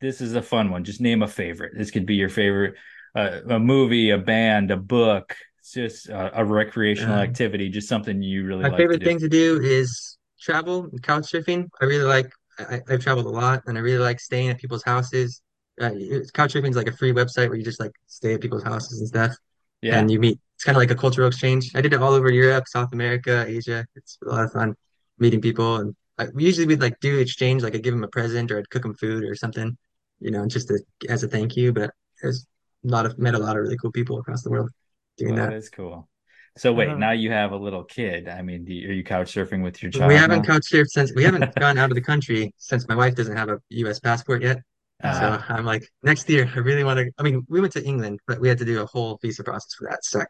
this 0.00 0.20
is 0.20 0.34
a 0.34 0.42
fun 0.42 0.70
one. 0.70 0.84
Just 0.84 1.00
name 1.00 1.22
a 1.22 1.28
favorite. 1.28 1.72
This 1.76 1.90
could 1.90 2.04
be 2.04 2.16
your 2.16 2.28
favorite 2.28 2.74
uh, 3.14 3.40
a 3.48 3.58
movie, 3.58 4.10
a 4.10 4.18
band, 4.18 4.70
a 4.70 4.76
book. 4.76 5.36
It's 5.60 5.72
just 5.72 6.08
a, 6.08 6.40
a 6.40 6.44
recreational 6.44 7.14
Um, 7.14 7.20
activity, 7.20 7.68
just 7.68 7.88
something 7.88 8.22
you 8.22 8.44
really 8.44 8.62
My 8.62 8.68
like 8.70 8.78
favorite 8.78 8.98
to 8.98 9.04
do. 9.04 9.06
thing 9.06 9.18
to 9.20 9.28
do 9.28 9.60
is 9.62 10.18
travel, 10.40 10.88
and 10.90 11.02
couch 11.02 11.30
surfing. 11.32 11.68
I 11.80 11.84
really 11.84 12.04
like. 12.04 12.30
I, 12.58 12.80
I've 12.88 13.00
traveled 13.00 13.26
a 13.26 13.30
lot, 13.30 13.62
and 13.66 13.76
I 13.78 13.80
really 13.80 13.98
like 13.98 14.20
staying 14.20 14.48
at 14.50 14.58
people's 14.58 14.82
houses. 14.84 15.42
Uh, 15.80 15.92
it's- 15.94 16.30
couch 16.30 16.52
surfing 16.54 16.70
is 16.70 16.76
like 16.76 16.88
a 16.88 16.92
free 16.96 17.12
website 17.12 17.48
where 17.48 17.56
you 17.56 17.64
just 17.64 17.80
like 17.80 17.92
stay 18.06 18.34
at 18.34 18.40
people's 18.40 18.62
houses 18.62 18.98
and 19.00 19.08
stuff, 19.08 19.34
Yeah. 19.82 19.98
and 19.98 20.10
you 20.10 20.18
meet. 20.20 20.38
It's 20.56 20.64
kind 20.64 20.76
of 20.76 20.80
like 20.80 20.90
a 20.90 20.94
cultural 20.94 21.26
exchange. 21.28 21.70
I 21.74 21.80
did 21.80 21.94
it 21.94 22.02
all 22.02 22.12
over 22.12 22.30
Europe, 22.30 22.64
South 22.68 22.92
America, 22.92 23.46
Asia. 23.48 23.86
It's 23.96 24.18
a 24.26 24.28
lot 24.28 24.44
of 24.44 24.52
fun 24.52 24.74
meeting 25.18 25.40
people, 25.40 25.76
and 25.76 25.96
I, 26.18 26.26
we 26.34 26.44
usually 26.44 26.66
we'd 26.66 26.82
like 26.82 27.00
do 27.00 27.18
exchange, 27.18 27.62
like 27.62 27.74
I'd 27.74 27.82
give 27.82 27.94
them 27.94 28.04
a 28.04 28.08
present 28.08 28.50
or 28.50 28.58
I'd 28.58 28.68
cook 28.68 28.82
them 28.82 28.92
food 28.94 29.24
or 29.24 29.34
something, 29.34 29.74
you 30.20 30.30
know, 30.30 30.46
just 30.46 30.68
to, 30.68 30.78
as 31.08 31.22
a 31.22 31.28
thank 31.28 31.56
you. 31.56 31.72
But 31.72 31.92
there's 32.20 32.46
a 32.84 32.88
lot 32.88 33.06
of 33.06 33.18
met 33.18 33.34
a 33.34 33.38
lot 33.38 33.56
of 33.56 33.62
really 33.62 33.78
cool 33.78 33.90
people 33.92 34.18
across 34.18 34.42
the 34.42 34.50
world 34.50 34.70
doing 35.16 35.34
Well, 35.34 35.44
that. 35.44 35.50
that 35.52 35.56
is 35.56 35.70
cool. 35.70 36.09
So 36.56 36.72
wait, 36.72 36.88
Uh-huh. 36.88 36.98
now 36.98 37.12
you 37.12 37.30
have 37.30 37.52
a 37.52 37.56
little 37.56 37.84
kid. 37.84 38.28
I 38.28 38.42
mean, 38.42 38.64
do 38.64 38.74
you, 38.74 38.88
are 38.90 38.92
you 38.92 39.04
couch 39.04 39.32
surfing 39.34 39.62
with 39.62 39.82
your 39.82 39.90
child? 39.90 40.10
We 40.10 40.16
haven't 40.16 40.42
now? 40.42 40.52
couch 40.52 40.64
surfed 40.70 40.88
since 40.88 41.12
we 41.14 41.24
haven't 41.24 41.54
gone 41.58 41.78
out 41.78 41.90
of 41.90 41.94
the 41.94 42.00
country 42.02 42.52
since 42.56 42.86
my 42.88 42.94
wife 42.94 43.14
doesn't 43.14 43.36
have 43.36 43.48
a 43.48 43.58
U.S. 43.70 44.00
passport 44.00 44.42
yet. 44.42 44.58
Uh, 45.02 45.12
So 45.18 45.42
I'm 45.48 45.64
like, 45.64 45.84
next 46.02 46.28
year, 46.28 46.50
I 46.54 46.58
really 46.58 46.84
want 46.84 46.98
to. 46.98 47.10
I 47.18 47.22
mean, 47.22 47.44
we 47.48 47.60
went 47.60 47.72
to 47.74 47.84
England, 47.84 48.20
but 48.26 48.40
we 48.40 48.48
had 48.48 48.58
to 48.58 48.64
do 48.64 48.82
a 48.82 48.86
whole 48.86 49.18
visa 49.22 49.42
process 49.44 49.74
for 49.78 49.88
that. 49.90 50.04
So 50.04 50.22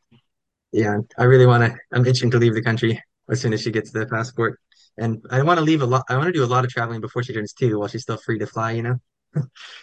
yeah, 0.73 0.99
I 1.18 1.25
really 1.25 1.47
want 1.47 1.64
to. 1.64 1.79
I'm 1.93 2.07
itching 2.07 2.31
to 2.33 2.39
leave 2.39 2.55
the 2.55 2.62
country 2.62 3.01
as 3.31 3.41
soon 3.41 3.53
as 3.53 3.62
she 3.62 3.71
gets 3.71 3.91
the 3.93 4.07
passport, 4.07 4.59
and 4.99 5.25
I 5.31 5.43
want 5.43 5.59
to 5.59 5.64
leave 5.64 5.83
a 5.83 5.87
lot. 5.87 6.05
I 6.09 6.16
want 6.16 6.27
to 6.29 6.33
do 6.33 6.45
a 6.45 6.53
lot 6.55 6.64
of 6.64 6.71
traveling 6.71 7.01
before 7.01 7.23
she 7.23 7.33
turns 7.33 7.53
two, 7.53 7.79
while 7.79 7.89
she's 7.89 8.03
still 8.03 8.18
free 8.18 8.39
to 8.39 8.47
fly. 8.47 8.73
You 8.73 8.83
know, 8.83 8.97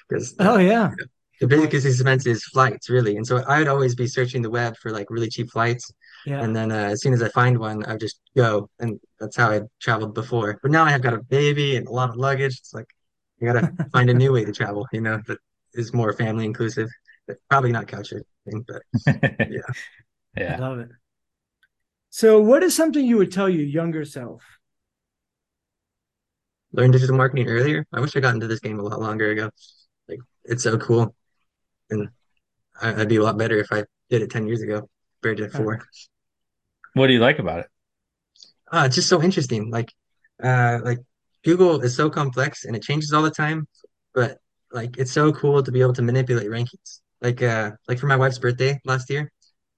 because 0.10 0.36
Oh 0.40 0.58
yeah. 0.58 0.92
the 1.40 1.48
biggest 1.48 1.86
expense 1.86 2.26
is 2.26 2.44
flights, 2.46 2.90
really. 2.90 3.18
And 3.18 3.26
so 3.26 3.38
I 3.48 3.60
would 3.60 3.68
always 3.68 3.96
be 3.96 4.08
searching 4.08 4.42
the 4.42 4.50
web 4.50 4.76
for 4.82 4.92
like 4.92 5.08
really 5.10 5.30
cheap 5.30 5.50
flights. 5.52 5.92
Yeah. 6.26 6.41
And 6.41 6.55
then 6.55 6.72
uh, 6.72 6.76
as 6.91 7.01
soon 7.01 7.13
as 7.13 7.24
I 7.24 7.30
find 7.30 7.57
one, 7.57 7.84
I 7.86 7.97
just 7.97 8.20
go. 8.36 8.70
And 8.80 8.99
that's 9.20 9.36
how 9.38 9.49
I 9.51 9.61
traveled 9.82 10.13
before. 10.13 10.59
But 10.61 10.72
now 10.72 10.84
I 10.86 10.91
have 10.91 11.01
got 11.01 11.13
a 11.13 11.22
baby 11.24 11.76
and 11.78 11.88
a 11.88 11.91
lot 11.91 12.09
of 12.09 12.15
luggage. 12.18 12.57
It's 12.59 12.74
like 12.74 12.88
I 13.41 13.45
gotta 13.45 13.72
find 13.91 14.09
a 14.09 14.13
new 14.13 14.34
way 14.34 14.45
to 14.45 14.51
travel, 14.51 14.88
you 14.91 15.01
know, 15.01 15.22
that 15.28 15.39
is 15.74 15.93
more 15.93 16.13
family 16.13 16.45
inclusive. 16.45 16.89
But 17.28 17.38
probably 17.49 17.72
not 17.72 17.88
couch 17.88 18.11
surfing, 18.11 18.65
but 18.68 18.82
yeah. 19.47 19.61
I 20.47 20.51
Yeah. 20.51 20.61
love 20.61 20.80
it. 20.80 20.89
So, 22.09 22.41
what 22.41 22.63
is 22.63 22.76
something 22.76 23.05
you 23.05 23.18
would 23.18 23.32
tell 23.32 23.47
your 23.49 23.63
younger 23.65 24.03
self? 24.03 24.43
learn 26.74 26.91
digital 26.91 27.15
marketing 27.18 27.47
earlier. 27.47 27.86
I 27.93 27.99
wish 27.99 28.15
I 28.15 28.20
got 28.20 28.34
into 28.36 28.47
this 28.47 28.59
game 28.59 28.80
a 28.80 28.84
lot 28.84 28.99
longer 28.99 29.32
ago. 29.32 29.49
Like 30.07 30.20
it's 30.45 30.63
so 30.63 30.78
cool. 30.78 31.15
And 31.89 32.09
I'd 32.82 33.09
be 33.09 33.18
a 33.18 33.24
lot 33.24 33.38
better 33.38 33.57
if 33.59 33.72
I 33.72 33.86
did 34.09 34.24
it 34.24 34.32
10 34.32 34.47
years 34.47 34.61
ago 34.61 34.89
compared 35.22 35.38
to 35.38 35.49
four. 35.49 35.82
What 36.93 37.07
do 37.07 37.13
you 37.13 37.20
like 37.20 37.39
about 37.39 37.59
it? 37.59 37.68
Ah, 38.72 38.86
it's 38.86 38.95
just 38.95 39.09
so 39.09 39.22
interesting. 39.22 39.70
Like, 39.72 39.93
uh, 40.43 40.80
like 40.84 40.99
Google 41.43 41.82
is 41.82 41.95
so 41.95 42.09
complex 42.09 42.65
and 42.65 42.76
it 42.76 42.84
changes 42.84 43.13
all 43.13 43.24
the 43.24 43.32
time, 43.32 43.68
but 44.13 44.39
like 44.72 44.97
it's 44.97 45.11
so 45.11 45.32
cool 45.32 45.63
to 45.63 45.72
be 45.72 45.82
able 45.82 45.93
to 45.93 46.01
manipulate 46.01 46.47
rankings. 46.47 46.99
Like, 47.22 47.41
uh, 47.41 47.72
like 47.88 47.99
for 47.99 48.07
my 48.07 48.15
wife's 48.15 48.39
birthday 48.39 48.80
last 48.86 49.09
year, 49.09 49.32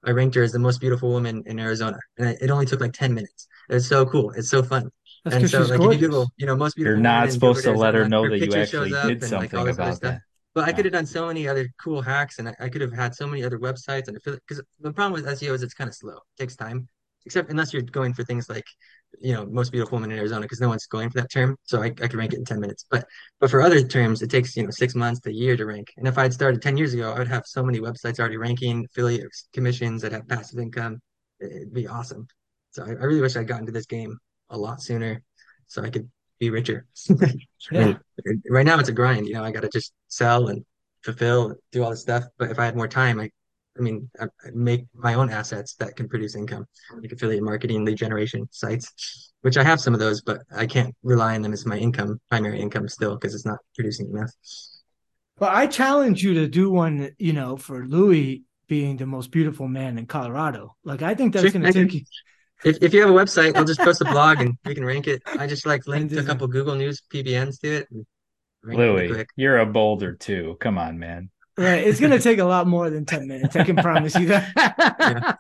I 0.04 0.12
ranked 0.12 0.36
her 0.36 0.44
as 0.44 0.52
the 0.52 0.60
most 0.60 0.80
beautiful 0.82 1.10
woman 1.10 1.44
in 1.46 1.60
Arizona, 1.60 1.98
and 2.18 2.38
it 2.42 2.50
only 2.50 2.66
took 2.66 2.82
like 2.82 2.94
10 2.94 3.14
minutes. 3.14 3.48
It's 3.70 3.88
so 3.88 4.06
cool. 4.06 4.32
It's 4.32 4.50
so 4.50 4.64
fun. 4.64 4.90
That's 5.24 5.36
And 5.36 5.42
because 5.44 5.52
so, 5.52 5.60
she's 5.60 5.70
like, 5.70 5.80
if 5.80 5.84
gorgeous. 5.84 6.02
you 6.02 6.08
Google, 6.08 6.28
you 6.38 6.46
know, 6.48 6.56
most 6.56 6.78
You're 6.78 6.98
not 6.98 7.32
supposed 7.32 7.64
to 7.64 7.72
let 7.74 7.94
her 7.94 8.08
know 8.08 8.28
that 8.30 8.40
you 8.40 8.56
actually 8.56 8.92
did 8.92 9.22
and, 9.22 9.32
like, 9.32 9.54
something 9.54 9.60
all 9.60 9.68
about 9.70 9.96
stuff. 9.96 10.16
that. 10.16 10.22
But 10.60 10.68
I 10.68 10.74
could 10.74 10.86
have 10.86 10.94
done 10.94 11.06
so 11.06 11.28
many 11.28 11.48
other 11.48 11.70
cool 11.82 12.02
hacks, 12.02 12.40
and 12.40 12.50
I, 12.50 12.56
I 12.60 12.70
could 12.70 12.82
have 12.82 12.92
had 12.92 13.16
so 13.16 13.26
many 13.26 13.44
other 13.46 13.58
websites 13.58 14.08
and 14.10 14.18
affiliate. 14.18 14.44
Because 14.48 14.64
the 14.80 14.92
problem 14.92 15.14
with 15.14 15.26
SEO 15.26 15.54
is 15.54 15.64
it's 15.64 15.74
kind 15.74 15.88
of 15.88 15.96
slow. 15.96 16.18
It 16.18 16.42
takes 16.42 16.56
time, 16.56 16.88
except 17.26 17.50
unless 17.50 17.72
you're 17.72 17.82
going 17.82 18.14
for 18.14 18.24
things 18.24 18.50
like 18.50 18.66
you 19.20 19.34
know, 19.34 19.46
most 19.46 19.72
beautiful 19.72 19.96
woman 19.96 20.12
in 20.12 20.18
Arizona 20.18 20.42
because 20.42 20.62
no 20.62 20.68
one's 20.68 20.86
going 20.86 21.10
for 21.10 21.22
that 21.22 21.32
term. 21.32 21.56
So 21.64 21.82
I, 21.82 21.86
I 21.86 21.90
could 21.90 22.16
rank 22.16 22.34
it 22.34 22.40
in 22.40 22.46
10 22.46 22.60
minutes. 22.60 22.86
But 22.92 23.06
but 23.40 23.50
for 23.50 23.62
other 23.62 23.82
terms, 23.82 24.22
it 24.22 24.30
takes, 24.30 24.56
you 24.56 24.64
know, 24.64 24.70
six 24.70 24.96
months 24.96 25.22
to 25.22 25.30
a 25.30 25.34
year 25.34 25.56
to 25.58 25.66
rank. 25.66 25.88
And 25.98 26.08
if 26.08 26.18
I'd 26.18 26.34
started 26.34 26.62
10 26.62 26.78
years 26.78 26.94
ago, 26.94 27.12
I 27.14 27.20
would 27.20 27.28
have 27.28 27.46
so 27.46 27.64
many 27.64 27.80
websites 27.80 28.20
already 28.20 28.38
ranking, 28.38 28.86
affiliate 28.86 29.32
commissions, 29.54 30.04
I'd 30.04 30.12
have 30.12 30.28
passive 30.28 30.60
income. 30.60 31.00
It'd 31.40 31.74
be 31.74 31.88
awesome. 31.88 32.28
So 32.72 32.84
I, 32.84 32.90
I 32.90 33.06
really 33.06 33.22
wish 33.22 33.36
I'd 33.36 33.48
gotten 33.48 33.66
to 33.66 33.72
this 33.72 33.86
game 33.86 34.18
a 34.50 34.58
lot 34.58 34.82
sooner 34.82 35.24
so 35.68 35.84
I 35.84 35.90
could 35.90 36.10
be 36.40 36.50
richer. 36.50 36.86
Yeah. 37.72 37.94
right 38.50 38.66
now 38.66 38.80
it's 38.80 38.90
a 38.90 38.94
grind, 38.94 39.28
you 39.28 39.34
know, 39.34 39.44
I 39.44 39.52
gotta 39.52 39.70
just 39.70 39.94
sell 40.08 40.48
and 40.48 40.66
fulfill, 41.04 41.56
do 41.72 41.84
all 41.84 41.92
this 41.92 42.02
stuff. 42.02 42.24
But 42.38 42.52
if 42.52 42.60
I 42.60 42.66
had 42.66 42.76
more 42.76 42.88
time, 42.88 43.20
I 43.20 43.30
I 43.78 43.82
mean, 43.82 44.10
I, 44.20 44.26
I 44.26 44.50
make 44.54 44.86
my 44.94 45.14
own 45.14 45.30
assets 45.30 45.76
that 45.76 45.96
can 45.96 46.10
produce 46.10 46.36
income, 46.36 46.66
like 47.02 47.12
affiliate 47.14 47.44
marketing, 47.44 47.86
lead 47.86 47.98
generation 47.98 48.48
sites, 48.52 49.32
which 49.42 49.56
I 49.58 49.64
have 49.64 49.80
some 49.80 49.94
of 49.94 50.02
those, 50.02 50.22
but 50.22 50.42
I 50.54 50.66
can't 50.66 50.94
rely 51.04 51.36
on 51.36 51.42
them 51.44 51.54
as 51.54 51.66
my 51.66 51.78
income, 51.78 52.20
primary 52.30 52.60
income 52.60 52.90
still, 52.90 53.16
because 53.16 53.34
it's 53.34 53.46
not 53.46 53.60
producing 53.76 54.10
enough. 54.10 54.32
Well, 55.40 55.50
I 55.54 55.68
challenge 55.68 56.24
you 56.24 56.34
to 56.36 56.48
do 56.48 56.70
one, 56.70 57.12
you 57.18 57.34
know, 57.34 57.56
for 57.56 57.86
Luis 57.86 58.42
being 58.68 58.98
the 58.98 59.06
most 59.06 59.32
beautiful 59.32 59.68
man 59.68 59.98
in 59.98 60.06
Colorado. 60.06 60.76
Like, 60.84 61.02
I 61.02 61.16
think 61.16 61.34
that's 61.34 61.52
Sure, 61.52 61.52
going 61.52 61.64
to 61.66 61.72
take 61.72 61.94
you. 61.94 62.02
If, 62.66 62.78
if 62.82 62.94
you 62.94 63.02
have 63.02 63.10
a 63.10 63.14
website, 63.14 63.56
I'll 63.56 63.64
just 63.66 63.80
post 63.80 64.02
a 64.02 64.06
blog 64.06 64.42
and 64.42 64.58
we 64.66 64.76
can 64.76 64.84
rank 64.84 65.08
it. 65.08 65.22
I 65.26 65.48
just 65.48 65.66
like 65.66 65.88
linked 65.88 66.14
a 66.14 66.24
couple 66.24 66.48
Google 66.48 66.76
News 66.76 67.02
PBNs 67.14 67.60
to 67.62 67.68
it. 67.78 67.88
and 67.92 68.06
rank 68.64 68.80
it 68.80 68.84
really 68.84 69.08
Luis, 69.08 69.26
you're 69.38 69.60
a 69.60 69.66
boulder 69.66 70.14
too. 70.14 70.58
Come 70.60 70.78
on, 70.78 71.00
man. 71.00 71.30
Right. 71.58 71.86
It's 71.86 72.00
going 72.00 72.12
to 72.12 72.20
take 72.20 72.40
a 72.40 72.46
lot 72.46 72.68
more 72.68 72.90
than 72.90 73.06
10 73.06 73.28
minutes. 73.28 73.56
I 73.56 73.64
can 73.64 73.76
promise 73.76 74.16
you 74.16 74.28
that. 74.28 75.38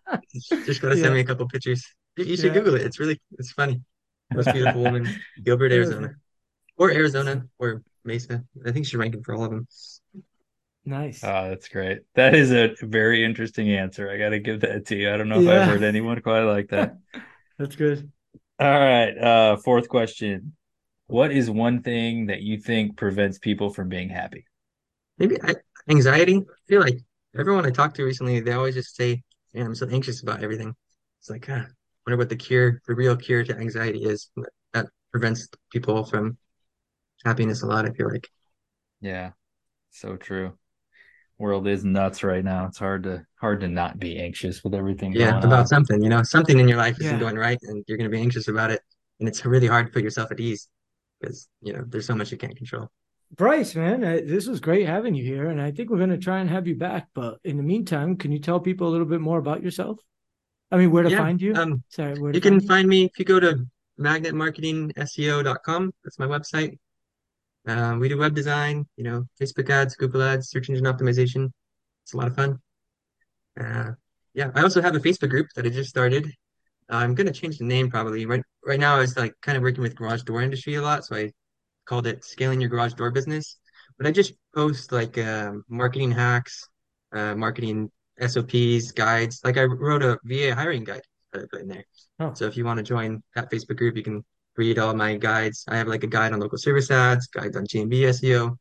Just 0.65 0.81
gotta 0.81 0.95
Yeah. 0.95 1.03
send 1.03 1.13
me 1.13 1.21
a 1.21 1.23
couple 1.23 1.47
pictures. 1.47 1.85
You, 2.17 2.25
you 2.25 2.35
should 2.35 2.45
Yeah. 2.47 2.53
Google 2.53 2.75
it. 2.75 2.81
It's 2.81 2.99
really 2.99 3.19
it's 3.37 3.51
funny. 3.51 3.81
Most 4.33 4.51
beautiful 4.53 4.83
woman, 4.83 5.07
Gilbert, 5.43 5.71
Arizona, 5.71 6.11
or 6.77 6.91
Arizona, 6.91 7.45
or 7.57 7.81
Mesa. 8.05 8.43
I 8.65 8.71
think 8.71 8.85
she's 8.85 8.95
ranking 8.95 9.23
for 9.23 9.33
all 9.33 9.43
of 9.43 9.49
them. 9.49 9.67
Nice. 10.89 11.23
Oh, 11.23 11.49
that's 11.49 11.67
great. 11.67 11.99
That 12.15 12.33
is 12.33 12.51
a 12.51 12.73
very 12.81 13.23
interesting 13.23 13.69
answer. 13.71 14.09
I 14.09 14.17
got 14.17 14.29
to 14.29 14.39
give 14.39 14.61
that 14.61 14.87
to 14.87 14.95
you. 14.95 15.13
I 15.13 15.17
don't 15.17 15.29
know 15.29 15.39
if 15.39 15.45
Yeah. 15.45 15.61
I've 15.61 15.67
heard 15.69 15.83
anyone 15.83 16.19
quite 16.21 16.41
like 16.41 16.69
that. 16.69 16.97
That's 17.59 17.75
good. 17.75 18.11
All 18.59 18.67
right. 18.67 19.15
Uh, 19.15 19.57
fourth 19.57 19.87
question. 19.87 20.53
What 21.05 21.31
is 21.31 21.47
one 21.49 21.83
thing 21.83 22.25
that 22.27 22.41
you 22.41 22.57
think 22.57 22.97
prevents 22.97 23.37
people 23.37 23.69
from 23.71 23.87
being 23.87 24.09
happy? 24.09 24.45
Maybe 25.19 25.37
I, 25.43 25.55
anxiety. 25.89 26.37
I 26.37 26.43
feel 26.67 26.81
like 26.81 26.97
everyone 27.37 27.67
I 27.67 27.69
talked 27.69 27.95
to 27.97 28.03
recently, 28.03 28.39
they 28.39 28.53
always 28.53 28.73
just 28.75 28.95
say, 28.95 29.21
"Man, 29.53 29.67
I'm 29.67 29.75
so 29.75 29.87
anxious 29.89 30.23
about 30.23 30.41
everything." 30.41 30.73
It's 31.19 31.29
like, 31.29 31.47
ah, 31.49 31.65
wonder 32.07 32.17
what 32.17 32.29
the 32.29 32.35
cure, 32.35 32.81
the 32.87 32.95
real 32.95 33.15
cure 33.15 33.43
to 33.43 33.55
anxiety 33.57 34.05
is 34.05 34.31
that- 34.37 34.53
that 34.73 34.85
prevents 35.11 35.47
people 35.71 36.03
from 36.05 36.37
happiness 37.25 37.61
a 37.63 37.67
lot. 37.67 37.85
I 37.85 37.91
feel 37.91 38.09
like. 38.09 38.27
Yeah, 39.01 39.31
so 39.91 40.15
true. 40.17 40.57
World 41.39 41.67
is 41.67 41.85
nuts 41.85 42.23
right 42.23 42.43
now. 42.43 42.65
It's 42.65 42.77
hard 42.77 43.03
to 43.03 43.25
hard 43.39 43.61
to 43.61 43.67
not 43.67 43.97
be 43.97 44.19
anxious 44.19 44.63
with 44.63 44.75
everything 44.75 45.13
Yeah, 45.13 45.31
going 45.31 45.45
about 45.45 45.59
on. 45.59 45.67
something, 45.67 46.03
you 46.03 46.09
know, 46.09 46.21
something 46.21 46.59
in 46.59 46.67
your 46.67 46.77
life 46.77 46.99
isn't 46.99 47.15
Yeah. 47.15 47.19
going 47.19 47.37
right, 47.37 47.57
and 47.63 47.83
you're 47.87 47.97
going 47.97 48.09
to 48.09 48.15
be 48.15 48.21
anxious 48.21 48.49
about 48.49 48.71
it, 48.71 48.81
and 49.19 49.27
it's 49.29 49.45
really 49.45 49.67
hard 49.67 49.87
to 49.87 49.91
put 49.93 50.03
yourself 50.03 50.31
at 50.31 50.39
ease 50.39 50.67
because 51.19 51.47
you 51.61 51.71
know 51.73 51.83
there's 51.87 52.05
so 52.05 52.13
much 52.15 52.31
you 52.31 52.37
can't 52.37 52.57
control. 52.57 52.91
Bryce, 53.35 53.75
man, 53.75 54.03
uh, 54.03 54.19
this 54.25 54.47
was 54.47 54.59
great 54.59 54.85
having 54.87 55.13
you 55.15 55.23
here. 55.23 55.49
And 55.49 55.61
I 55.61 55.71
think 55.71 55.89
we're 55.89 55.97
going 55.97 56.09
to 56.09 56.17
try 56.17 56.39
and 56.39 56.49
have 56.49 56.67
you 56.67 56.75
back. 56.75 57.07
But 57.13 57.37
in 57.43 57.57
the 57.57 57.63
meantime, 57.63 58.17
can 58.17 58.31
you 58.31 58.39
tell 58.39 58.59
people 58.59 58.87
a 58.87 58.91
little 58.91 59.05
bit 59.05 59.21
more 59.21 59.37
about 59.37 59.61
yourself? 59.61 59.99
I 60.71 60.77
mean, 60.77 60.89
where 60.91 61.03
to 61.03 61.09
Yeah, 61.09 61.19
find 61.19 61.39
you? 61.39 61.53
um, 61.55 61.83
Sorry, 61.89 62.15
where 62.19 62.31
to 62.31 62.37
you 62.37 62.41
can 62.41 62.53
find 62.53 62.61
you? 62.63 62.67
find 62.67 62.87
me 62.87 63.05
if 63.05 63.19
you 63.19 63.25
go 63.25 63.39
to 63.39 63.65
magnetmarketingseo.com. 63.99 65.91
That's 66.03 66.19
my 66.19 66.25
website. 66.25 66.79
Um, 67.67 67.99
we 67.99 68.09
do 68.09 68.17
web 68.17 68.35
design, 68.35 68.87
you 68.95 69.03
know, 69.03 69.25
Facebook 69.39 69.69
ads, 69.69 69.95
Google 69.95 70.23
ads, 70.23 70.49
search 70.49 70.69
engine 70.69 70.85
optimization. 70.85 71.51
It's 72.03 72.13
a 72.13 72.17
lot 72.17 72.27
of 72.27 72.35
fun. 72.35 72.59
Uh, 73.59 73.91
yeah, 74.33 74.51
I 74.55 74.61
also 74.61 74.81
have 74.81 74.95
a 74.95 74.99
Facebook 74.99 75.29
group 75.29 75.47
that 75.55 75.65
I 75.65 75.69
just 75.69 75.89
started. 75.89 76.31
I'm 76.89 77.13
gonna 77.13 77.31
change 77.31 77.57
the 77.57 77.65
name 77.65 77.89
probably. 77.89 78.25
Right, 78.25 78.41
right 78.65 78.79
now 78.79 78.95
I 78.95 78.99
was 78.99 79.15
like 79.17 79.33
kind 79.41 79.57
of 79.57 79.63
working 79.63 79.83
with 79.83 79.95
garage 79.95 80.23
door 80.23 80.41
industry 80.41 80.75
a 80.75 80.81
lot, 80.81 81.05
so 81.05 81.15
I 81.15 81.31
called 81.85 82.07
it 82.07 82.23
Scaling 82.23 82.61
Your 82.61 82.69
Garage 82.69 82.93
Door 82.93 83.11
Business. 83.11 83.57
But 83.97 84.07
I 84.07 84.11
just 84.11 84.33
post 84.55 84.91
like 84.91 85.17
uh, 85.17 85.53
marketing 85.67 86.11
hacks, 86.11 86.67
uh, 87.11 87.35
marketing 87.35 87.91
SOPs, 88.19 88.91
guides. 88.91 89.41
Like 89.43 89.57
I 89.57 89.63
wrote 89.63 90.03
a 90.03 90.17
VA 90.23 90.55
hiring 90.55 90.83
guide 90.83 91.01
that 91.33 91.43
I 91.43 91.45
put 91.51 91.61
in 91.61 91.67
there. 91.67 91.85
Oh. 92.19 92.33
So 92.33 92.45
if 92.45 92.57
you 92.57 92.65
want 92.65 92.77
to 92.77 92.83
join 92.83 93.21
that 93.35 93.51
Facebook 93.51 93.77
group, 93.77 93.95
you 93.95 94.03
can 94.03 94.23
read 94.57 94.79
all 94.79 94.93
my 94.93 95.15
guides. 95.15 95.63
I 95.67 95.77
have 95.77 95.87
like 95.87 96.03
a 96.03 96.07
guide 96.07 96.33
on 96.33 96.39
local 96.39 96.57
service 96.57 96.91
ads, 96.91 97.27
guides 97.27 97.55
on 97.55 97.65
GMB 97.65 97.91
SEO. 97.91 98.57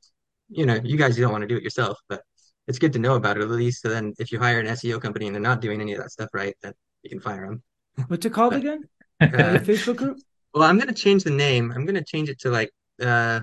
You 0.49 0.67
know, 0.67 0.81
you 0.83 0.97
guys 0.97 1.19
you 1.19 1.25
don't 1.25 1.33
want 1.33 1.43
to 1.43 1.49
do 1.49 1.57
it 1.57 1.63
yourself, 1.63 1.99
but 2.09 2.23
it's 2.67 2.79
good 2.79 2.93
to 2.93 2.99
know 2.99 3.17
about 3.17 3.37
it 3.37 3.43
at 3.43 3.49
least. 3.49 3.83
So 3.83 3.89
then 3.89 4.15
if 4.19 4.31
you 4.31 4.39
hire 4.39 4.61
an 4.61 4.67
SEO 4.67 5.01
company 5.01 5.27
and 5.27 5.35
they're 5.35 5.43
not 5.43 5.61
doing 5.61 5.81
any 5.81 5.93
of 5.93 5.99
that 5.99 6.11
stuff 6.11 6.31
right, 6.33 6.55
then 6.63 6.73
you 7.03 7.11
can 7.11 7.21
fire 7.21 7.47
them. 7.47 7.63
What's 8.09 8.25
it 8.25 8.33
called 8.33 8.55
again? 8.55 8.85
Uh, 9.21 9.27
the 9.27 9.61
Facebook 9.67 9.97
group? 9.97 10.19
well, 10.55 10.63
I'm 10.63 10.79
gonna 10.79 10.93
change 10.93 11.25
the 11.25 11.31
name. 11.31 11.73
I'm 11.73 11.85
gonna 11.85 12.05
change 12.05 12.29
it 12.29 12.39
to 12.41 12.51
like 12.51 12.71
uh 13.03 13.41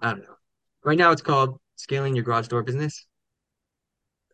I 0.00 0.10
don't 0.10 0.20
know. 0.20 0.36
Right 0.84 0.98
now 0.98 1.10
it's 1.10 1.22
called 1.22 1.58
Scaling 1.76 2.14
Your 2.14 2.24
Garage 2.24 2.48
Door 2.48 2.62
Business. 2.62 3.06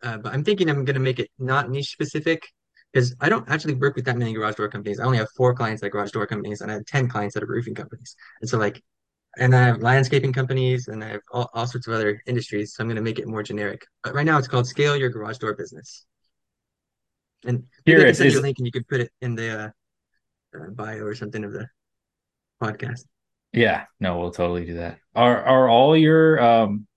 Uh, 0.03 0.17
but 0.17 0.33
I'm 0.33 0.43
thinking 0.43 0.69
I'm 0.69 0.85
gonna 0.85 0.99
make 0.99 1.19
it 1.19 1.29
not 1.39 1.69
niche 1.69 1.91
specific 1.91 2.47
because 2.93 3.15
I 3.19 3.29
don't 3.29 3.47
actually 3.49 3.75
work 3.75 3.95
with 3.95 4.05
that 4.05 4.17
many 4.17 4.33
garage 4.33 4.55
door 4.55 4.69
companies. 4.69 4.99
I 4.99 5.03
only 5.05 5.17
have 5.17 5.29
four 5.35 5.53
clients 5.53 5.81
that 5.81 5.87
are 5.87 5.91
garage 5.91 6.11
door 6.11 6.25
companies 6.25 6.61
and 6.61 6.71
I 6.71 6.75
have 6.75 6.85
10 6.85 7.07
clients 7.07 7.33
that 7.33 7.43
are 7.43 7.47
roofing 7.47 7.75
companies. 7.75 8.15
And 8.41 8.49
so 8.49 8.57
like 8.57 8.81
and 9.37 9.55
I 9.55 9.65
have 9.65 9.81
landscaping 9.81 10.33
companies 10.33 10.87
and 10.87 11.03
I 11.03 11.09
have 11.09 11.21
all, 11.31 11.49
all 11.53 11.67
sorts 11.67 11.87
of 11.87 11.93
other 11.93 12.21
industries. 12.25 12.73
So 12.73 12.83
I'm 12.83 12.87
gonna 12.87 13.01
make 13.01 13.19
it 13.19 13.27
more 13.27 13.43
generic. 13.43 13.85
But 14.03 14.15
right 14.15 14.25
now 14.25 14.37
it's 14.37 14.47
called 14.47 14.67
Scale 14.67 14.95
Your 14.95 15.09
Garage 15.09 15.37
Door 15.37 15.55
Business. 15.55 16.05
And 17.45 17.63
I 17.87 17.91
can 17.91 18.13
send 18.15 18.31
you 18.31 18.39
a 18.39 18.41
link 18.41 18.57
and 18.57 18.65
you 18.65 18.71
could 18.71 18.87
put 18.87 19.01
it 19.01 19.11
in 19.21 19.35
the 19.35 19.59
uh, 19.59 19.69
uh, 20.57 20.69
bio 20.71 21.03
or 21.03 21.13
something 21.13 21.43
of 21.43 21.53
the 21.53 21.67
podcast. 22.61 23.05
Yeah, 23.53 23.85
no, 23.99 24.19
we'll 24.19 24.31
totally 24.31 24.65
do 24.65 24.75
that. 24.75 24.97
Are 25.15 25.43
are 25.43 25.69
all 25.69 25.95
your 25.95 26.41
um 26.41 26.87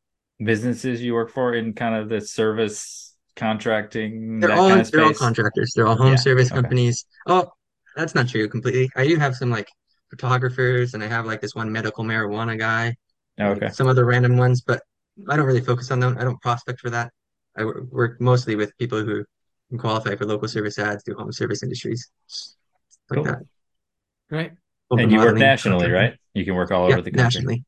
businesses 0.42 1.02
you 1.02 1.14
work 1.14 1.30
for 1.30 1.54
in 1.54 1.74
kind 1.74 1.94
of 1.94 2.08
the 2.08 2.20
service 2.20 3.09
contracting 3.40 4.38
They're 4.40 4.50
that 4.50 4.58
all 4.58 4.68
kind 4.68 4.80
of 4.82 4.90
they're 4.90 5.02
all 5.04 5.14
contractors. 5.14 5.72
They're 5.74 5.86
all 5.86 5.96
home 5.96 6.12
Yeah, 6.12 6.16
service 6.16 6.52
okay. 6.52 6.60
companies. 6.60 7.06
Oh, 7.26 7.50
that's 7.96 8.14
not 8.14 8.28
true 8.28 8.48
completely. 8.48 8.90
I 8.94 9.06
do 9.06 9.16
have 9.16 9.34
some 9.34 9.50
like 9.50 9.68
photographers, 10.10 10.94
and 10.94 11.02
I 11.02 11.06
have 11.08 11.24
like 11.26 11.40
this 11.40 11.54
one 11.54 11.72
medical 11.72 12.04
marijuana 12.04 12.58
guy, 12.58 12.94
and, 13.38 13.48
like, 13.48 13.56
Okay. 13.62 13.72
some 13.72 13.88
other 13.88 14.04
random 14.04 14.36
ones, 14.36 14.60
but 14.60 14.82
I 15.28 15.36
don't 15.36 15.46
really 15.46 15.60
focus 15.62 15.90
on 15.90 16.00
them. 16.00 16.16
I 16.18 16.24
don't 16.24 16.40
prospect 16.40 16.80
for 16.80 16.90
that. 16.90 17.10
I 17.56 17.64
work 17.64 18.20
mostly 18.20 18.54
with 18.56 18.76
people 18.78 19.02
who 19.04 19.24
can 19.70 19.78
qualify 19.78 20.14
for 20.16 20.24
local 20.26 20.48
service 20.48 20.78
ads, 20.78 21.02
do 21.02 21.14
home 21.14 21.32
service 21.32 21.62
industries, 21.62 22.10
like 23.08 23.16
Cool. 23.16 23.24
that. 23.24 23.38
Right. 24.30 24.52
Open 24.90 25.04
And 25.04 25.12
you 25.12 25.18
work 25.18 25.36
nationally, 25.36 25.86
content. 25.86 25.94
right? 26.12 26.18
You 26.34 26.44
can 26.44 26.54
work 26.54 26.70
all 26.70 26.88
Yeah, 26.88 26.94
over 26.96 27.02
the 27.02 27.10
country. 27.10 27.24
nationally. 27.24 27.64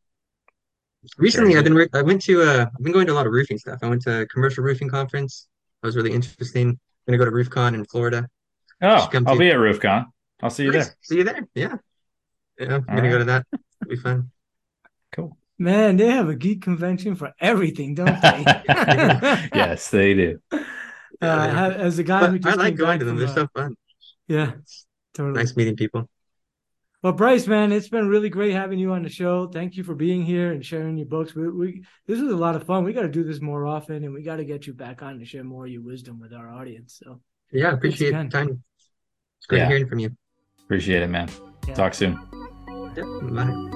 Recently, 1.18 1.57
I've 1.57 1.64
been 1.64 1.75
wor- 1.75 1.89
I 1.95 2.03
went 2.03 2.23
to 2.23 2.43
uh 2.43 2.66
I've 2.66 2.83
been 2.85 2.93
going 2.93 3.07
to 3.09 3.12
a 3.12 3.18
lot 3.20 3.27
of 3.27 3.33
roofing 3.33 3.59
stuff. 3.59 3.79
I 3.83 3.89
went 3.89 4.03
to 4.03 4.20
a 4.23 4.27
commercial 4.27 4.62
roofing 4.62 4.89
conference. 4.89 5.49
That 5.83 5.89
was 5.89 5.97
really 5.97 6.12
interesting. 6.12 6.68
I'm 6.68 6.78
gonna 7.07 7.18
go 7.18 7.24
to 7.24 7.30
RoofCon 7.33 7.74
in 7.74 7.85
Florida. 7.85 8.28
Oh, 8.80 9.09
come 9.11 9.26
I'll 9.26 9.35
to- 9.35 9.39
be 9.39 9.51
at 9.51 9.57
RoofCon. 9.57 10.07
I'll 10.43 10.51
see 10.51 10.64
you 10.64 10.72
Nice. 10.72 10.87
there. 10.87 10.97
See 11.03 11.16
you 11.18 11.24
there. 11.24 11.47
Yeah. 11.55 11.76
Yeah, 12.59 12.66
I'm 12.66 12.85
All 12.89 12.97
gonna 12.97 13.11
go 13.11 13.18
to 13.18 13.24
that. 13.24 13.47
It'll 13.53 13.91
be 13.91 13.97
fun. 13.97 14.30
Cool. 15.12 15.37
Man, 15.59 15.97
they 15.97 16.07
have 16.11 16.28
a 16.28 16.35
geek 16.35 16.62
convention 16.62 17.14
for 17.16 17.33
everything, 17.41 17.95
don't 17.95 18.07
they? 18.22 18.45
yes, 19.55 19.91
they 19.91 20.14
do. 20.14 20.41
Uh, 20.53 20.59
Yeah, 21.20 21.51
ha- 21.51 21.66
as 21.70 21.99
a 21.99 22.03
guy 22.05 22.26
who 22.28 22.39
But 22.39 22.53
I 22.53 22.55
like 22.57 22.76
going 22.76 22.99
to 23.01 23.05
them. 23.05 23.16
from, 23.16 23.26
They're 23.26 23.35
so 23.35 23.49
fun. 23.55 23.76
yeah, 24.28 24.53
totally. 25.14 25.35
nice 25.39 25.57
meeting 25.57 25.76
people. 25.76 26.09
Well, 27.03 27.12
Bryce, 27.12 27.48
man, 27.48 27.72
it's 27.72 27.88
been 27.88 28.07
really 28.09 28.28
great 28.28 28.53
having 28.53 28.78
you 28.78 28.92
on 28.92 29.03
the 29.03 29.09
show. 29.09 29.48
Thank 29.48 29.76
you 29.76 29.82
for 29.82 29.94
being 29.94 30.24
here 30.24 30.53
and 30.53 30.64
sharing 30.64 30.96
your 30.96 31.07
books. 31.09 31.34
We, 31.34 31.48
we 31.50 31.84
this 32.07 32.20
was 32.20 32.30
a 32.30 32.36
lot 32.36 32.55
of 32.55 32.62
fun. 32.64 32.84
We 32.84 32.92
got 32.92 33.03
to 33.03 33.09
do 33.09 33.24
this 33.24 33.40
more 33.40 33.66
often, 33.66 34.05
and 34.05 34.14
we 34.14 34.22
got 34.22 34.36
to 34.36 34.44
get 34.44 34.68
you 34.68 34.72
back 34.72 35.03
on 35.03 35.18
to 35.18 35.24
share 35.24 35.42
more 35.42 35.66
of 35.66 35.72
your 35.72 35.82
wisdom 35.82 36.20
with 36.20 36.32
our 36.32 36.48
audience. 36.53 37.00
So, 37.03 37.20
Yeah, 37.50 37.72
appreciate 37.72 38.11
again. 38.11 38.26
the 38.28 38.30
time. 38.32 38.62
It's 39.38 39.46
great 39.48 39.59
Yeah. 39.59 39.68
hearing 39.68 39.88
from 39.88 39.98
you. 39.98 40.11
Appreciate 40.64 41.03
it, 41.03 41.09
man. 41.11 41.28
Yeah. 41.66 41.74
Talk 41.74 41.94
soon. 41.94 42.12
Yep, 42.96 43.07
bye. 43.34 43.68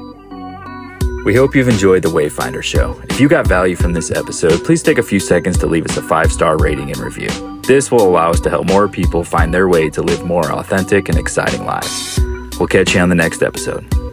We 1.24 1.34
hope 1.34 1.56
you've 1.56 1.68
enjoyed 1.68 2.02
the 2.04 2.08
Wayfinder 2.08 2.62
Show. 2.62 3.00
If 3.10 3.18
you 3.18 3.28
got 3.28 3.48
value 3.48 3.74
from 3.74 3.92
this 3.92 4.12
episode, 4.12 4.62
please 4.62 4.84
take 4.84 4.98
a 4.98 5.02
few 5.02 5.18
seconds 5.18 5.58
to 5.58 5.66
leave 5.66 5.84
us 5.84 5.96
a 5.96 6.02
five 6.02 6.30
star 6.30 6.56
rating 6.58 6.92
and 6.92 6.98
review. 6.98 7.60
This 7.66 7.90
will 7.90 8.02
allow 8.08 8.30
us 8.30 8.38
to 8.42 8.50
help 8.50 8.68
more 8.68 8.86
people 8.86 9.24
find 9.24 9.52
their 9.52 9.68
way 9.68 9.90
to 9.90 10.00
live 10.02 10.24
more 10.24 10.52
authentic 10.52 11.08
and 11.08 11.18
exciting 11.18 11.64
lives. 11.64 12.20
We'll 12.58 12.68
catch 12.68 12.94
you 12.94 13.00
on 13.00 13.08
the 13.08 13.14
next 13.14 13.42
episode. 13.42 14.05